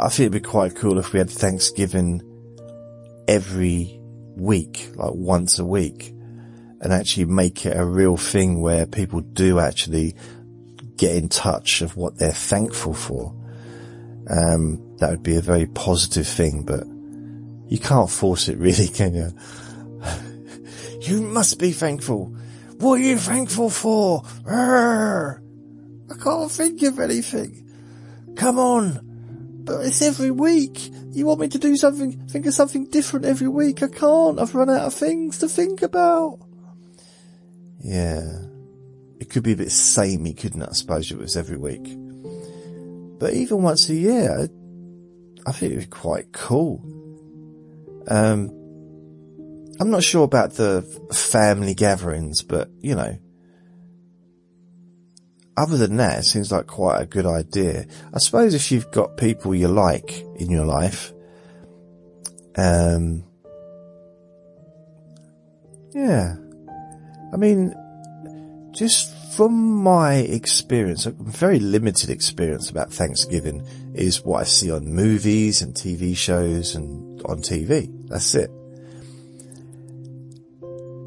I 0.00 0.08
think 0.08 0.20
it'd 0.20 0.32
be 0.32 0.40
quite 0.40 0.74
cool 0.74 0.98
if 0.98 1.12
we 1.12 1.18
had 1.18 1.30
Thanksgiving 1.30 2.22
every 3.28 3.98
week, 4.36 4.90
like 4.96 5.12
once 5.14 5.58
a 5.58 5.64
week 5.64 6.14
and 6.82 6.92
actually 6.92 7.24
make 7.24 7.64
it 7.64 7.76
a 7.76 7.84
real 7.84 8.16
thing 8.16 8.60
where 8.60 8.86
people 8.86 9.20
do 9.20 9.60
actually 9.60 10.16
get 10.96 11.14
in 11.14 11.28
touch 11.28 11.80
of 11.80 11.96
what 11.96 12.18
they're 12.18 12.32
thankful 12.32 12.92
for. 12.92 13.32
Um, 14.28 14.96
that 14.98 15.10
would 15.10 15.22
be 15.22 15.36
a 15.36 15.40
very 15.40 15.66
positive 15.66 16.26
thing, 16.26 16.64
but 16.64 16.84
you 17.70 17.78
can't 17.78 18.10
force 18.10 18.48
it 18.48 18.58
really, 18.58 18.88
can 18.98 19.14
you? 19.14 19.32
You 21.06 21.22
must 21.22 21.58
be 21.58 21.72
thankful. 21.72 22.34
What 22.78 23.00
are 23.00 23.04
you 23.04 23.18
thankful 23.18 23.70
for? 23.70 24.22
Urgh. 24.44 25.40
I 26.10 26.22
can't 26.22 26.50
think 26.50 26.82
of 26.82 26.98
anything. 26.98 27.68
Come 28.36 28.58
on. 28.58 29.00
But 29.64 29.86
it's 29.86 30.02
every 30.02 30.30
week. 30.30 30.90
You 31.10 31.26
want 31.26 31.40
me 31.40 31.48
to 31.48 31.58
do 31.58 31.76
something, 31.76 32.26
think 32.28 32.46
of 32.46 32.54
something 32.54 32.86
different 32.86 33.26
every 33.26 33.48
week. 33.48 33.82
I 33.82 33.88
can't. 33.88 34.40
I've 34.40 34.54
run 34.54 34.70
out 34.70 34.86
of 34.86 34.94
things 34.94 35.38
to 35.38 35.48
think 35.48 35.82
about. 35.82 36.38
Yeah. 37.78 38.46
It 39.20 39.30
could 39.30 39.44
be 39.44 39.52
a 39.52 39.56
bit 39.56 39.70
samey, 39.70 40.34
couldn't 40.34 40.62
it? 40.62 40.68
I 40.70 40.72
suppose 40.72 41.10
it 41.10 41.18
was 41.18 41.36
every 41.36 41.58
week. 41.58 41.96
But 43.18 43.34
even 43.34 43.62
once 43.62 43.88
a 43.88 43.94
year, 43.94 44.48
I 45.46 45.52
think 45.52 45.72
it 45.72 45.76
would 45.76 45.84
be 45.84 45.90
quite 45.90 46.32
cool. 46.32 46.82
Um, 48.08 48.50
I'm 49.82 49.90
not 49.90 50.04
sure 50.04 50.22
about 50.22 50.52
the 50.52 50.82
family 51.12 51.74
gatherings, 51.74 52.40
but 52.40 52.70
you 52.78 52.94
know, 52.94 53.18
other 55.56 55.76
than 55.76 55.96
that, 55.96 56.20
it 56.20 56.22
seems 56.22 56.52
like 56.52 56.68
quite 56.68 57.00
a 57.00 57.04
good 57.04 57.26
idea. 57.26 57.86
I 58.14 58.20
suppose 58.20 58.54
if 58.54 58.70
you've 58.70 58.92
got 58.92 59.16
people 59.16 59.56
you 59.56 59.66
like 59.66 60.20
in 60.36 60.52
your 60.52 60.64
life, 60.64 61.12
um, 62.54 63.24
yeah, 65.90 66.36
I 67.32 67.36
mean, 67.36 67.74
just 68.70 69.12
from 69.34 69.82
my 69.82 70.14
experience, 70.14 71.06
a 71.06 71.10
very 71.10 71.58
limited 71.58 72.08
experience 72.08 72.70
about 72.70 72.92
Thanksgiving 72.92 73.66
is 73.94 74.22
what 74.22 74.42
I 74.42 74.44
see 74.44 74.70
on 74.70 74.86
movies 74.86 75.60
and 75.60 75.74
TV 75.74 76.16
shows 76.16 76.76
and 76.76 77.20
on 77.22 77.38
TV. 77.38 77.90
That's 78.08 78.36
it. 78.36 78.48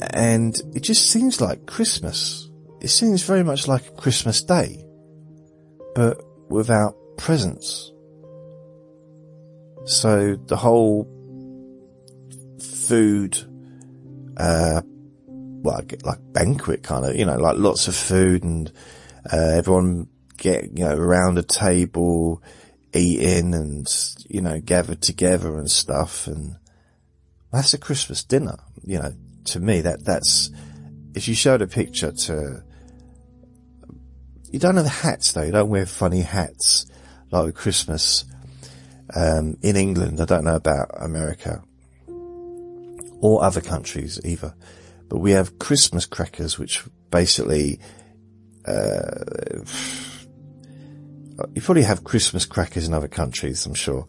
And 0.01 0.55
it 0.73 0.81
just 0.81 1.09
seems 1.09 1.41
like 1.41 1.65
Christmas. 1.65 2.49
It 2.81 2.89
seems 2.89 3.23
very 3.23 3.43
much 3.43 3.67
like 3.67 3.87
a 3.87 3.91
Christmas 3.91 4.43
day, 4.43 4.85
but 5.95 6.21
without 6.49 6.95
presents. 7.17 7.91
So 9.85 10.35
the 10.35 10.57
whole 10.57 11.07
food, 12.59 13.37
uh, 14.37 14.81
well, 15.27 15.81
like 16.03 16.19
banquet 16.33 16.83
kind 16.83 17.05
of, 17.05 17.15
you 17.15 17.25
know, 17.25 17.37
like 17.37 17.57
lots 17.57 17.87
of 17.87 17.95
food 17.95 18.43
and, 18.43 18.71
uh, 19.31 19.53
everyone 19.55 20.07
get, 20.37 20.77
you 20.77 20.85
know, 20.85 20.95
around 20.95 21.37
a 21.37 21.43
table, 21.43 22.43
eating 22.93 23.53
and, 23.53 23.87
you 24.29 24.41
know, 24.41 24.59
gathered 24.59 25.01
together 25.01 25.57
and 25.57 25.69
stuff. 25.69 26.27
And 26.27 26.57
that's 27.51 27.73
a 27.73 27.77
Christmas 27.77 28.23
dinner, 28.23 28.57
you 28.83 28.99
know, 28.99 29.13
to 29.45 29.59
me, 29.59 29.81
that, 29.81 30.05
that's, 30.05 30.49
if 31.13 31.27
you 31.27 31.35
showed 31.35 31.61
a 31.61 31.67
picture 31.67 32.11
to, 32.11 32.63
you 34.51 34.59
don't 34.59 34.77
have 34.77 34.85
hats 34.85 35.31
though, 35.31 35.43
you 35.43 35.51
don't 35.51 35.69
wear 35.69 35.85
funny 35.85 36.21
hats 36.21 36.85
like 37.31 37.53
Christmas, 37.55 38.25
um, 39.15 39.57
in 39.61 39.75
England. 39.75 40.21
I 40.21 40.25
don't 40.25 40.43
know 40.43 40.55
about 40.55 40.89
America 40.99 41.63
or 43.21 43.43
other 43.43 43.61
countries 43.61 44.19
either. 44.23 44.55
But 45.09 45.19
we 45.19 45.31
have 45.31 45.59
Christmas 45.59 46.05
crackers, 46.05 46.57
which 46.57 46.83
basically, 47.11 47.79
uh, 48.67 49.61
you 51.53 51.61
probably 51.61 51.83
have 51.83 52.03
Christmas 52.03 52.45
crackers 52.45 52.87
in 52.87 52.93
other 52.93 53.07
countries, 53.07 53.65
I'm 53.65 53.73
sure, 53.73 54.07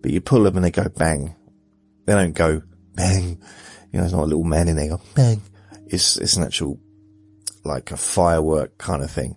but 0.00 0.10
you 0.10 0.20
pull 0.20 0.42
them 0.42 0.56
and 0.56 0.64
they 0.64 0.70
go 0.70 0.88
bang. 0.88 1.34
They 2.04 2.12
don't 2.12 2.34
go 2.34 2.62
bang. 2.94 3.40
You 3.94 3.98
know, 3.98 4.06
there's 4.06 4.12
not 4.12 4.24
a 4.24 4.26
little 4.26 4.42
man 4.42 4.66
in 4.66 4.74
there 4.74 4.88
go 4.88 5.00
bang. 5.14 5.40
It's, 5.86 6.16
it's 6.16 6.36
an 6.36 6.42
actual, 6.42 6.80
like 7.62 7.92
a 7.92 7.96
firework 7.96 8.76
kind 8.76 9.04
of 9.04 9.10
thing. 9.12 9.36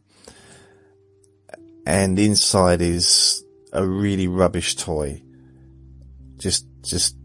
And 1.85 2.17
inside 2.17 2.81
is 2.81 3.45
a 3.71 3.85
really 3.85 4.27
rubbish 4.27 4.75
toy. 4.75 5.21
Just, 6.37 6.65
just 6.81 7.15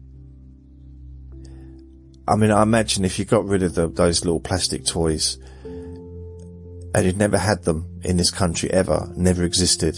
I 2.27 2.35
mean, 2.35 2.51
I 2.51 2.61
imagine 2.61 3.03
if 3.03 3.17
you 3.17 3.25
got 3.25 3.45
rid 3.45 3.63
of 3.63 3.73
the, 3.73 3.87
those 3.87 4.23
little 4.23 4.39
plastic 4.39 4.85
toys 4.85 5.39
and 5.63 7.03
you'd 7.03 7.17
never 7.17 7.39
had 7.39 7.63
them 7.63 7.99
in 8.03 8.17
this 8.17 8.29
country 8.29 8.69
ever, 8.69 9.11
never 9.15 9.43
existed, 9.43 9.97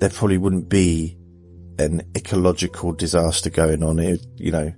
there 0.00 0.08
probably 0.08 0.38
wouldn't 0.38 0.70
be 0.70 1.18
an 1.78 2.00
ecological 2.16 2.92
disaster 2.92 3.50
going 3.50 3.82
on. 3.82 3.98
It, 3.98 4.24
you 4.36 4.52
know, 4.52 4.72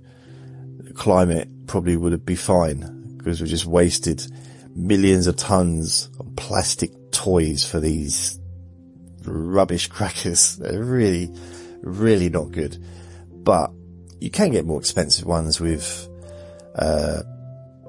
climate 0.95 1.47
probably 1.69 1.95
would 1.95 2.25
be 2.25 2.35
fine 2.35 3.13
because 3.15 3.39
we 3.39 3.47
just 3.47 3.67
wasted 3.67 4.25
millions 4.75 5.27
of 5.27 5.35
tons 5.35 6.09
of 6.19 6.35
plastic 6.35 6.91
toys 7.11 7.63
for 7.63 7.79
these 7.79 8.39
rubbish 9.23 9.87
crackers. 9.87 10.57
They're 10.59 10.83
really, 10.83 11.31
really 11.81 12.29
not 12.29 12.51
good. 12.51 12.83
But 13.31 13.71
you 14.19 14.31
can 14.31 14.49
get 14.49 14.65
more 14.65 14.79
expensive 14.79 15.27
ones 15.27 15.61
with 15.61 16.09
uh, 16.73 17.21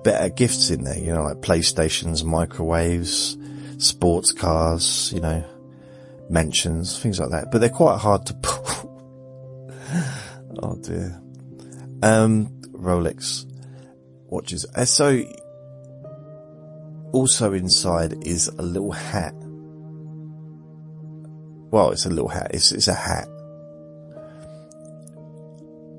better 0.05 0.29
gifts 0.29 0.69
in 0.69 0.85
there, 0.85 0.99
you 0.99 1.15
know, 1.15 1.23
like 1.23 1.39
PlayStations, 1.39 2.23
microwaves, 2.23 3.39
sports 3.79 4.31
cars, 4.33 5.11
you 5.15 5.21
know, 5.21 5.43
mentions, 6.29 7.01
things 7.01 7.19
like 7.19 7.31
that. 7.31 7.51
But 7.51 7.63
they're 7.63 7.71
quite 7.71 7.99
hard 7.99 8.27
to 8.27 8.35
pull. 8.43 9.03
oh 10.63 10.77
dear. 10.83 11.19
Um, 12.03 12.61
Rolex 12.73 13.47
watches. 14.31 14.67
Uh, 14.75 14.85
so, 14.85 15.23
also 17.13 17.53
inside 17.53 18.27
is 18.27 18.49
a 18.49 18.63
little 18.63 18.93
hat. 18.93 19.35
well, 21.71 21.91
it's 21.91 22.07
a 22.07 22.11
little 22.11 22.29
hat. 22.29 22.51
It's, 22.53 22.73
it's 22.73 22.89
a 22.89 22.95
hat. 22.95 23.29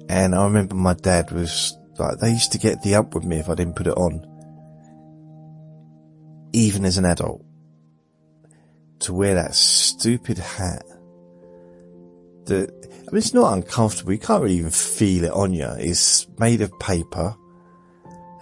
And 0.10 0.36
I 0.36 0.44
remember 0.44 0.76
my 0.76 0.94
dad 0.94 1.32
was 1.32 1.78
like, 1.98 2.20
they 2.20 2.32
used 2.32 2.52
to 2.52 2.58
get 2.58 2.82
the 2.84 2.96
up 2.96 3.16
with 3.16 3.24
me 3.24 3.38
if 3.38 3.50
I 3.50 3.56
didn't 3.56 3.76
put 3.76 3.88
it 3.88 3.96
on. 3.96 4.28
Even 6.54 6.84
as 6.84 6.98
an 6.98 7.06
adult. 7.06 7.46
To 9.00 9.14
wear 9.14 9.36
that 9.36 9.56
stupid 9.56 10.38
hat. 10.38 10.84
That, 12.46 12.70
I 13.08 13.12
mean, 13.12 13.18
it's 13.18 13.34
not 13.34 13.54
uncomfortable. 13.54 14.12
You 14.12 14.20
can't 14.20 14.44
really 14.44 14.58
even 14.58 14.72
feel 14.72 15.24
it 15.24 15.32
on 15.32 15.54
you. 15.54 15.70
It's 15.78 16.28
made 16.38 16.62
of 16.62 16.78
paper. 16.80 17.36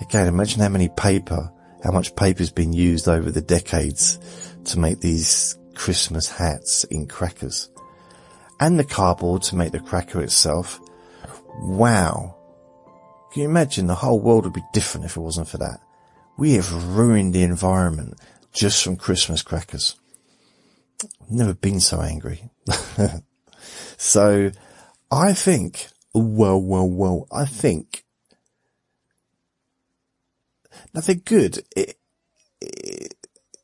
Again, 0.01 0.27
imagine 0.27 0.61
how 0.61 0.69
many 0.69 0.89
paper, 0.89 1.51
how 1.83 1.91
much 1.91 2.15
paper's 2.15 2.51
been 2.51 2.73
used 2.73 3.07
over 3.07 3.31
the 3.31 3.41
decades 3.41 4.19
to 4.65 4.79
make 4.79 4.99
these 4.99 5.57
Christmas 5.75 6.29
hats 6.29 6.83
in 6.85 7.07
crackers. 7.07 7.69
And 8.59 8.77
the 8.77 8.83
cardboard 8.83 9.43
to 9.43 9.55
make 9.55 9.71
the 9.71 9.79
cracker 9.79 10.21
itself. 10.21 10.79
Wow. 11.61 12.35
Can 13.31 13.43
you 13.43 13.49
imagine 13.49 13.87
the 13.87 13.95
whole 13.95 14.19
world 14.19 14.45
would 14.45 14.53
be 14.53 14.63
different 14.73 15.05
if 15.05 15.15
it 15.15 15.21
wasn't 15.21 15.47
for 15.47 15.57
that? 15.59 15.79
We 16.37 16.53
have 16.53 16.95
ruined 16.97 17.33
the 17.33 17.43
environment 17.43 18.19
just 18.51 18.83
from 18.83 18.95
Christmas 18.95 19.41
crackers. 19.41 19.95
Never 21.29 21.53
been 21.53 21.79
so 21.79 22.01
angry. 22.01 22.49
so 23.97 24.51
I 25.11 25.33
think, 25.33 25.87
well, 26.13 26.61
well, 26.61 26.89
well, 26.89 27.27
I 27.31 27.45
think 27.45 28.03
now 30.93 31.01
they're 31.01 31.15
good. 31.15 31.63
It, 31.75 31.95
it, 32.61 33.15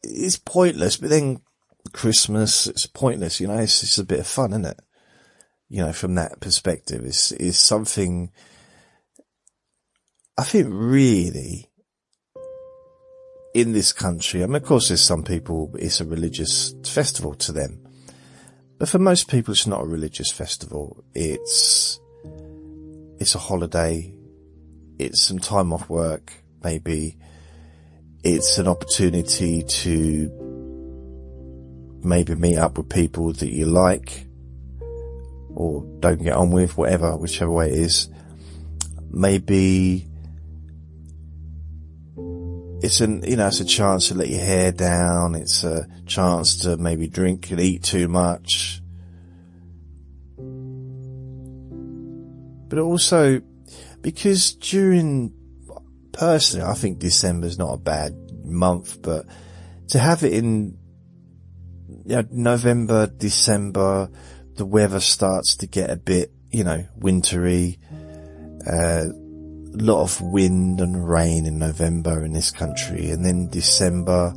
it's 0.03 0.37
pointless, 0.37 0.97
but 0.97 1.09
then 1.09 1.41
Christmas, 1.93 2.67
it's 2.67 2.85
pointless, 2.85 3.39
you 3.39 3.47
know, 3.47 3.57
it's 3.57 3.81
just 3.81 3.99
a 3.99 4.03
bit 4.03 4.19
of 4.19 4.27
fun, 4.27 4.51
isn't 4.51 4.65
it? 4.65 4.79
You 5.69 5.83
know, 5.83 5.93
from 5.93 6.15
that 6.15 6.39
perspective, 6.39 7.03
it's, 7.05 7.31
it's 7.31 7.57
something, 7.57 8.31
I 10.37 10.43
think 10.43 10.67
really, 10.69 11.69
in 13.53 13.71
this 13.71 13.93
country, 13.93 14.43
I 14.43 14.45
mean, 14.47 14.55
of 14.55 14.63
course 14.63 14.89
there's 14.89 15.01
some 15.01 15.23
people, 15.23 15.73
it's 15.79 16.01
a 16.01 16.05
religious 16.05 16.75
festival 16.85 17.33
to 17.35 17.51
them. 17.51 17.81
But 18.77 18.89
for 18.89 18.99
most 18.99 19.29
people, 19.29 19.53
it's 19.53 19.65
not 19.65 19.83
a 19.83 19.87
religious 19.87 20.29
festival. 20.29 21.05
It's, 21.13 21.99
it's 23.19 23.33
a 23.33 23.39
holiday. 23.39 24.13
It's 24.99 25.21
some 25.21 25.39
time 25.39 25.71
off 25.71 25.89
work. 25.89 26.33
Maybe 26.65 27.15
it's 28.23 28.57
an 28.57 28.67
opportunity 28.67 29.61
to 29.61 30.31
maybe 32.03 32.33
meet 32.33 32.57
up 32.57 32.79
with 32.79 32.89
people 32.89 33.33
that 33.33 33.51
you 33.51 33.67
like 33.67 34.25
or 35.53 35.85
don't 35.99 36.23
get 36.23 36.33
on 36.33 36.49
with, 36.49 36.75
whatever, 36.75 37.15
whichever 37.17 37.51
way 37.51 37.67
it 37.69 37.77
is. 37.77 38.09
Maybe 39.11 40.07
it's 42.81 42.99
an, 42.99 43.23
you 43.23 43.35
know, 43.35 43.45
it's 43.45 43.59
a 43.59 43.65
chance 43.65 44.07
to 44.07 44.15
let 44.15 44.29
your 44.29 44.41
hair 44.41 44.71
down. 44.71 45.35
It's 45.35 45.63
a 45.63 45.87
chance 46.07 46.57
to 46.61 46.77
maybe 46.77 47.07
drink 47.07 47.51
and 47.51 47.59
eat 47.59 47.83
too 47.83 48.07
much. 48.07 48.81
But 52.69 52.79
also, 52.79 53.41
because 54.01 54.53
during, 54.55 55.31
personally, 56.15 56.65
I 56.65 56.73
think 56.73 56.99
December's 56.99 57.59
not 57.59 57.73
a 57.73 57.77
bad 57.77 58.15
month, 58.43 59.01
but 59.01 59.25
to 59.89 59.99
have 59.99 60.23
it 60.23 60.33
in 60.33 60.77
you 62.05 62.15
know, 62.15 62.23
November, 62.31 63.07
December, 63.07 64.09
the 64.55 64.65
weather 64.65 64.99
starts 64.99 65.57
to 65.57 65.67
get 65.67 65.89
a 65.89 65.97
bit, 65.97 66.31
you 66.51 66.63
know, 66.63 66.85
wintry. 66.95 67.79
A 68.67 68.71
uh, 68.71 69.03
lot 69.73 70.03
of 70.03 70.21
wind 70.21 70.79
and 70.79 71.07
rain 71.07 71.45
in 71.45 71.59
November 71.59 72.23
in 72.23 72.33
this 72.33 72.49
country, 72.49 73.09
and 73.09 73.25
then 73.25 73.49
December, 73.49 74.33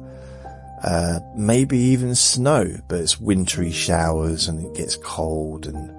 uh, 0.83 1.21
maybe 1.37 1.79
even 1.79 2.15
snow, 2.15 2.67
but 2.89 3.01
it's 3.01 3.21
wintry 3.21 3.71
showers 3.71 4.49
and 4.49 4.67
it 4.67 4.75
gets 4.75 4.97
cold 4.97 5.67
and 5.67 5.91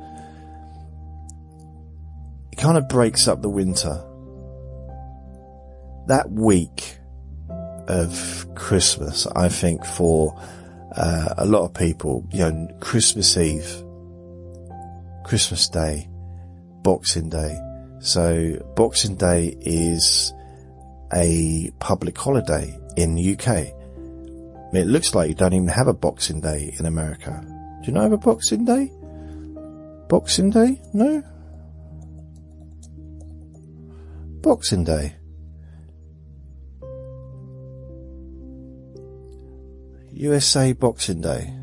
it 2.52 2.58
kind 2.58 2.78
of 2.78 2.88
breaks 2.90 3.28
up 3.28 3.42
the 3.42 3.50
winter. 3.50 4.06
That 6.10 6.32
week 6.32 6.98
of 7.88 8.48
Christmas, 8.56 9.28
I 9.36 9.48
think 9.48 9.86
for 9.86 10.36
uh, 10.96 11.36
a 11.38 11.46
lot 11.46 11.66
of 11.66 11.76
people, 11.76 12.28
you 12.32 12.40
know, 12.40 12.68
Christmas 12.80 13.38
Eve, 13.38 13.84
Christmas 15.24 15.70
Day, 15.70 16.10
Boxing 16.82 17.30
Day. 17.30 17.56
So 18.00 18.58
Boxing 18.76 19.18
Day 19.18 19.56
is 19.62 20.34
a 21.14 21.70
public 21.78 22.18
holiday 22.18 22.76
in 22.98 23.14
the 23.14 23.34
UK. 23.38 23.68
It 24.74 24.88
looks 24.88 25.14
like 25.14 25.30
you 25.30 25.36
don't 25.36 25.54
even 25.54 25.68
have 25.68 25.88
a 25.88 25.94
Boxing 25.94 26.42
Day 26.42 26.74
in 26.80 26.88
America. 26.88 27.40
Do 27.82 27.86
you 27.86 27.94
not 27.94 28.02
have 28.02 28.14
a 28.14 28.18
Boxing 28.18 28.66
Day? 28.66 28.92
Boxing 30.10 30.50
Day? 30.50 30.82
No? 30.92 31.22
Boxing 34.42 34.84
Day. 34.84 35.19
USA 40.20 40.74
Boxing 40.74 41.22
Day. 41.22 41.54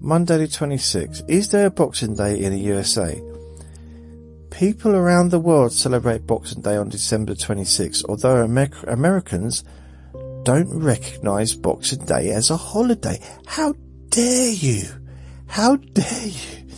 Monday 0.00 0.38
the 0.38 0.46
26th. 0.46 1.28
Is 1.28 1.50
there 1.50 1.66
a 1.66 1.70
Boxing 1.70 2.16
Day 2.16 2.40
in 2.40 2.52
the 2.52 2.58
USA? 2.60 3.20
People 4.48 4.96
around 4.96 5.28
the 5.28 5.38
world 5.38 5.74
celebrate 5.74 6.26
Boxing 6.26 6.62
Day 6.62 6.76
on 6.76 6.88
December 6.88 7.34
26th, 7.34 8.06
although 8.08 8.42
Amer- 8.42 8.70
Americans 8.88 9.64
don't 10.44 10.82
recognize 10.82 11.54
Boxing 11.54 12.06
Day 12.06 12.30
as 12.30 12.48
a 12.48 12.56
holiday. 12.56 13.20
How 13.44 13.74
dare 14.08 14.52
you? 14.52 14.84
How 15.46 15.76
dare 15.76 16.26
you? 16.28 16.68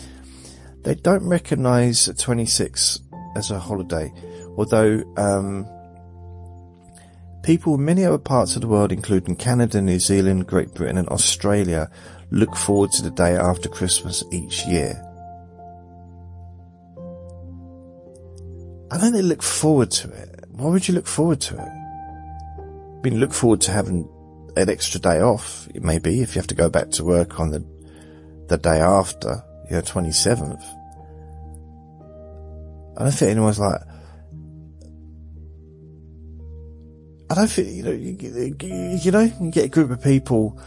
They 0.82 0.96
don't 0.96 1.28
recognize 1.28 2.06
26 2.06 2.98
as 3.36 3.52
a 3.52 3.60
holiday, 3.60 4.12
although, 4.56 5.04
um, 5.16 5.68
People 7.44 7.74
in 7.74 7.84
many 7.84 8.06
other 8.06 8.16
parts 8.16 8.56
of 8.56 8.62
the 8.62 8.68
world, 8.68 8.90
including 8.90 9.36
Canada, 9.36 9.82
New 9.82 9.98
Zealand, 9.98 10.46
Great 10.46 10.72
Britain 10.72 10.96
and 10.96 11.08
Australia, 11.10 11.90
look 12.30 12.56
forward 12.56 12.90
to 12.92 13.02
the 13.02 13.10
day 13.10 13.36
after 13.36 13.68
Christmas 13.68 14.24
each 14.32 14.64
year. 14.66 14.94
I 18.90 18.96
know 18.96 19.10
they 19.10 19.20
look 19.20 19.42
forward 19.42 19.90
to 19.90 20.10
it. 20.10 20.46
Why 20.52 20.70
would 20.70 20.88
you 20.88 20.94
look 20.94 21.06
forward 21.06 21.42
to 21.42 21.56
it? 21.56 21.68
I 21.68 23.00
mean, 23.02 23.20
look 23.20 23.34
forward 23.34 23.60
to 23.62 23.72
having 23.72 24.08
an 24.56 24.70
extra 24.70 24.98
day 24.98 25.20
off. 25.20 25.68
It 25.74 25.82
may 25.82 25.98
be 25.98 26.22
if 26.22 26.34
you 26.34 26.38
have 26.38 26.46
to 26.46 26.54
go 26.54 26.70
back 26.70 26.92
to 26.92 27.04
work 27.04 27.38
on 27.40 27.50
the 27.50 27.62
the 28.46 28.56
day 28.56 28.80
after, 28.80 29.42
you 29.70 29.76
know, 29.76 29.82
27th. 29.82 30.62
I 32.96 33.02
don't 33.02 33.12
think 33.12 33.30
anyone's 33.32 33.58
like, 33.58 33.80
I 37.30 37.34
don't 37.34 37.48
think, 37.48 37.68
you 37.68 37.82
know, 37.82 37.90
you, 37.90 38.96
you 38.98 39.10
know, 39.10 39.32
you 39.40 39.50
get 39.50 39.64
a 39.64 39.68
group 39.68 39.90
of 39.90 40.02
people, 40.02 40.58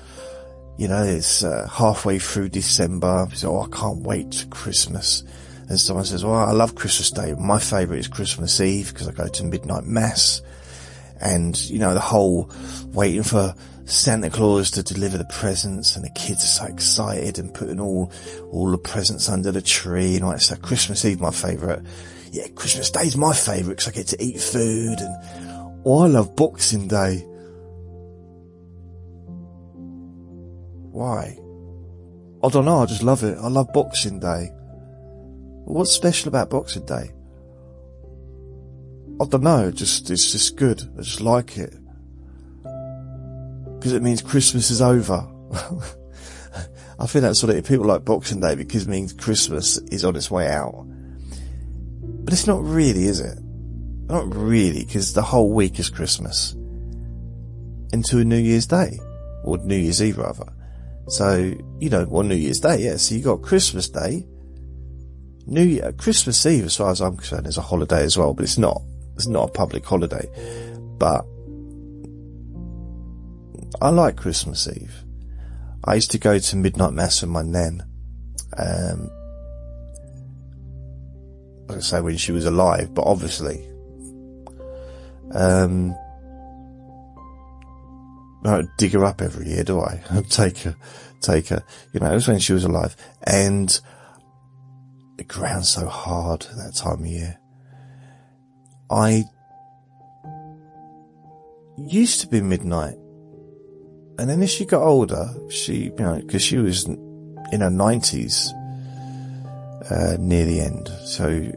you 0.78 0.88
know, 0.88 1.04
it's 1.04 1.44
uh, 1.44 1.68
halfway 1.72 2.18
through 2.20 2.50
December. 2.50 3.28
So, 3.34 3.56
oh, 3.56 3.62
I 3.62 3.76
can't 3.76 4.00
wait 4.00 4.34
for 4.34 4.48
Christmas. 4.48 5.24
And 5.70 5.80
someone 5.80 6.06
says, 6.06 6.24
well, 6.24 6.36
I 6.36 6.52
love 6.52 6.76
Christmas 6.76 7.12
Day. 7.12 7.34
My 7.38 7.60
favourite 7.60 8.00
is 8.00 8.08
Christmas 8.08 8.60
Eve 8.60 8.94
because 8.94 9.08
I 9.08 9.12
go 9.12 9.28
to 9.28 9.44
midnight 9.44 9.84
mass. 9.84 10.42
And, 11.20 11.60
you 11.70 11.80
know, 11.80 11.94
the 11.94 12.00
whole 12.00 12.50
waiting 12.88 13.24
for 13.24 13.54
Santa 13.86 14.30
Claus 14.30 14.72
to 14.72 14.84
deliver 14.84 15.18
the 15.18 15.26
presents 15.26 15.96
and 15.96 16.04
the 16.04 16.10
kids 16.10 16.44
are 16.44 16.48
so 16.48 16.66
excited 16.66 17.38
and 17.38 17.54
putting 17.54 17.80
all, 17.80 18.12
all 18.52 18.72
the 18.72 18.78
presents 18.78 19.30
under 19.30 19.52
the 19.52 19.62
tree 19.62 20.16
and 20.16 20.24
all 20.24 20.32
that. 20.32 20.60
Christmas 20.62 21.06
Eve, 21.06 21.20
my 21.20 21.32
favourite. 21.32 21.82
Yeah, 22.32 22.48
Christmas 22.56 22.92
Day 22.92 23.04
is 23.04 23.16
my 23.16 23.34
favourite 23.34 23.78
because 23.78 23.88
I 23.88 23.92
get 23.92 24.08
to 24.08 24.24
eat 24.24 24.40
food 24.40 25.00
and 25.00 25.47
Oh, 25.90 26.00
I 26.04 26.08
love 26.08 26.36
Boxing 26.36 26.90
Day. 26.90 27.20
Why? 30.92 31.40
I 32.44 32.50
don't 32.50 32.66
know, 32.66 32.80
I 32.80 32.86
just 32.88 33.04
love 33.04 33.24
it. 33.24 33.38
I 33.38 33.48
love 33.48 33.72
Boxing 33.72 34.20
Day. 34.20 34.52
What's 35.64 35.94
special 35.94 36.28
about 36.28 36.50
Boxing 36.50 36.86
Day? 36.86 37.14
I 39.22 39.26
don't 39.28 39.44
know, 39.44 39.72
just, 39.72 40.12
it's 40.12 40.34
just 40.34 40.58
good. 40.58 40.82
I 40.98 41.04
just 41.04 41.22
like 41.22 41.58
it. 41.58 41.74
Because 43.80 43.94
it 43.94 44.04
means 44.04 44.22
Christmas 44.22 44.70
is 44.70 44.82
over. 44.82 45.26
I 47.00 47.08
think 47.08 47.22
that's 47.22 47.42
what 47.42 47.56
it, 47.56 47.66
people 47.66 47.86
like 47.86 48.04
Boxing 48.04 48.42
Day 48.42 48.56
because 48.56 48.88
it 48.88 48.90
means 48.90 49.14
Christmas 49.14 49.78
is 49.78 50.04
on 50.04 50.18
its 50.18 50.30
way 50.30 50.50
out. 50.50 50.86
But 52.26 52.34
it's 52.34 52.46
not 52.46 52.62
really, 52.62 53.06
is 53.06 53.22
it? 53.22 53.40
Not 54.08 54.34
really, 54.34 54.86
because 54.86 55.14
the 55.14 55.22
whole 55.22 55.52
week 55.52 55.80
is 55.80 55.90
Christmas. 55.90 56.54
Into 57.94 58.20
a 58.20 58.24
New 58.24 58.38
Year's 58.38 58.66
Day. 58.66 59.00
Or 59.44 59.58
New 59.58 59.76
Year's 59.76 60.02
Eve 60.02 60.18
rather. 60.18 60.52
So, 61.08 61.54
you 61.80 61.90
know, 61.90 62.06
well, 62.10 62.24
New 62.24 62.36
Year's 62.36 62.60
Day, 62.60 62.84
yeah. 62.84 62.98
So 62.98 63.16
you 63.16 63.22
got 63.22 63.42
Christmas 63.42 63.90
Day, 63.90 64.26
New 65.46 65.64
Year, 65.64 65.94
Christmas 65.94 66.46
Eve, 66.46 66.66
as 66.66 66.76
far 66.76 66.92
as 66.92 67.02
I'm 67.02 67.16
concerned, 67.16 67.48
is 67.48 67.58
a 67.58 67.62
holiday 67.62 68.04
as 68.04 68.18
well, 68.18 68.34
but 68.34 68.44
it's 68.44 68.58
not. 68.58 68.82
It's 69.16 69.28
not 69.28 69.50
a 69.50 69.52
public 69.52 69.86
holiday. 69.86 70.28
But 70.98 71.26
I 73.82 73.90
like 73.90 74.18
Christmas 74.18 74.68
Eve. 74.68 75.04
I 75.86 75.96
used 75.96 76.12
to 76.12 76.18
go 76.18 76.38
to 76.38 76.56
midnight 76.58 76.94
mass 76.94 77.22
with 77.22 77.32
my 77.32 77.44
nan. 77.44 77.84
Um, 78.58 79.10
like 81.68 81.78
I 81.78 81.82
say, 81.82 82.02
when 82.02 82.18
she 82.18 82.34
was 82.34 82.46
alive, 82.46 82.94
but 82.94 83.04
obviously, 83.04 83.66
um, 85.32 85.96
I 88.46 88.52
don't 88.52 88.70
dig 88.78 88.94
her 88.94 89.04
up 89.04 89.22
every 89.22 89.48
year, 89.50 89.64
do 89.64 89.82
I? 89.82 90.02
take 90.30 90.60
her, 90.60 90.76
take 91.22 91.48
her. 91.50 91.64
You 91.94 92.00
know, 92.00 92.12
it 92.12 92.16
was 92.16 92.28
when 92.28 92.40
she 92.40 92.54
was 92.54 92.64
alive, 92.64 92.96
and 93.24 93.80
it 95.18 95.28
grounds 95.28 95.70
so 95.70 95.88
hard 95.88 96.46
at 96.46 96.58
that 96.58 96.76
time 96.76 97.02
of 97.02 97.06
year. 97.06 97.38
I 98.90 99.24
used 101.78 102.22
to 102.22 102.28
be 102.28 102.42
midnight, 102.42 102.96
and 104.18 104.30
then 104.30 104.42
as 104.42 104.50
she 104.52 104.66
got 104.66 104.82
older, 104.82 105.30
she, 105.50 105.86
you 105.86 105.96
know, 105.98 106.16
because 106.16 106.42
she 106.42 106.58
was 106.58 106.86
in 106.86 107.60
her 107.60 107.70
nineties 107.70 108.54
uh, 109.90 110.16
near 110.20 110.46
the 110.46 110.62
end, 110.62 110.90
so 111.06 111.52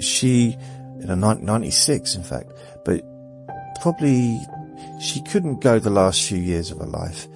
she 0.00 0.56
in 1.00 1.10
a 1.10 1.16
96, 1.16 2.14
in 2.14 2.22
fact, 2.22 2.52
probably 3.80 4.40
she 5.00 5.22
couldn't 5.22 5.60
go 5.60 5.78
the 5.78 5.90
last 5.90 6.26
few 6.28 6.38
years 6.38 6.70
of 6.70 6.78
her 6.78 6.86
life, 6.86 7.28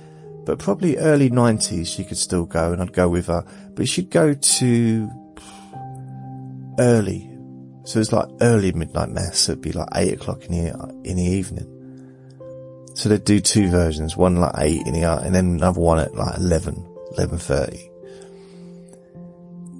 but 0.45 0.59
probably 0.59 0.97
early 0.97 1.30
90s 1.30 1.86
she 1.86 2.05
could 2.05 2.18
still 2.18 2.47
go 2.47 2.72
and 2.72 2.82
I'd 2.82 2.93
go 2.93 3.09
with 3.09 3.26
her, 3.26 3.45
but 3.74 3.88
she'd 3.88 4.11
go 4.11 4.34
to 4.34 5.11
early. 6.78 7.28
So 7.84 7.99
it's 7.99 8.12
like 8.12 8.28
early 8.40 8.72
midnight 8.72 9.09
mass. 9.11 9.49
It'd 9.49 9.61
be 9.61 9.72
like 9.72 9.88
eight 9.95 10.14
o'clock 10.14 10.45
in 10.45 10.53
the, 10.53 10.70
in 11.05 11.16
the 11.16 11.24
evening. 11.24 11.68
So 12.95 13.09
they'd 13.09 13.24
do 13.24 13.40
two 13.40 13.68
versions, 13.68 14.16
one 14.16 14.36
like 14.36 14.55
eight 14.59 14.86
in 14.86 14.93
the, 14.95 15.03
and 15.03 15.34
then 15.34 15.47
another 15.47 15.80
one 15.80 15.99
at 15.99 16.14
like 16.14 16.36
11, 16.38 16.74
11.30. 17.16 17.88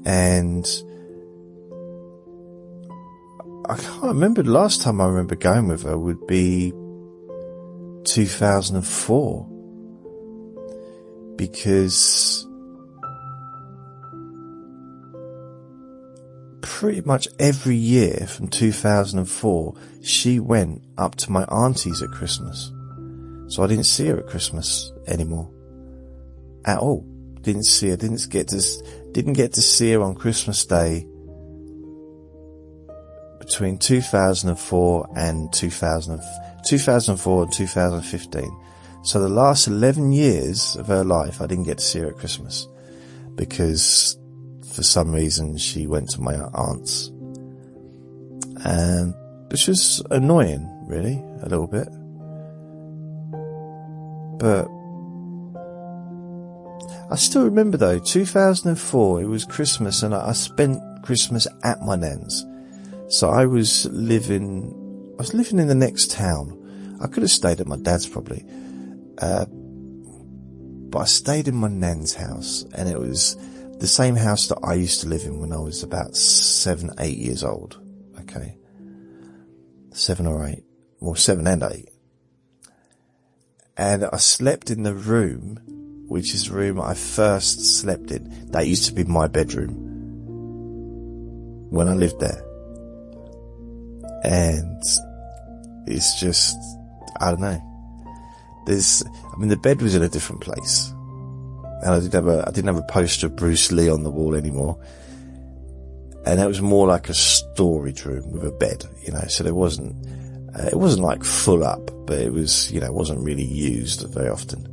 And 0.05 0.67
I 3.69 3.77
can't 3.77 4.03
remember 4.03 4.43
the 4.43 4.51
last 4.51 4.83
time 4.83 5.01
I 5.01 5.07
remember 5.07 5.37
going 5.37 5.69
with 5.69 5.85
her 5.85 5.97
would 5.97 6.27
be 6.27 6.73
2004 8.05 9.47
because 11.37 12.47
pretty 16.61 17.03
much 17.03 17.29
every 17.39 17.77
year 17.77 18.27
from 18.27 18.49
2004 18.49 19.75
she 20.03 20.41
went 20.41 20.83
up 20.99 21.15
to 21.15 21.31
my 21.31 21.45
auntie's 21.45 22.03
at 22.03 22.11
Christmas. 22.11 22.73
So 23.47 23.63
I 23.63 23.69
didn't 23.69 23.85
see 23.85 24.09
her 24.09 24.19
at 24.19 24.27
Christmas 24.27 24.93
anymore. 25.07 25.49
At 26.65 26.79
all. 26.79 27.07
Didn't 27.43 27.67
see 27.67 27.91
her. 27.91 27.97
Didn't 27.97 28.29
get 28.29 28.49
to 28.49 28.61
didn't 29.13 29.35
get 29.35 29.53
to 29.53 29.63
see 29.63 29.93
her 29.93 30.03
on 30.03 30.15
Christmas 30.17 30.65
day 30.65 31.07
between 33.45 33.77
2004 33.77 35.09
and 35.17 35.53
2000, 35.53 36.21
2004 36.65 37.43
and 37.43 37.53
2015. 37.53 38.59
So 39.03 39.21
the 39.21 39.29
last 39.29 39.67
11 39.67 40.13
years 40.13 40.77
of 40.77 40.87
her 40.87 41.03
life, 41.03 41.43
I 41.43 41.47
didn't 41.47 41.65
get 41.65 41.79
to 41.79 41.85
see 41.85 41.99
her 41.99 42.09
at 42.09 42.19
Christmas 42.19 42.69
because 43.35 44.17
for 44.73 44.85
some 44.85 45.13
reason 45.13 45.57
she 45.57 45.89
went 45.89 46.09
to 46.11 46.21
my 46.21 46.35
aunt's. 46.35 47.09
And 48.65 49.13
which 49.51 49.67
was 49.67 50.01
annoying, 50.11 50.69
really, 50.87 51.21
a 51.43 51.49
little 51.49 51.67
bit. 51.67 51.89
But 54.39 54.69
I 57.11 57.17
still 57.17 57.43
remember 57.43 57.77
though, 57.77 57.99
2004, 57.99 59.23
it 59.23 59.27
was 59.27 59.45
Christmas 59.45 60.05
and 60.05 60.15
I 60.15 60.33
spent 60.33 60.81
Christmas 61.03 61.49
at 61.65 61.83
my 61.83 61.97
nan's. 61.97 62.47
So 63.13 63.29
I 63.29 63.45
was 63.45 63.85
living, 63.93 64.73
I 65.19 65.21
was 65.21 65.35
living 65.35 65.59
in 65.59 65.67
the 65.69 65.75
next 65.75 66.13
town. 66.13 66.99
I 67.03 67.09
could 67.09 67.23
have 67.23 67.31
stayed 67.31 67.61
at 67.61 67.67
my 67.67 67.77
dad's 67.77 68.07
probably. 68.07 68.43
Uh, 69.19 69.45
but 69.51 70.99
I 71.01 71.05
stayed 71.05 71.47
in 71.47 71.55
my 71.55 71.69
nan's 71.69 72.15
house 72.15 72.65
and 72.75 72.89
it 72.89 72.99
was 72.99 73.37
the 73.79 73.87
same 73.87 74.17
house 74.17 74.49
that 74.49 74.61
I 74.65 74.73
used 74.73 75.03
to 75.03 75.09
live 75.09 75.25
in 75.25 75.41
when 75.41 75.53
I 75.53 75.59
was 75.59 75.83
about 75.83 76.17
seven, 76.17 76.91
eight 76.99 77.19
years 77.19 77.45
old. 77.45 77.79
Okay. 78.21 78.57
Seven 79.91 80.27
or 80.27 80.47
eight. 80.47 80.65
Well, 80.99 81.15
seven 81.15 81.47
and 81.47 81.63
eight. 81.65 81.91
And 83.77 84.07
I 84.11 84.17
slept 84.17 84.71
in 84.71 84.85
the 84.85 84.95
room, 84.95 85.61
which 86.09 86.33
is 86.33 86.49
the 86.49 86.55
room 86.55 86.81
I 86.81 86.95
first 86.95 87.79
slept 87.79 88.11
in. 88.11 88.51
That 88.53 88.67
used 88.67 88.87
to 88.87 88.95
be 88.95 89.05
my 89.05 89.29
bedroom 89.29 89.91
when 91.69 91.89
I 91.89 91.93
lived 91.93 92.19
there 92.19 92.43
and 94.23 94.83
it's 95.87 96.19
just 96.21 96.57
I 97.21 97.31
don't 97.31 97.41
know. 97.41 97.69
There's, 98.67 99.05
I 99.33 99.37
mean, 99.37 99.49
the 99.49 99.57
bed 99.57 99.83
was 99.83 99.95
in 99.95 100.03
a 100.03 100.09
different 100.09 100.41
place, 100.41 100.91
and 101.83 101.91
I 101.91 102.01
didn't 102.01 102.15
have 102.15 102.29
a 102.29 102.45
I 102.47 102.51
didn't 102.51 102.75
have 102.75 102.83
a 102.83 102.93
poster 102.93 103.27
of 103.27 103.37
Bruce 103.37 103.73
Lee 103.73 103.89
on 103.89 104.03
the 104.03 104.11
wall 104.11 104.35
anymore, 104.35 104.81
and 106.25 106.41
it 106.41 106.47
was 106.47 106.63
more 106.63 106.87
like 106.87 107.09
a 107.09 107.15
storage 107.15 108.05
room 108.05 108.31
with 108.33 108.45
a 108.45 108.53
bed, 108.53 108.85
you 109.03 109.13
know. 109.13 109.25
So 109.29 109.45
there 109.45 109.55
wasn't 109.55 110.07
uh, 110.57 110.67
it 110.67 110.77
wasn't 110.77 111.03
like 111.03 111.25
full 111.25 111.65
up, 111.65 111.91
but 112.07 112.19
it 112.21 112.33
was 112.33 112.71
you 112.73 112.81
know 112.81 112.87
it 112.87 112.95
wasn't 112.95 113.21
really 113.21 113.45
used 113.45 114.07
very 114.13 114.29
often. 114.29 114.69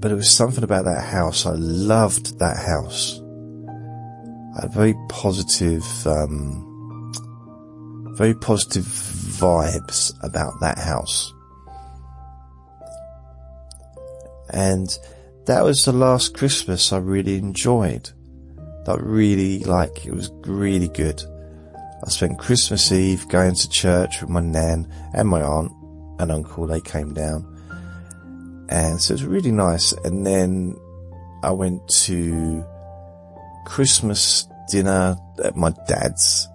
But 0.00 0.12
it 0.12 0.14
was 0.14 0.30
something 0.30 0.62
about 0.62 0.84
that 0.84 1.02
house. 1.02 1.44
I 1.44 1.54
loved 1.54 2.38
that 2.38 2.56
house 2.56 3.20
a 4.58 4.68
very 4.68 4.94
positive, 5.08 5.86
um, 6.06 7.12
very 8.16 8.34
positive 8.34 8.84
vibes 8.84 10.12
about 10.22 10.60
that 10.60 10.78
house. 10.78 11.32
And 14.50 14.88
that 15.46 15.62
was 15.62 15.84
the 15.84 15.92
last 15.92 16.34
Christmas 16.34 16.92
I 16.92 16.98
really 16.98 17.36
enjoyed. 17.36 18.10
That 18.86 19.00
really, 19.00 19.60
like, 19.60 20.06
it 20.06 20.14
was 20.14 20.30
really 20.44 20.88
good. 20.88 21.22
I 22.04 22.10
spent 22.10 22.38
Christmas 22.38 22.90
Eve 22.90 23.28
going 23.28 23.54
to 23.54 23.68
church 23.68 24.20
with 24.20 24.30
my 24.30 24.40
nan 24.40 24.90
and 25.14 25.28
my 25.28 25.42
aunt 25.42 25.72
and 26.18 26.32
uncle. 26.32 26.66
They 26.66 26.80
came 26.80 27.12
down. 27.12 27.44
And 28.70 29.00
so 29.00 29.12
it 29.12 29.20
was 29.20 29.24
really 29.24 29.52
nice. 29.52 29.92
And 30.04 30.26
then 30.26 30.76
I 31.42 31.50
went 31.50 31.86
to 32.06 32.64
Christmas 33.68 34.48
dinner 34.70 35.16
at 35.44 35.54
my 35.54 35.72
dad's. 35.86 36.48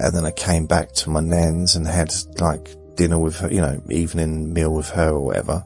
And 0.00 0.14
then 0.14 0.24
I 0.24 0.32
came 0.32 0.66
back 0.66 0.92
to 0.94 1.10
my 1.10 1.20
nan's 1.20 1.76
and 1.76 1.86
had 1.86 2.12
like 2.40 2.74
dinner 2.96 3.20
with 3.20 3.38
her, 3.38 3.50
you 3.50 3.60
know, 3.60 3.80
evening 3.88 4.52
meal 4.52 4.74
with 4.74 4.90
her 4.90 5.10
or 5.10 5.20
whatever. 5.20 5.64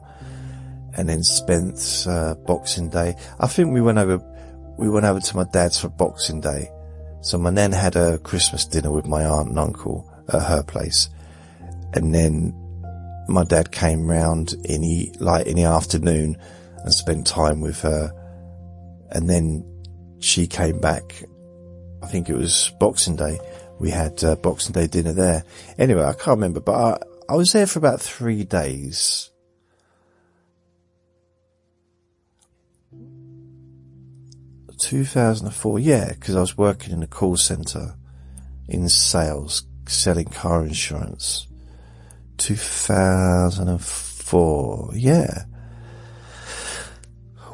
And 0.95 1.09
then 1.09 1.23
spent, 1.23 2.05
uh, 2.07 2.35
Boxing 2.35 2.89
Day. 2.89 3.15
I 3.39 3.47
think 3.47 3.73
we 3.73 3.81
went 3.81 3.97
over, 3.97 4.23
we 4.77 4.87
went 4.87 5.07
over 5.07 5.19
to 5.19 5.35
my 5.35 5.45
dad's 5.51 5.79
for 5.79 5.89
Boxing 5.89 6.39
Day. 6.39 6.69
So 7.21 7.39
my 7.39 7.49
nan 7.49 7.71
had 7.71 7.95
a 7.95 8.19
Christmas 8.19 8.65
dinner 8.65 8.91
with 8.91 9.07
my 9.07 9.25
aunt 9.25 9.49
and 9.49 9.59
uncle 9.59 10.07
at 10.31 10.43
her 10.43 10.61
place. 10.61 11.09
And 11.93 12.13
then 12.13 12.53
my 13.27 13.43
dad 13.43 13.71
came 13.71 14.07
round 14.07 14.53
in 14.63 14.81
the, 14.81 15.11
like 15.19 15.47
in 15.47 15.55
the 15.55 15.63
afternoon 15.63 16.37
and 16.87 16.93
spent 16.93 17.27
time 17.27 17.59
with 17.59 17.81
her. 17.81 18.11
And 19.11 19.29
then 19.29 19.63
she 20.19 20.47
came 20.47 20.79
back. 20.79 21.21
I 22.01 22.07
think 22.07 22.29
it 22.29 22.35
was 22.35 22.71
Boxing 22.79 23.17
Day. 23.17 23.39
We 23.79 23.91
had 23.91 24.23
uh, 24.23 24.35
Boxing 24.37 24.73
Day 24.73 24.87
dinner 24.87 25.13
there. 25.13 25.43
Anyway, 25.77 26.03
I 26.03 26.13
can't 26.13 26.37
remember, 26.37 26.61
but 26.61 26.73
I, 26.73 26.97
I 27.33 27.35
was 27.35 27.51
there 27.51 27.67
for 27.67 27.79
about 27.79 28.01
three 28.01 28.43
days. 28.43 29.29
Two 34.79 35.05
thousand 35.05 35.47
and 35.47 35.55
four, 35.55 35.79
yeah, 35.79 36.13
because 36.13 36.35
I 36.35 36.39
was 36.39 36.57
working 36.57 36.93
in 36.93 37.03
a 37.03 37.07
call 37.07 37.35
center 37.35 37.95
in 38.69 38.87
sales, 38.89 39.63
selling 39.87 40.27
car 40.27 40.63
insurance. 40.63 41.47
Two 42.37 42.55
thousand 42.55 43.67
and 43.69 43.81
four, 43.81 44.91
yeah. 44.93 45.45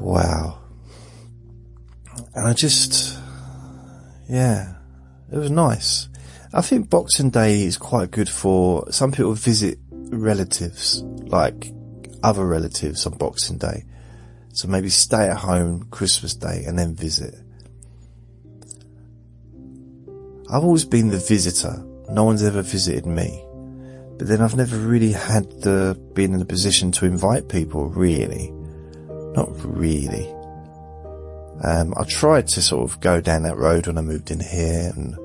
Wow. 0.03 0.59
And 2.35 2.45
I 2.45 2.51
just, 2.51 3.17
yeah, 4.27 4.75
it 5.31 5.37
was 5.37 5.49
nice. 5.49 6.09
I 6.53 6.61
think 6.61 6.89
Boxing 6.89 7.29
Day 7.29 7.63
is 7.63 7.77
quite 7.77 8.11
good 8.11 8.27
for 8.27 8.91
some 8.91 9.13
people 9.13 9.31
visit 9.31 9.79
relatives, 9.89 11.01
like 11.03 11.71
other 12.21 12.45
relatives 12.45 13.05
on 13.05 13.17
Boxing 13.17 13.57
Day. 13.57 13.85
So 14.51 14.67
maybe 14.67 14.89
stay 14.89 15.29
at 15.29 15.37
home 15.37 15.87
Christmas 15.89 16.35
Day 16.35 16.65
and 16.67 16.77
then 16.77 16.95
visit. 16.95 17.35
I've 20.51 20.65
always 20.65 20.83
been 20.83 21.11
the 21.11 21.17
visitor. 21.17 21.81
No 22.09 22.25
one's 22.25 22.43
ever 22.43 22.61
visited 22.61 23.05
me. 23.05 23.41
But 24.17 24.27
then 24.27 24.41
I've 24.41 24.57
never 24.57 24.75
really 24.75 25.13
had 25.13 25.49
the, 25.61 25.97
been 26.13 26.33
in 26.33 26.41
a 26.41 26.45
position 26.45 26.91
to 26.91 27.05
invite 27.05 27.47
people, 27.47 27.87
really. 27.87 28.53
Not 29.35 29.49
really. 29.63 30.27
Um, 31.63 31.93
I 31.95 32.03
tried 32.03 32.47
to 32.49 32.61
sort 32.61 32.89
of 32.89 32.99
go 32.99 33.21
down 33.21 33.43
that 33.43 33.57
road 33.57 33.87
when 33.87 33.97
I 33.97 34.01
moved 34.01 34.31
in 34.31 34.39
here 34.39 34.91
and 34.95 35.17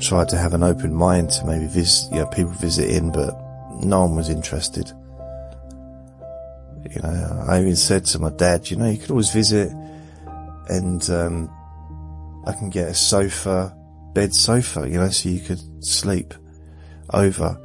tried 0.00 0.28
to 0.30 0.36
have 0.36 0.52
an 0.52 0.62
open 0.62 0.92
mind 0.94 1.30
to 1.30 1.46
maybe 1.46 1.66
visit, 1.66 2.12
you 2.12 2.20
know, 2.20 2.26
people 2.26 2.52
visit 2.52 2.90
in, 2.90 3.12
but 3.12 3.34
no 3.82 4.00
one 4.00 4.16
was 4.16 4.28
interested. 4.28 4.88
You 6.90 7.00
know, 7.02 7.44
I 7.48 7.60
even 7.60 7.76
said 7.76 8.04
to 8.06 8.18
my 8.18 8.30
dad, 8.30 8.70
you 8.70 8.76
know, 8.76 8.90
you 8.90 8.98
could 8.98 9.10
always 9.10 9.30
visit 9.30 9.70
and, 10.68 11.08
um, 11.10 11.50
I 12.46 12.52
can 12.52 12.68
get 12.68 12.88
a 12.88 12.94
sofa, 12.94 13.74
bed 14.12 14.34
sofa, 14.34 14.88
you 14.88 14.98
know, 14.98 15.08
so 15.08 15.28
you 15.28 15.40
could 15.40 15.60
sleep 15.84 16.34
over. 17.10 17.58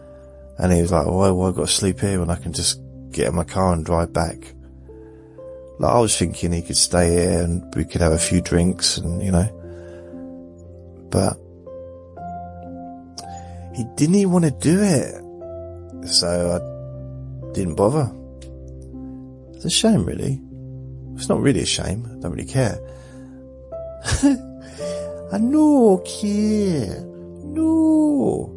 And 0.58 0.72
he 0.72 0.82
was 0.82 0.92
like, 0.92 1.06
well, 1.06 1.36
well 1.36 1.50
I've 1.50 1.56
got 1.56 1.68
to 1.68 1.74
sleep 1.74 2.00
here 2.00 2.20
when 2.20 2.30
I 2.30 2.36
can 2.36 2.54
just 2.54 2.80
get 3.12 3.28
in 3.28 3.36
my 3.36 3.44
car 3.44 3.74
and 3.74 3.86
drive 3.86 4.14
back. 4.14 4.54
Like, 5.80 5.94
I 5.94 6.00
was 6.00 6.18
thinking 6.18 6.52
he 6.52 6.62
could 6.62 6.76
stay 6.78 7.12
here 7.12 7.42
and 7.42 7.74
we 7.74 7.86
could 7.86 8.02
have 8.02 8.12
a 8.12 8.18
few 8.20 8.42
drinks 8.42 8.98
and, 8.98 9.24
you 9.24 9.32
know, 9.32 9.48
but 11.10 11.40
he 13.76 13.86
didn't 13.96 14.16
even 14.16 14.34
want 14.34 14.46
to 14.46 14.52
do 14.52 14.82
it. 14.82 15.16
So 16.08 16.28
I 16.28 17.54
didn't 17.54 17.76
bother. 17.76 18.12
It's 19.56 19.64
a 19.66 19.70
shame, 19.70 20.04
really. 20.06 20.42
It's 21.16 21.30
not 21.30 21.42
really 21.42 21.62
a 21.62 21.66
shame. 21.66 22.06
I 22.06 22.20
don't 22.20 22.32
really 22.32 22.46
care. 22.46 22.78
I 25.32 25.38
no 25.38 25.98
care. 26.06 27.00
No. 27.44 28.50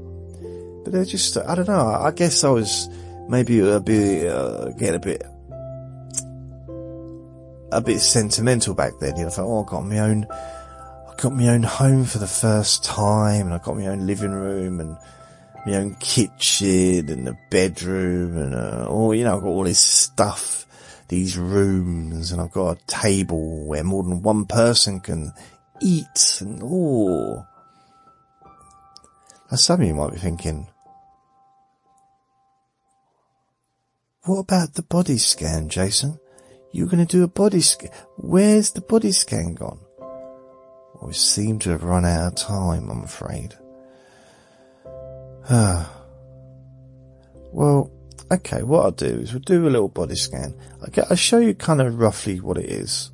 But 0.83 0.93
they're 0.93 1.05
just, 1.05 1.37
I 1.37 1.55
don't 1.55 1.69
know. 1.69 1.87
I 1.87 2.11
guess 2.11 2.43
I 2.43 2.51
was 2.51 2.89
maybe 3.29 3.61
a 3.61 3.79
bit, 3.79 4.29
uh, 4.29 4.71
getting 4.71 4.97
a 4.97 4.99
bit, 4.99 5.23
a 7.73 7.81
bit 7.81 8.01
sentimental 8.01 8.75
back 8.75 8.93
then. 9.01 9.17
You 9.17 9.23
know, 9.23 9.29
I 9.29 9.31
thought, 9.31 9.47
oh, 9.47 9.65
I 9.65 9.71
got 9.71 9.87
my 9.87 9.99
own, 9.99 10.27
I 10.31 11.15
got 11.17 11.33
my 11.33 11.49
own 11.49 11.63
home 11.63 12.05
for 12.05 12.19
the 12.19 12.27
first 12.27 12.85
time 12.85 13.47
and 13.47 13.55
I 13.55 13.59
got 13.59 13.77
my 13.77 13.87
own 13.87 14.07
living 14.07 14.33
room 14.33 14.81
and 14.81 14.97
my 15.67 15.77
own 15.77 15.95
kitchen 15.97 17.09
and 17.09 17.29
a 17.29 17.39
bedroom 17.51 18.37
and, 18.37 18.55
uh, 18.55 18.87
oh, 18.89 19.13
you 19.13 19.25
know, 19.25 19.37
I've 19.37 19.43
got 19.43 19.49
all 19.49 19.65
this 19.65 19.79
stuff, 19.79 20.67
these 21.09 21.39
rooms 21.39 22.33
and 22.33 22.41
I've 22.41 22.53
got 22.53 22.79
a 22.79 22.87
table 22.87 23.65
where 23.67 23.85
more 23.85 24.03
than 24.03 24.23
one 24.23 24.45
person 24.45 25.01
can 25.01 25.33
eat 25.81 26.39
and, 26.41 26.61
oh. 26.63 27.47
Now 29.51 29.57
some 29.57 29.81
of 29.81 29.87
you 29.87 29.95
might 29.95 30.13
be 30.13 30.19
thinking, 30.19 30.69
what 34.25 34.39
about 34.39 34.75
the 34.75 34.83
body 34.83 35.19
scan, 35.19 35.69
Jason? 35.69 36.19
You're 36.73 36.89
going 36.89 37.07
to 37.07 37.17
do 37.17 37.23
a 37.23 37.29
body 37.29 37.61
scan. 37.61 37.91
Where's 38.17 38.71
the 38.71 38.81
body 38.81 39.13
scan 39.13 39.55
gone? 39.55 39.81
Well, 39.99 41.09
we 41.09 41.13
seem 41.13 41.59
to 41.61 41.71
have 41.71 41.85
run 41.85 42.05
out 42.05 42.33
of 42.33 42.35
time, 42.35 42.91
I'm 42.91 43.05
afraid. 43.05 43.55
well, 47.53 47.91
okay, 48.31 48.63
what 48.63 48.85
I'll 48.85 48.91
do 48.93 49.07
is 49.07 49.33
we'll 49.33 49.41
do 49.41 49.67
a 49.67 49.71
little 49.71 49.89
body 49.89 50.17
scan. 50.17 50.55
Okay, 50.89 51.03
I'll 51.11 51.17
show 51.17 51.39
you 51.39 51.55
kind 51.55 51.81
of 51.81 51.99
roughly 51.99 52.41
what 52.41 52.57
it 52.57 52.71
is. 52.71 53.11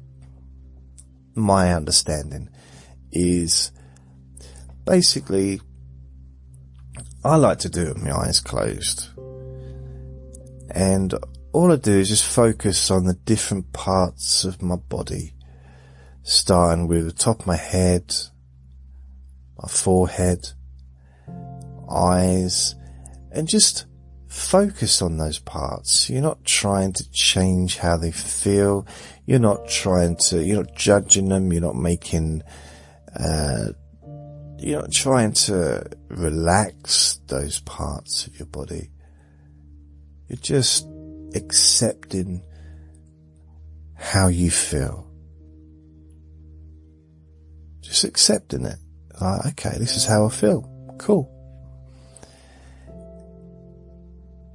My 1.34 1.72
understanding 1.72 2.48
is 3.10 3.72
basically 4.84 5.60
I 7.24 7.36
like 7.36 7.58
to 7.60 7.68
do 7.68 7.82
it 7.82 7.94
with 7.94 8.04
my 8.04 8.12
eyes 8.12 8.40
closed. 8.40 9.08
And 10.70 11.14
all 11.52 11.72
I 11.72 11.76
do 11.76 11.98
is 11.98 12.08
just 12.08 12.26
focus 12.26 12.90
on 12.90 13.04
the 13.04 13.14
different 13.14 13.72
parts 13.72 14.44
of 14.44 14.62
my 14.62 14.76
body, 14.76 15.34
starting 16.22 16.88
with 16.88 17.06
the 17.06 17.12
top 17.12 17.40
of 17.40 17.46
my 17.46 17.56
head, 17.56 18.14
my 19.60 19.68
forehead, 19.68 20.50
eyes, 21.90 22.74
and 23.32 23.48
just 23.48 23.86
focus 24.26 25.00
on 25.00 25.16
those 25.16 25.38
parts. 25.38 26.10
You're 26.10 26.22
not 26.22 26.44
trying 26.44 26.92
to 26.92 27.10
change 27.10 27.78
how 27.78 27.96
they 27.96 28.12
feel. 28.12 28.86
You're 29.24 29.38
not 29.38 29.68
trying 29.68 30.16
to, 30.28 30.44
you're 30.44 30.62
not 30.64 30.76
judging 30.76 31.30
them. 31.30 31.52
You're 31.52 31.62
not 31.62 31.76
making, 31.76 32.42
uh, 33.18 33.68
you're 34.58 34.80
not 34.80 34.92
trying 34.92 35.32
to 35.32 35.84
relax 36.08 37.20
those 37.26 37.60
parts 37.60 38.26
of 38.26 38.38
your 38.38 38.46
body. 38.46 38.90
You're 40.28 40.36
just 40.36 40.86
accepting 41.34 42.42
how 43.96 44.28
you 44.28 44.50
feel. 44.50 45.06
Just 47.80 48.04
accepting 48.04 48.64
it. 48.64 48.78
Like, 49.20 49.46
okay, 49.46 49.78
this 49.78 49.96
is 49.96 50.04
how 50.04 50.26
I 50.26 50.28
feel. 50.28 50.62
Cool. 50.98 51.34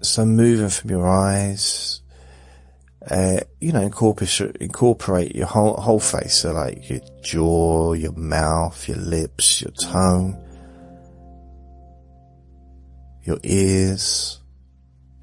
So 0.02 0.26
moving 0.26 0.70
from 0.70 0.90
your 0.90 1.08
eyes, 1.08 2.02
uh, 3.10 3.40
you 3.60 3.72
know, 3.72 3.82
incorporate, 3.82 4.58
incorporate 4.58 5.36
your 5.36 5.48
whole, 5.48 5.76
whole 5.76 6.00
face. 6.00 6.36
So 6.36 6.54
like 6.54 6.90
your 6.90 7.00
jaw, 7.22 7.94
your 7.94 8.12
mouth, 8.14 8.88
your 8.88 8.98
lips, 8.98 9.62
your 9.62 9.72
tongue, 9.72 10.38
your 13.24 13.40
ears, 13.44 14.43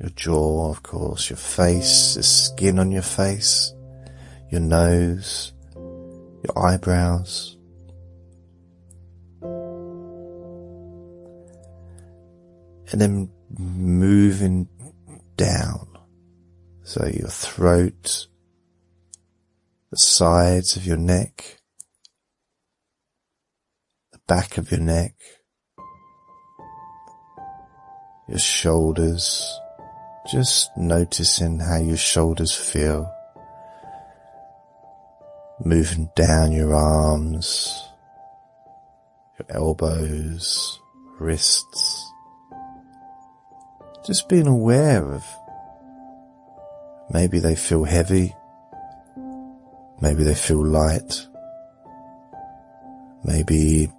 your 0.01 0.11
jaw, 0.11 0.71
of 0.71 0.83
course, 0.83 1.29
your 1.29 1.37
face, 1.37 2.15
the 2.15 2.23
skin 2.23 2.79
on 2.79 2.91
your 2.91 3.03
face, 3.03 3.75
your 4.51 4.63
nose, 4.63 5.53
your 5.75 6.59
eyebrows. 6.59 7.59
And 12.93 13.01
then 13.01 13.31
moving 13.59 14.69
down. 15.37 15.87
So 16.83 17.07
your 17.07 17.29
throat, 17.29 18.27
the 19.91 19.97
sides 19.97 20.77
of 20.77 20.87
your 20.87 20.97
neck, 20.97 21.61
the 24.13 24.19
back 24.27 24.59
of 24.59 24.73
your 24.73 24.81
neck, 24.81 25.15
your 28.29 28.39
shoulders, 28.39 29.61
just 30.31 30.71
noticing 30.77 31.59
how 31.59 31.79
your 31.79 31.97
shoulders 31.97 32.55
feel. 32.55 33.13
Moving 35.65 36.09
down 36.15 36.53
your 36.53 36.75
arms, 36.75 37.83
your 39.39 39.47
elbows, 39.51 40.79
wrists. 41.19 42.13
Just 44.07 44.29
being 44.29 44.47
aware 44.47 45.05
of 45.15 45.25
maybe 47.11 47.41
they 47.41 47.57
feel 47.57 47.85
heavy. 47.85 48.35
Maybe 50.01 50.23
they 50.23 50.35
feel 50.35 50.65
light. 50.65 51.27
Maybe 53.25 53.91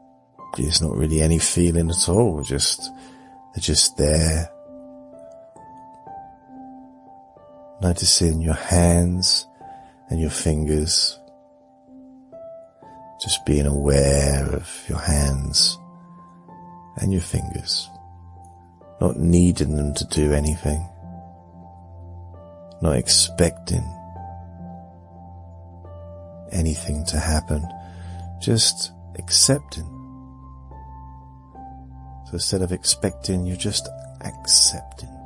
there's 0.58 0.82
not 0.82 0.96
really 0.96 1.22
any 1.22 1.40
feeling 1.40 1.90
at 1.90 2.10
all. 2.10 2.42
Just, 2.42 2.90
they're 3.54 3.62
just 3.62 3.98
there 3.98 4.50
noticing 7.82 8.42
your 8.42 8.54
hands 8.54 9.48
and 10.10 10.22
your 10.22 10.30
fingers, 10.30 11.18
just 13.22 13.44
being 13.46 13.66
aware 13.66 14.46
of 14.54 14.86
your 14.88 15.00
hands 15.00 15.78
and 16.98 17.12
your 17.12 17.22
fingers, 17.22 17.90
not 19.00 19.18
needing 19.18 19.76
them 19.76 19.94
to 19.96 20.06
do 20.06 20.32
anything, 20.32 20.88
not 22.82 22.96
expecting 22.96 23.84
anything 26.52 27.04
to 27.06 27.18
happen, 27.18 27.68
just 28.40 28.92
accepting. 29.18 29.88
So 32.26 32.34
instead 32.34 32.62
of 32.62 32.72
expecting, 32.72 33.46
you're 33.46 33.58
just 33.58 33.90
accepting 34.22 35.21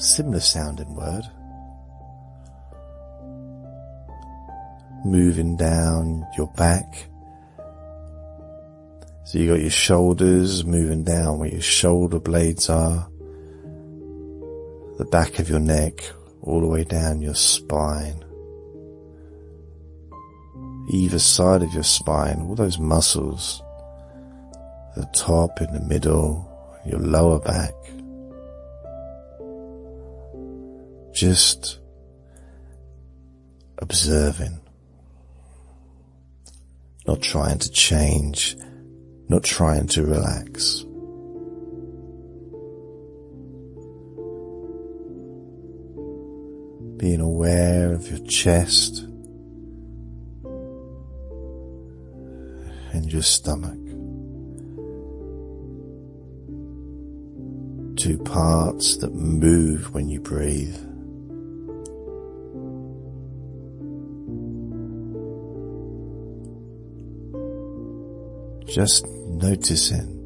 similar 0.00 0.40
sounding 0.40 0.94
word. 0.94 1.24
Moving 5.04 5.56
down 5.56 6.26
your 6.36 6.48
back. 6.56 7.06
So 9.24 9.38
you 9.38 9.48
got 9.48 9.60
your 9.60 9.70
shoulders 9.70 10.64
moving 10.64 11.04
down 11.04 11.38
where 11.38 11.48
your 11.48 11.60
shoulder 11.60 12.18
blades 12.18 12.68
are, 12.68 13.08
the 14.98 15.06
back 15.10 15.38
of 15.38 15.48
your 15.48 15.60
neck, 15.60 16.02
all 16.42 16.60
the 16.60 16.66
way 16.66 16.84
down 16.84 17.20
your 17.20 17.34
spine. 17.34 18.24
Either 20.90 21.18
side 21.18 21.62
of 21.62 21.72
your 21.72 21.84
spine, 21.84 22.40
all 22.40 22.56
those 22.56 22.78
muscles, 22.78 23.62
the 24.96 25.08
top, 25.14 25.60
in 25.60 25.72
the 25.72 25.80
middle, 25.80 26.46
your 26.84 26.98
lower 26.98 27.38
back. 27.38 27.79
Just 31.12 31.78
observing, 33.78 34.60
not 37.06 37.20
trying 37.22 37.58
to 37.58 37.70
change 37.70 38.56
not 39.30 39.44
trying 39.44 39.86
to 39.86 40.04
relax. 40.04 40.80
Being 46.96 47.20
aware 47.20 47.92
of 47.92 48.10
your 48.10 48.26
chest 48.26 49.04
and 52.92 53.12
your 53.12 53.22
stomach. 53.22 53.78
Two 57.96 58.18
parts 58.18 58.96
that 58.96 59.14
move 59.14 59.94
when 59.94 60.08
you 60.08 60.18
breathe. 60.18 60.89
Just 68.70 69.04
noticing 69.08 70.16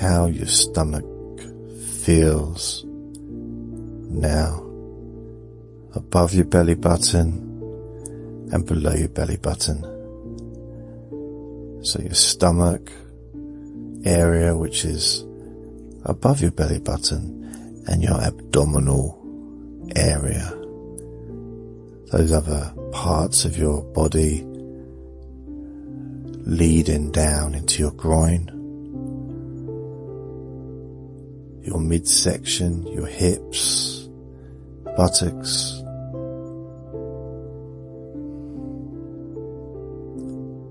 how 0.00 0.26
your 0.26 0.48
stomach 0.48 1.04
feels 2.02 2.84
now 2.84 4.56
above 5.94 6.34
your 6.34 6.46
belly 6.46 6.74
button 6.74 7.46
and 8.52 8.66
below 8.66 8.92
your 8.92 9.08
belly 9.08 9.36
button. 9.36 9.82
So 11.84 12.00
your 12.00 12.14
stomach 12.14 12.90
area, 14.04 14.56
which 14.56 14.84
is 14.84 15.24
above 16.04 16.40
your 16.40 16.50
belly 16.50 16.80
button 16.80 17.84
and 17.86 18.02
your 18.02 18.20
abdominal 18.20 19.16
area. 19.94 20.50
Those 22.10 22.32
other 22.32 22.74
parts 22.90 23.44
of 23.44 23.56
your 23.56 23.84
body 23.92 24.44
leading 26.42 27.10
down 27.10 27.54
into 27.54 27.80
your 27.82 27.92
groin, 27.92 28.48
your 31.62 31.78
midsection, 31.78 32.86
your 32.86 33.06
hips, 33.06 34.08
buttocks, 34.96 35.82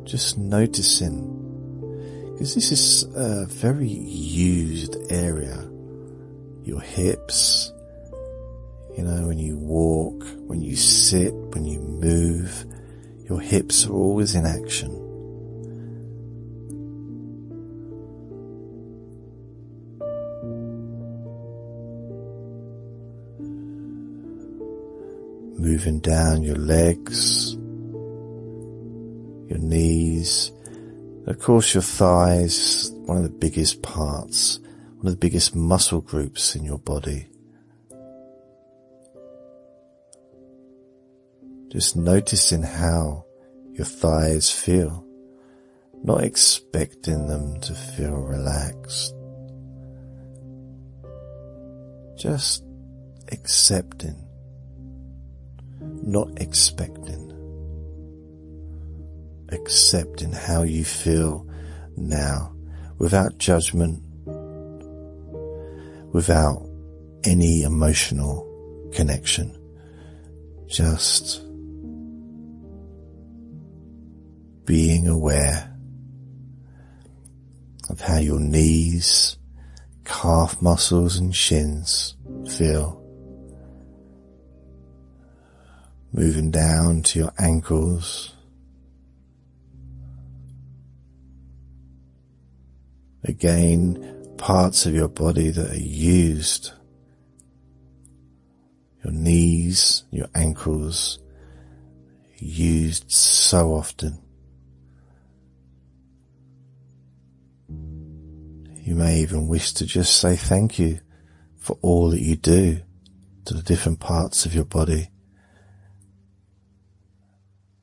just 0.04 0.38
noticing, 0.38 1.36
because 2.34 2.56
this 2.56 2.72
is 2.72 3.04
a 3.16 3.46
very 3.46 3.88
used 3.88 4.98
area, 5.12 5.70
your 6.64 6.82
hips, 6.82 7.72
you 8.98 9.04
know, 9.04 9.28
when 9.28 9.38
you 9.38 9.58
walk, 9.58 10.26
when 10.48 10.62
you 10.62 10.76
sit, 10.76 11.34
when 11.34 11.66
you 11.66 11.80
move, 11.80 12.66
your 13.30 13.40
hips 13.40 13.86
are 13.86 13.94
always 13.94 14.34
in 14.36 14.46
action. 14.46 15.06
Moving 25.70 26.00
down 26.00 26.42
your 26.42 26.56
legs, 26.56 27.54
your 29.48 29.60
knees, 29.60 30.52
of 31.28 31.38
course 31.38 31.76
your 31.76 31.84
thighs, 31.84 32.90
one 33.06 33.18
of 33.18 33.24
the 33.24 33.30
biggest 33.30 33.84
parts, 33.84 34.60
one 34.98 35.06
of 35.06 35.14
the 35.14 35.26
biggest 35.28 35.56
muscle 35.56 36.02
groups 36.02 36.56
in 36.56 36.66
your 36.66 36.80
body. 36.80 37.28
Just 41.68 41.96
noticing 41.96 42.64
how 42.64 43.26
your 43.74 43.86
thighs 43.86 44.50
feel, 44.50 45.06
not 46.04 46.24
expecting 46.24 47.28
them 47.28 47.62
to 47.62 47.76
feel 47.76 48.16
relaxed. 48.16 49.14
Just 52.18 52.64
accepting 53.32 54.29
not 56.12 56.30
expecting, 56.42 57.32
accepting 59.50 60.32
how 60.32 60.64
you 60.64 60.84
feel 60.84 61.48
now 61.96 62.54
without 62.98 63.38
judgment, 63.38 64.02
without 66.14 66.68
any 67.24 67.64
emotional 67.64 68.46
connection, 68.94 69.56
just 70.68 71.42
being 74.66 75.08
aware 75.08 75.76
of 77.90 78.00
how 78.02 78.18
your 78.18 78.40
knees, 78.40 79.38
calf 80.06 80.62
muscles 80.62 81.18
and 81.18 81.36
shins 81.36 82.16
feel 82.48 82.99
moving 86.12 86.52
down 86.52 87.04
to 87.04 87.20
your 87.20 87.34
ankles. 87.38 88.36
Again, 93.24 94.34
parts 94.38 94.86
of 94.86 94.94
your 94.94 95.08
body 95.08 95.50
that 95.50 95.72
are 95.72 95.78
used. 95.80 96.72
Your 99.04 99.14
knees, 99.14 100.04
your 100.12 100.28
ankles, 100.34 101.20
used 102.38 103.12
so 103.12 103.74
often. 103.74 104.20
You 107.68 108.96
may 108.96 109.20
even 109.20 109.48
wish 109.48 109.74
to 109.74 109.86
just 109.86 110.18
say 110.18 110.36
thank 110.36 110.80
you 110.80 111.02
for 111.58 111.78
all 111.82 112.10
that 112.10 112.22
you 112.22 112.36
do 112.36 112.82
to 113.46 113.54
the 113.54 113.62
different 113.62 114.00
parts 114.00 114.46
of 114.46 114.56
your 114.56 114.66
body 114.66 115.10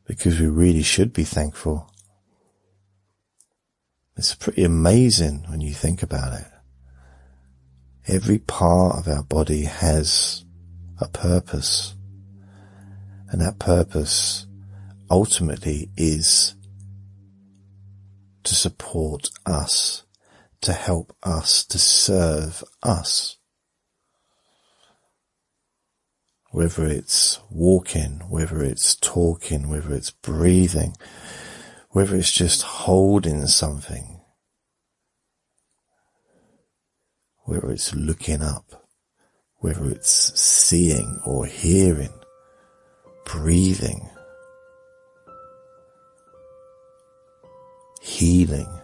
because 0.06 0.40
we 0.40 0.46
really 0.46 0.82
should 0.82 1.12
be 1.12 1.24
thankful. 1.24 1.90
It's 4.16 4.34
pretty 4.34 4.64
amazing 4.64 5.44
when 5.48 5.60
you 5.60 5.74
think 5.74 6.02
about 6.02 6.40
it. 6.40 6.46
Every 8.08 8.38
part 8.38 8.98
of 8.98 9.08
our 9.08 9.22
body 9.22 9.64
has 9.64 10.44
a 11.00 11.08
purpose 11.08 11.96
and 13.28 13.40
that 13.40 13.58
purpose 13.58 14.46
ultimately 15.10 15.90
is 15.96 16.54
to 18.44 18.54
support 18.54 19.30
us, 19.44 20.04
to 20.60 20.72
help 20.72 21.16
us, 21.22 21.64
to 21.64 21.78
serve 21.78 22.62
us. 22.82 23.35
Whether 26.50 26.86
it's 26.86 27.40
walking, 27.50 28.22
whether 28.28 28.62
it's 28.62 28.94
talking, 28.96 29.68
whether 29.68 29.92
it's 29.94 30.10
breathing, 30.10 30.94
whether 31.90 32.16
it's 32.16 32.32
just 32.32 32.62
holding 32.62 33.46
something, 33.46 34.20
whether 37.44 37.70
it's 37.70 37.94
looking 37.94 38.42
up, 38.42 38.86
whether 39.58 39.88
it's 39.90 40.38
seeing 40.38 41.20
or 41.24 41.46
hearing, 41.46 42.12
breathing, 43.24 44.08
healing, 48.00 48.80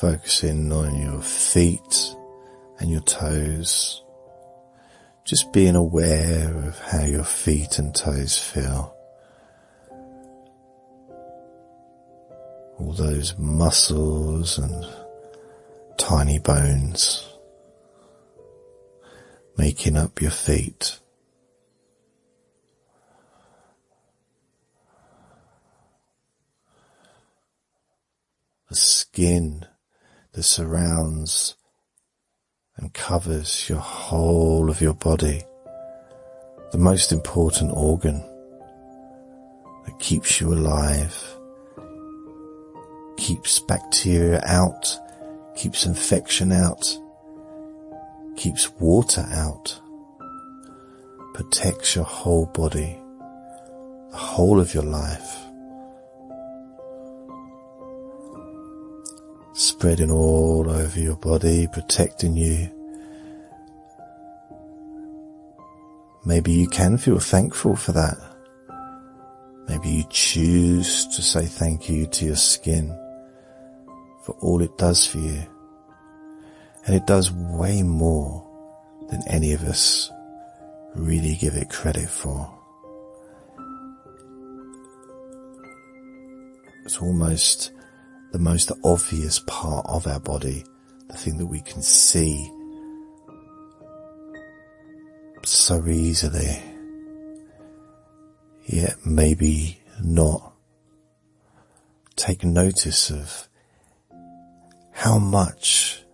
focusing 0.00 0.70
on 0.70 0.96
your 1.02 1.20
feet 1.20 2.14
and 2.78 2.88
your 2.88 3.00
toes. 3.00 4.04
Just 5.24 5.52
being 5.52 5.74
aware 5.74 6.56
of 6.56 6.78
how 6.78 7.04
your 7.04 7.24
feet 7.24 7.80
and 7.80 7.92
toes 7.92 8.38
feel. 8.38 8.94
All 12.78 12.92
those 12.96 13.36
muscles 13.38 14.56
and 14.58 14.86
tiny 15.98 16.38
bones 16.38 17.28
making 19.56 19.96
up 19.96 20.22
your 20.22 20.30
feet. 20.30 21.00
The 28.68 28.76
skin 28.76 29.66
that 30.32 30.42
surrounds 30.42 31.56
and 32.76 32.94
covers 32.94 33.68
your 33.68 33.80
whole 33.80 34.70
of 34.70 34.80
your 34.80 34.94
body, 34.94 35.42
the 36.70 36.78
most 36.78 37.12
important 37.12 37.72
organ 37.72 38.22
that 39.84 39.98
keeps 39.98 40.40
you 40.40 40.52
alive, 40.52 41.36
keeps 43.16 43.58
bacteria 43.58 44.40
out, 44.46 44.98
keeps 45.56 45.86
infection 45.86 46.52
out, 46.52 46.98
keeps 48.36 48.70
water 48.78 49.26
out, 49.32 49.80
protects 51.34 51.96
your 51.96 52.04
whole 52.04 52.46
body, 52.46 52.96
the 54.10 54.16
whole 54.16 54.60
of 54.60 54.72
your 54.72 54.84
life. 54.84 55.47
Spreading 59.58 60.12
all 60.12 60.70
over 60.70 61.00
your 61.00 61.16
body, 61.16 61.66
protecting 61.66 62.36
you. 62.36 62.70
Maybe 66.24 66.52
you 66.52 66.68
can 66.68 66.96
feel 66.96 67.18
thankful 67.18 67.74
for 67.74 67.90
that. 67.90 68.18
Maybe 69.66 69.88
you 69.88 70.04
choose 70.10 71.08
to 71.08 71.22
say 71.22 71.44
thank 71.46 71.88
you 71.88 72.06
to 72.06 72.26
your 72.26 72.36
skin 72.36 72.96
for 74.24 74.36
all 74.40 74.62
it 74.62 74.78
does 74.78 75.04
for 75.08 75.18
you. 75.18 75.42
And 76.86 76.94
it 76.94 77.08
does 77.08 77.32
way 77.32 77.82
more 77.82 78.46
than 79.10 79.26
any 79.26 79.54
of 79.54 79.64
us 79.64 80.08
really 80.94 81.34
give 81.34 81.56
it 81.56 81.68
credit 81.68 82.08
for. 82.08 82.48
It's 86.84 86.98
almost 86.98 87.72
the 88.32 88.38
most 88.38 88.70
obvious 88.84 89.40
part 89.40 89.86
of 89.88 90.06
our 90.06 90.20
body, 90.20 90.64
the 91.08 91.14
thing 91.14 91.38
that 91.38 91.46
we 91.46 91.60
can 91.62 91.82
see 91.82 92.50
so 95.44 95.86
easily, 95.86 96.62
yet 98.66 98.94
maybe 99.04 99.78
not 100.02 100.52
take 102.16 102.44
notice 102.44 103.10
of 103.10 103.48
how 104.92 105.18
much 105.18 106.04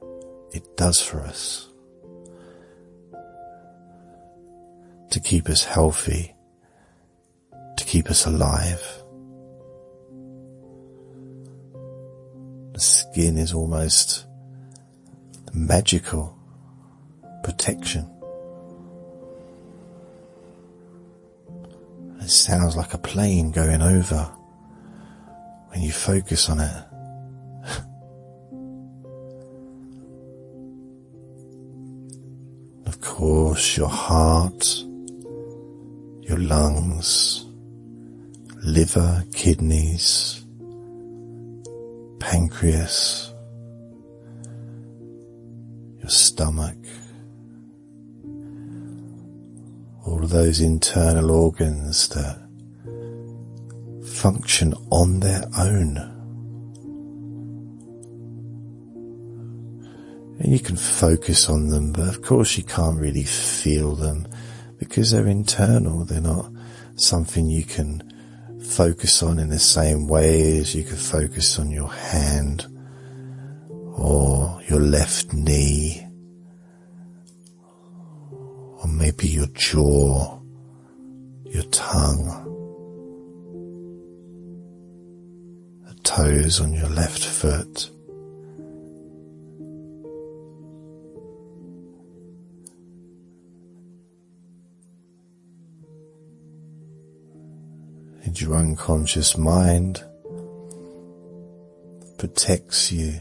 it 0.52 0.76
does 0.76 1.00
for 1.00 1.20
us 1.20 1.68
to 5.10 5.20
keep 5.20 5.48
us 5.48 5.64
healthy, 5.64 6.34
to 7.76 7.84
keep 7.84 8.10
us 8.10 8.26
alive. 8.26 9.03
The 12.74 12.80
skin 12.80 13.38
is 13.38 13.54
almost 13.54 14.26
magical 15.52 16.36
protection. 17.44 18.10
It 22.20 22.28
sounds 22.28 22.76
like 22.76 22.92
a 22.92 22.98
plane 22.98 23.52
going 23.52 23.80
over 23.80 24.24
when 25.68 25.82
you 25.82 25.92
focus 25.92 26.50
on 26.50 26.58
it. 26.58 26.84
of 32.86 33.00
course, 33.00 33.76
your 33.76 33.88
heart, 33.88 34.66
your 36.22 36.38
lungs, 36.38 37.46
liver, 38.64 39.22
kidneys, 39.32 40.43
pancreas, 42.24 43.34
your 46.00 46.08
stomach, 46.08 46.78
all 50.06 50.22
of 50.22 50.30
those 50.30 50.58
internal 50.60 51.30
organs 51.30 52.08
that 52.08 52.38
function 54.06 54.72
on 54.90 55.20
their 55.20 55.44
own. 55.58 55.98
And 60.38 60.50
you 60.50 60.60
can 60.60 60.76
focus 60.76 61.50
on 61.50 61.68
them, 61.68 61.92
but 61.92 62.08
of 62.08 62.22
course 62.22 62.56
you 62.56 62.64
can't 62.64 62.98
really 62.98 63.24
feel 63.24 63.94
them 63.94 64.26
because 64.78 65.10
they're 65.10 65.26
internal. 65.26 66.06
They're 66.06 66.22
not 66.22 66.50
something 66.96 67.50
you 67.50 67.64
can 67.64 68.13
focus 68.66 69.22
on 69.22 69.38
in 69.38 69.50
the 69.50 69.58
same 69.58 70.06
way 70.06 70.58
as 70.58 70.74
you 70.74 70.82
could 70.82 70.98
focus 70.98 71.58
on 71.58 71.70
your 71.70 71.92
hand 71.92 72.66
or 73.96 74.60
your 74.68 74.80
left 74.80 75.32
knee 75.32 76.04
or 78.30 78.88
maybe 78.88 79.28
your 79.28 79.46
jaw, 79.54 80.38
your 81.46 81.62
tongue, 81.64 82.40
the 85.86 85.94
toes 86.02 86.60
on 86.60 86.72
your 86.72 86.88
left 86.88 87.24
foot. 87.24 87.90
And 98.24 98.40
your 98.40 98.56
unconscious 98.56 99.36
mind 99.36 100.02
protects 102.18 102.90
you 102.90 103.20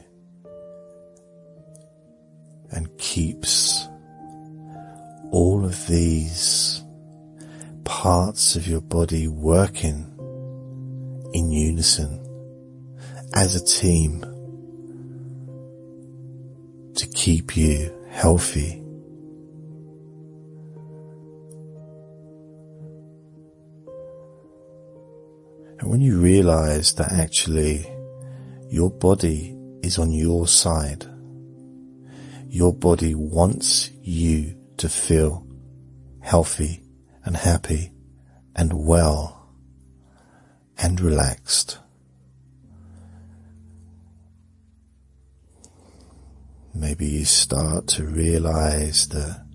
and 2.72 2.98
keeps 2.98 3.88
all 5.32 5.66
of 5.66 5.88
these 5.88 6.84
parts 7.84 8.56
of 8.56 8.68
your 8.68 8.82
body 8.82 9.28
working 9.28 10.10
in 11.34 11.52
unison 11.52 12.20
as 13.34 13.56
a 13.56 13.66
team 13.66 14.22
to 16.96 17.08
keep 17.08 17.58
you 17.58 17.94
healthy. 18.10 18.83
And 25.80 25.90
when 25.90 26.02
you 26.02 26.20
realize 26.20 26.94
that 26.96 27.12
actually 27.12 27.90
your 28.70 28.90
body 28.90 29.56
is 29.82 29.98
on 29.98 30.12
your 30.12 30.48
side, 30.48 31.06
your 32.48 32.74
body 32.74 33.16
wants 33.16 33.90
you 34.02 34.56
to 34.78 34.88
feel 34.88 35.46
healthy 36.22 36.84
and 37.26 37.36
happy 37.36 37.92
and 38.56 38.72
well 38.74 39.50
and 40.78 41.00
relaxed. 41.02 41.80
Maybe 46.76 47.06
you 47.06 47.26
start 47.26 47.88
to 47.90 48.06
realize 48.06 49.08
that 49.10 49.46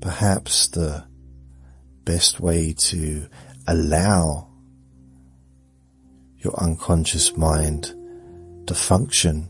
perhaps 0.00 0.68
the 0.68 1.04
best 2.06 2.38
way 2.38 2.72
to 2.72 3.28
allow 3.66 4.48
your 6.38 6.54
unconscious 6.54 7.36
mind 7.36 7.92
to 8.66 8.74
function 8.74 9.48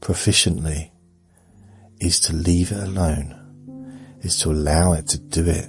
proficiently 0.00 0.90
is 2.00 2.18
to 2.18 2.32
leave 2.32 2.72
it 2.72 2.82
alone, 2.82 4.18
is 4.22 4.36
to 4.40 4.50
allow 4.50 4.92
it 4.92 5.06
to 5.06 5.18
do 5.18 5.46
it 5.46 5.68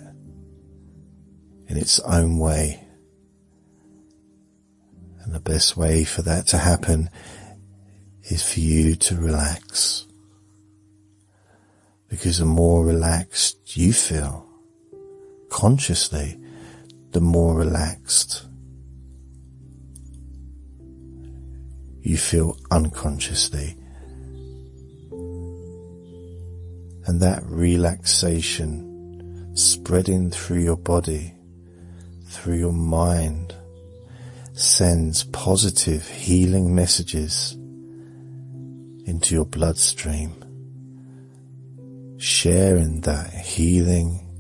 in 1.67 1.77
its 1.77 1.99
own 1.99 2.39
way. 2.39 2.83
And 5.19 5.35
the 5.35 5.39
best 5.39 5.77
way 5.77 6.03
for 6.03 6.23
that 6.23 6.47
to 6.47 6.57
happen 6.57 7.11
is 8.23 8.41
for 8.41 8.59
you 8.59 8.95
to 8.95 9.15
relax. 9.17 10.07
Because 12.07 12.39
the 12.39 12.45
more 12.45 12.83
relaxed 12.83 13.77
you 13.77 13.93
feel 13.93 14.50
consciously, 15.51 16.39
the 17.11 17.21
more 17.21 17.53
relaxed 17.53 18.47
you 22.01 22.17
feel 22.17 22.57
unconsciously. 22.71 23.75
And 27.05 27.19
that 27.19 27.43
relaxation 27.45 29.55
spreading 29.55 30.31
through 30.31 30.61
your 30.61 30.77
body, 30.77 31.35
through 32.25 32.57
your 32.57 32.73
mind, 32.73 33.53
sends 34.53 35.25
positive 35.25 36.07
healing 36.07 36.73
messages 36.73 37.51
into 39.05 39.35
your 39.35 39.45
bloodstream, 39.45 40.33
sharing 42.17 43.01
that 43.01 43.31
healing 43.33 44.30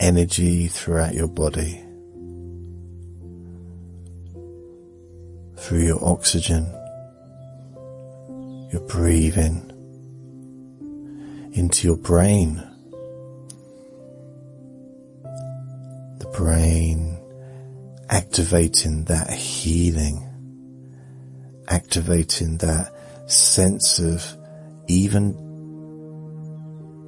energy 0.00 0.66
throughout 0.66 1.14
your 1.14 1.28
body. 1.28 1.84
through 5.60 5.84
your 5.84 6.04
oxygen, 6.04 6.66
your 8.72 8.80
breathing 8.88 9.66
into 11.52 11.86
your 11.86 11.96
brain. 11.98 12.56
The 16.18 16.26
brain 16.36 17.18
activating 18.08 19.04
that 19.04 19.30
healing, 19.30 20.26
activating 21.68 22.56
that 22.58 22.92
sense 23.30 24.00
of 24.00 24.36
even 24.88 25.36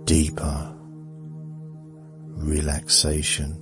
deeper 0.05 0.72
relaxation 2.37 3.59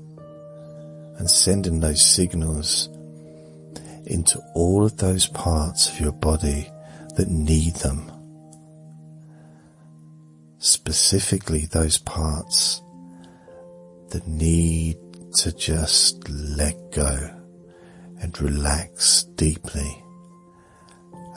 and 1.19 1.31
sending 1.31 1.81
those 1.81 2.03
signals 2.03 2.89
into 4.07 4.41
all 4.55 4.85
of 4.85 4.97
those 4.97 5.27
parts 5.27 5.91
of 5.91 6.01
your 6.01 6.13
body 6.13 6.71
that 7.17 7.29
need 7.29 7.75
them. 7.77 8.11
Specifically 10.59 11.67
those 11.67 11.99
parts 11.99 12.83
that 14.09 14.27
need 14.27 14.97
to 15.35 15.53
just 15.53 16.29
let 16.29 16.75
go 16.93 17.31
and 18.21 18.41
relax 18.41 19.25
deeply, 19.37 20.03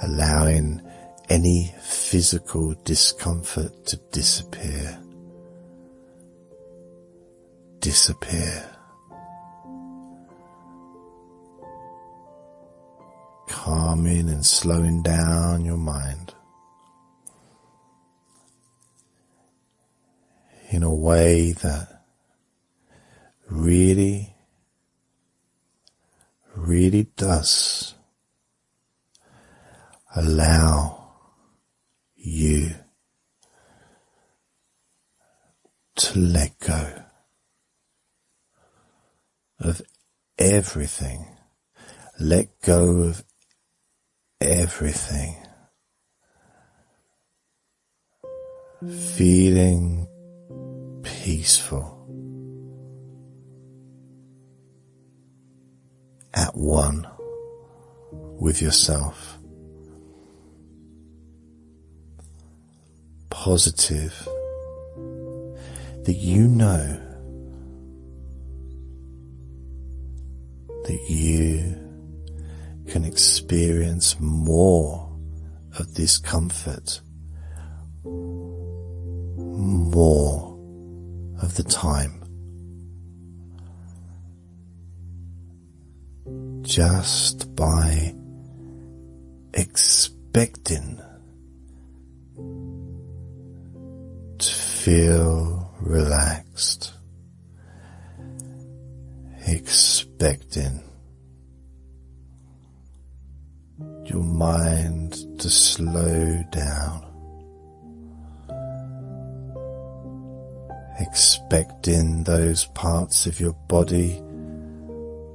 allowing 0.01 0.81
any 1.29 1.73
physical 1.81 2.73
discomfort 2.83 3.85
to 3.85 3.97
disappear. 4.11 5.02
Disappear. 7.83 8.69
calming 13.47 14.29
and 14.29 14.45
slowing 14.45 15.01
down 15.03 15.65
your 15.65 15.77
mind 15.77 16.33
in 20.69 20.81
a 20.81 20.93
way 20.93 21.51
that 21.51 22.03
really, 23.49 24.33
really 26.55 27.03
does 27.17 27.95
allow 30.15 31.11
you 32.15 32.69
to 35.95 36.19
let 36.19 36.57
go 36.59 37.02
of 39.59 39.81
everything. 40.37 41.25
Let 42.19 42.59
go 42.61 43.03
of 43.03 43.23
everything. 44.39 45.35
Feeling 49.15 50.07
peaceful. 51.03 51.99
At 56.33 56.55
one 56.55 57.07
with 58.39 58.61
yourself. 58.61 59.37
Positive 63.29 64.27
that 66.03 66.15
you 66.17 66.47
know 66.47 67.12
that 70.85 71.09
you 71.09 71.75
can 72.87 73.05
experience 73.05 74.17
more 74.19 75.09
of 75.79 75.95
this 75.95 76.17
comfort 76.17 77.01
more 79.83 80.53
of 81.41 81.55
the 81.55 81.63
time. 81.63 82.19
Just 86.61 87.55
by 87.55 88.13
expecting 89.53 90.99
to 94.37 94.53
feel 94.53 95.71
relaxed, 95.79 96.93
expecting 100.23 100.81
your 104.05 104.23
mind 104.23 105.11
to 105.37 105.49
slow 105.49 106.41
down, 106.49 107.05
expecting 111.01 112.23
those 112.23 112.67
parts 112.67 113.25
of 113.25 113.41
your 113.41 113.51
body 113.67 114.21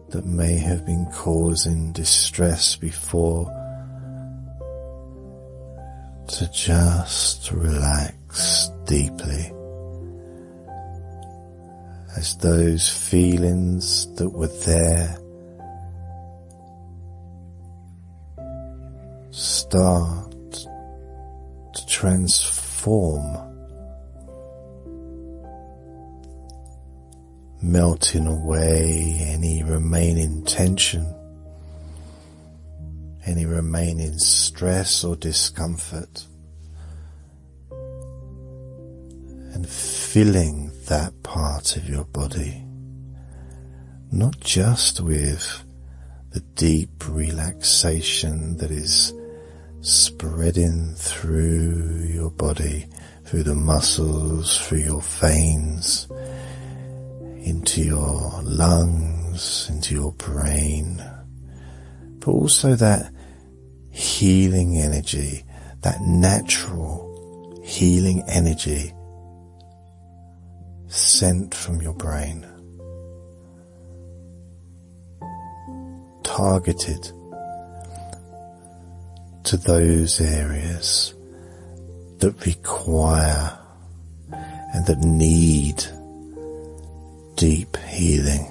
that 0.09 0.24
may 0.24 0.56
have 0.56 0.86
been 0.86 1.05
causing 1.12 1.93
distress 1.93 2.74
before 2.77 3.44
to 6.28 6.51
just 6.51 7.51
relax 7.52 8.70
deeply 8.86 9.52
as 12.19 12.36
those 12.39 12.89
feelings 12.90 14.12
that 14.16 14.28
were 14.28 14.51
there 14.66 15.16
start 19.31 20.32
to 20.53 21.86
transform, 21.86 23.23
melting 27.62 28.27
away 28.27 29.16
any 29.20 29.62
remaining 29.62 30.45
tension, 30.45 31.07
any 33.27 33.47
remaining 33.47 34.19
stress 34.19 35.05
or 35.05 35.15
discomfort, 35.15 36.24
and 39.55 39.69
filling 39.69 40.68
that 40.89 41.23
part 41.23 41.77
of 41.77 41.86
your 41.86 42.05
body, 42.05 42.65
not 44.10 44.40
just 44.40 45.01
with 45.02 45.62
the 46.31 46.40
deep 46.55 47.06
relaxation 47.06 48.56
that 48.56 48.70
is 48.70 49.12
spreading 49.82 50.94
through 50.94 52.09
your 52.10 52.31
body, 52.31 52.86
through 53.27 53.43
the 53.43 53.55
muscles, 53.55 54.59
through 54.66 54.78
your 54.78 55.02
veins, 55.02 56.09
into 57.43 57.82
your 57.82 58.40
lungs, 58.43 59.69
into 59.69 59.94
your 59.94 60.12
brain, 60.12 61.02
but 62.20 62.31
also 62.31 62.74
that 62.74 63.12
healing 63.90 64.78
energy, 64.78 65.44
that 65.82 66.01
natural 66.01 67.60
healing 67.62 68.23
energy 68.27 68.94
sent 70.89 71.55
from 71.55 71.81
your 71.81 71.94
brain, 71.94 72.47
targeted 76.24 77.12
to 79.44 79.56
those 79.56 80.20
areas 80.20 81.15
that 82.19 82.44
require 82.44 83.59
and 84.31 84.86
that 84.86 84.98
need 84.98 85.82
deep 87.36 87.77
healing 87.78 88.47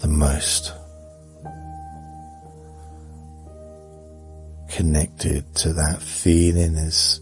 the 0.00 0.08
most. 0.08 0.72
Connected 4.68 5.54
to 5.54 5.72
that 5.74 6.00
feeling 6.02 6.74
is 6.76 7.20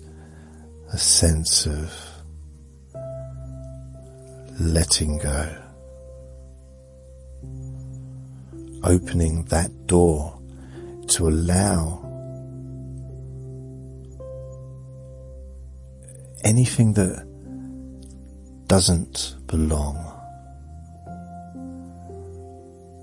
a 0.92 0.98
sense 0.98 1.66
of 1.66 2.07
letting 4.58 5.18
go, 5.18 5.56
opening 8.82 9.44
that 9.44 9.86
door 9.86 10.40
to 11.08 11.28
allow 11.28 12.04
anything 16.44 16.92
that 16.94 17.26
doesn't 18.66 19.36
belong 19.46 19.96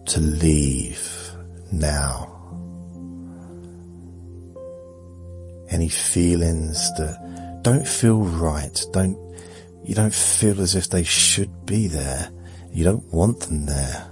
to 0.05 0.19
leave 0.19 1.31
now. 1.71 2.31
Any 5.69 5.89
feelings 5.89 6.77
that 6.97 7.59
don't 7.63 7.87
feel 7.87 8.21
right, 8.21 8.85
don't, 8.93 9.17
you 9.85 9.95
don't 9.95 10.13
feel 10.13 10.59
as 10.61 10.75
if 10.75 10.89
they 10.89 11.03
should 11.03 11.65
be 11.65 11.87
there. 11.87 12.31
You 12.71 12.83
don't 12.83 13.13
want 13.13 13.39
them 13.41 13.65
there 13.65 14.09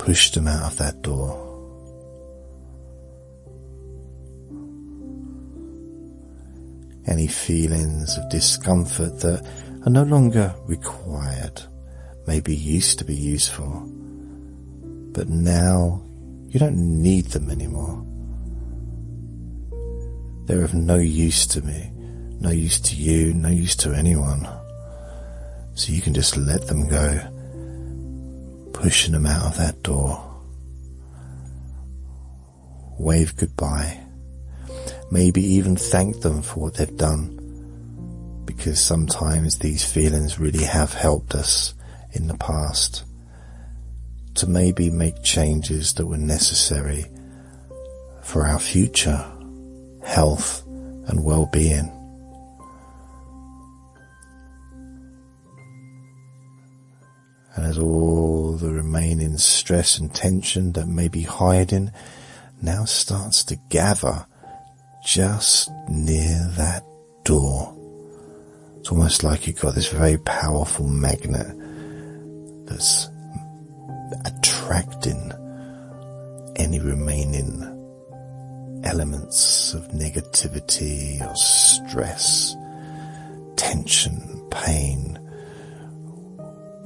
push 0.00 0.30
them 0.30 0.48
out 0.48 0.72
of 0.72 0.78
that 0.78 1.02
door. 1.02 1.46
Any 7.06 7.26
feelings 7.26 8.16
of 8.16 8.28
discomfort 8.30 9.20
that 9.20 9.46
are 9.84 9.90
no 9.90 10.02
longer 10.02 10.54
required, 10.64 11.62
maybe 12.26 12.56
used 12.56 12.98
to 12.98 13.04
be 13.04 13.14
useful, 13.14 13.86
but 15.12 15.28
now 15.28 16.02
you 16.48 16.58
don't 16.58 17.02
need 17.02 17.26
them 17.26 17.50
anymore. 17.50 18.04
They're 20.46 20.64
of 20.64 20.74
no 20.74 20.96
use 20.96 21.46
to 21.48 21.62
me, 21.62 21.92
no 22.40 22.50
use 22.50 22.80
to 22.80 22.96
you, 22.96 23.34
no 23.34 23.50
use 23.50 23.76
to 23.76 23.92
anyone. 23.92 24.48
So 25.74 25.92
you 25.92 26.00
can 26.00 26.14
just 26.14 26.36
let 26.36 26.66
them 26.66 26.88
go, 26.88 27.20
pushing 28.72 29.12
them 29.12 29.26
out 29.26 29.44
of 29.44 29.56
that 29.58 29.82
door. 29.82 30.26
Wave 32.98 33.36
goodbye. 33.36 34.00
Maybe 35.10 35.42
even 35.42 35.76
thank 35.76 36.20
them 36.20 36.42
for 36.42 36.60
what 36.60 36.74
they've 36.74 36.96
done. 36.96 37.36
Because 38.46 38.80
sometimes 38.80 39.58
these 39.58 39.84
feelings 39.90 40.38
really 40.38 40.64
have 40.64 40.92
helped 40.94 41.34
us 41.34 41.74
in 42.12 42.26
the 42.26 42.36
past 42.36 43.04
to 44.34 44.46
maybe 44.46 44.90
make 44.90 45.22
changes 45.22 45.94
that 45.94 46.06
were 46.06 46.16
necessary 46.16 47.06
for 48.22 48.46
our 48.46 48.58
future 48.58 49.24
health 50.02 50.66
and 50.66 51.24
well-being. 51.24 51.99
And 57.56 57.66
as 57.66 57.78
all 57.78 58.52
the 58.52 58.70
remaining 58.70 59.36
stress 59.38 59.98
and 59.98 60.14
tension 60.14 60.72
that 60.72 60.86
may 60.86 61.08
be 61.08 61.22
hiding 61.22 61.92
now 62.62 62.84
starts 62.84 63.44
to 63.44 63.56
gather 63.68 64.26
just 65.04 65.70
near 65.88 66.48
that 66.56 66.84
door. 67.24 67.76
It's 68.78 68.90
almost 68.90 69.24
like 69.24 69.46
you've 69.46 69.60
got 69.60 69.74
this 69.74 69.88
very 69.88 70.18
powerful 70.18 70.86
magnet 70.86 71.46
that's 72.66 73.08
attracting 74.24 75.32
any 76.56 76.80
remaining 76.80 77.62
elements 78.84 79.74
of 79.74 79.88
negativity 79.88 81.20
or 81.20 81.34
stress, 81.36 82.56
tension, 83.56 84.46
pain, 84.50 85.19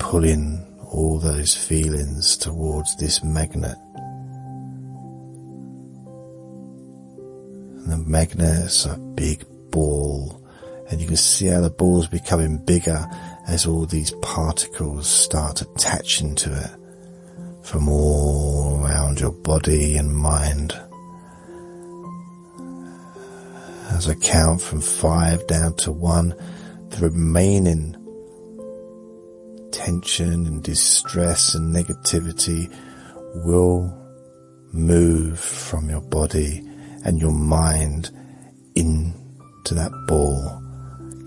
pulling 0.04 0.62
all 0.90 1.18
those 1.18 1.56
feelings 1.56 2.36
towards 2.36 2.94
this 2.96 3.24
magnet. 3.24 3.78
And 7.78 7.90
the 7.90 7.96
magnet's 7.96 8.84
a 8.84 8.98
big 8.98 9.46
ball 9.70 10.42
and 10.90 11.00
you 11.00 11.06
can 11.06 11.16
see 11.16 11.46
how 11.46 11.62
the 11.62 11.70
ball's 11.70 12.06
becoming 12.06 12.58
bigger 12.58 13.02
as 13.48 13.64
all 13.66 13.86
these 13.86 14.10
particles 14.20 15.08
start 15.08 15.62
attaching 15.62 16.34
to 16.34 16.54
it 16.54 17.66
from 17.66 17.88
all 17.88 18.84
around 18.84 19.20
your 19.20 19.32
body 19.32 19.96
and 19.96 20.14
mind. 20.14 20.78
As 23.88 24.06
I 24.06 24.14
count 24.16 24.60
from 24.60 24.82
five 24.82 25.46
down 25.46 25.74
to 25.76 25.92
one, 25.92 26.34
the 26.90 27.08
remaining 27.08 27.96
tension 29.74 30.46
and 30.46 30.62
distress 30.62 31.56
and 31.56 31.74
negativity 31.74 32.72
will 33.44 33.92
move 34.72 35.38
from 35.40 35.90
your 35.90 36.00
body 36.00 36.62
and 37.04 37.20
your 37.20 37.32
mind 37.32 38.08
into 38.76 39.74
that 39.74 39.90
ball, 40.06 40.62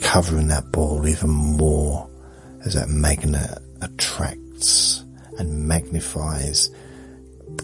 covering 0.02 0.48
that 0.48 0.72
ball 0.72 1.06
even 1.06 1.30
more 1.30 2.10
as 2.66 2.74
that 2.74 2.88
magnet 2.88 3.60
attracts 3.82 5.04
and 5.38 5.68
magnifies, 5.68 6.70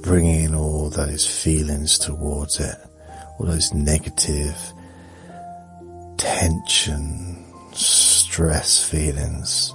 bringing 0.04 0.54
all 0.54 0.90
those 0.90 1.26
feelings 1.26 1.98
towards 1.98 2.60
it, 2.60 2.76
all 3.40 3.46
those 3.46 3.74
negative 3.74 4.58
tension, 6.18 7.42
stress 7.72 8.84
feelings. 8.84 9.74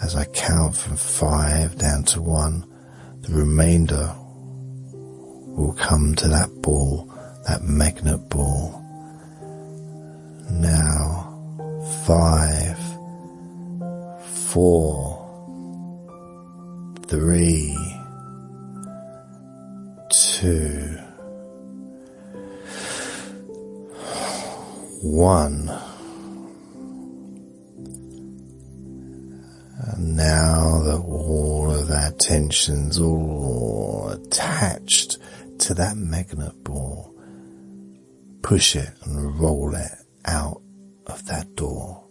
As 0.00 0.14
I 0.14 0.24
count 0.26 0.76
from 0.76 0.96
five 0.96 1.76
down 1.76 2.04
to 2.04 2.22
one, 2.22 2.64
the 3.22 3.34
remainder 3.34 4.14
will 4.92 5.74
come 5.76 6.14
to 6.14 6.28
that 6.28 6.62
ball, 6.62 7.12
that 7.48 7.62
magnet 7.64 8.28
ball. 8.28 8.80
Now, 10.50 11.34
five, 12.06 12.78
four, 14.52 15.18
three, 17.08 17.76
two, 20.10 20.96
one. 25.02 25.97
And 29.80 30.16
now 30.16 30.82
that 30.82 30.98
all 30.98 31.70
of 31.70 31.86
that 31.86 32.18
tension's 32.18 32.98
all 32.98 34.10
attached 34.10 35.18
to 35.60 35.74
that 35.74 35.96
magnet 35.96 36.64
ball, 36.64 37.14
push 38.42 38.74
it 38.74 38.90
and 39.04 39.38
roll 39.38 39.74
it 39.76 39.92
out 40.24 40.60
of 41.06 41.24
that 41.26 41.54
door. 41.54 42.04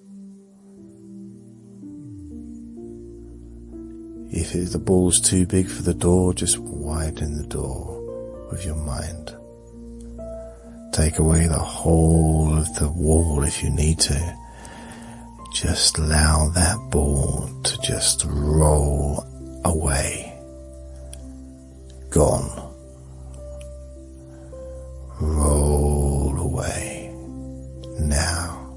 If 4.29 4.71
the 4.71 4.79
ball's 4.79 5.19
too 5.19 5.45
big 5.45 5.67
for 5.67 5.83
the 5.83 5.93
door, 5.93 6.33
just 6.33 6.57
widen 6.59 7.37
the 7.37 7.47
door 7.47 8.47
with 8.49 8.65
your 8.65 8.75
mind. 8.75 9.35
Take 10.93 11.19
away 11.19 11.47
the 11.47 11.59
whole 11.59 12.57
of 12.57 12.73
the 12.75 12.89
wall 12.89 13.43
if 13.43 13.61
you 13.61 13.69
need 13.69 13.99
to. 13.99 14.46
Just 15.59 15.97
allow 15.97 16.49
that 16.49 16.77
ball 16.91 17.49
to 17.63 17.77
just 17.81 18.23
roll 18.27 19.25
away. 19.65 20.31
Gone. 22.11 22.75
Roll 25.19 26.37
away. 26.37 27.11
Now. 28.01 28.69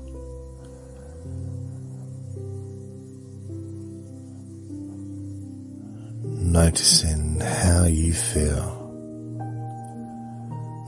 Noticing 6.25 7.41
how 7.41 7.85
you 7.85 8.15
feel. 8.15 8.89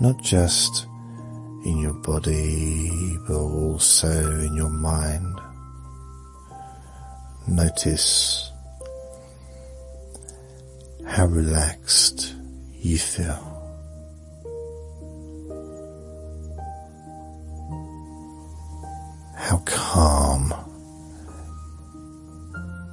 Not 0.01 0.23
just 0.23 0.87
in 1.67 1.77
your 1.77 1.93
body, 1.93 3.19
but 3.29 3.37
also 3.37 4.41
in 4.41 4.57
your 4.57 4.71
mind. 4.71 5.32
Notice 7.53 8.51
how 11.07 11.27
relaxed 11.27 12.35
you 12.73 12.97
feel. 12.97 13.53
How 19.37 19.59
calm 19.67 20.55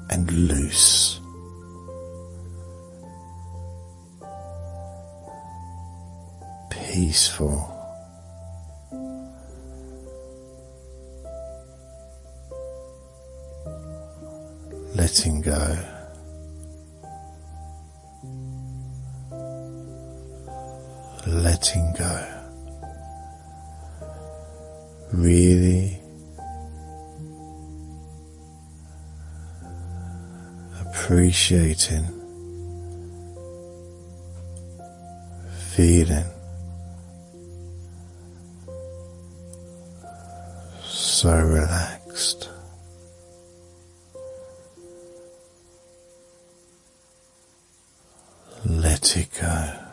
and 0.09 0.29
loose. 0.29 1.21
Peaceful. 6.69 7.68
Letting 14.95 15.41
go. 15.41 15.77
Letting 21.27 21.93
go. 21.97 22.35
Really 25.11 25.99
appreciating, 31.09 32.05
feeling 35.73 36.25
so 40.83 41.31
relaxed. 41.31 41.98
Let 49.01 49.15
it. 49.15 49.88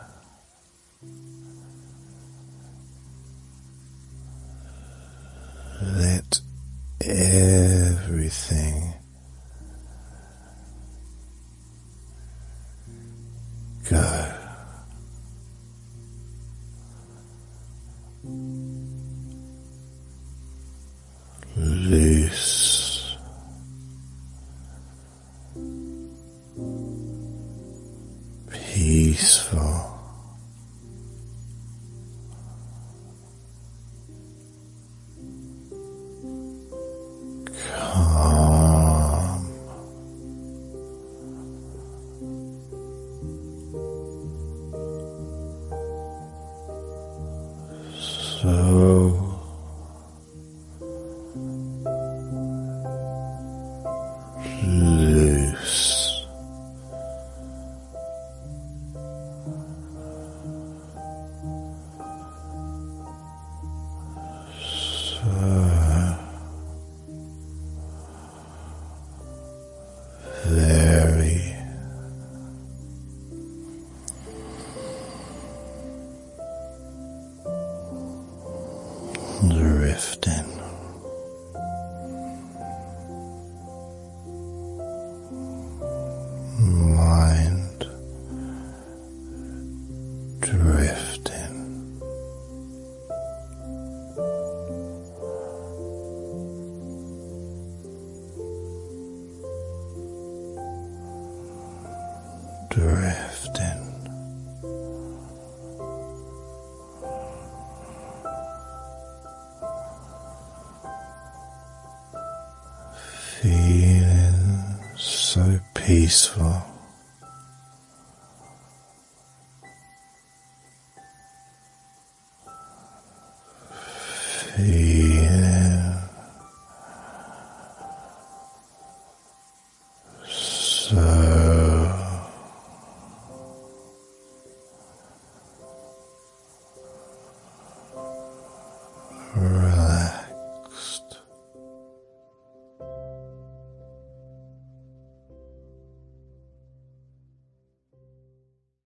Peaceful. 115.87 116.76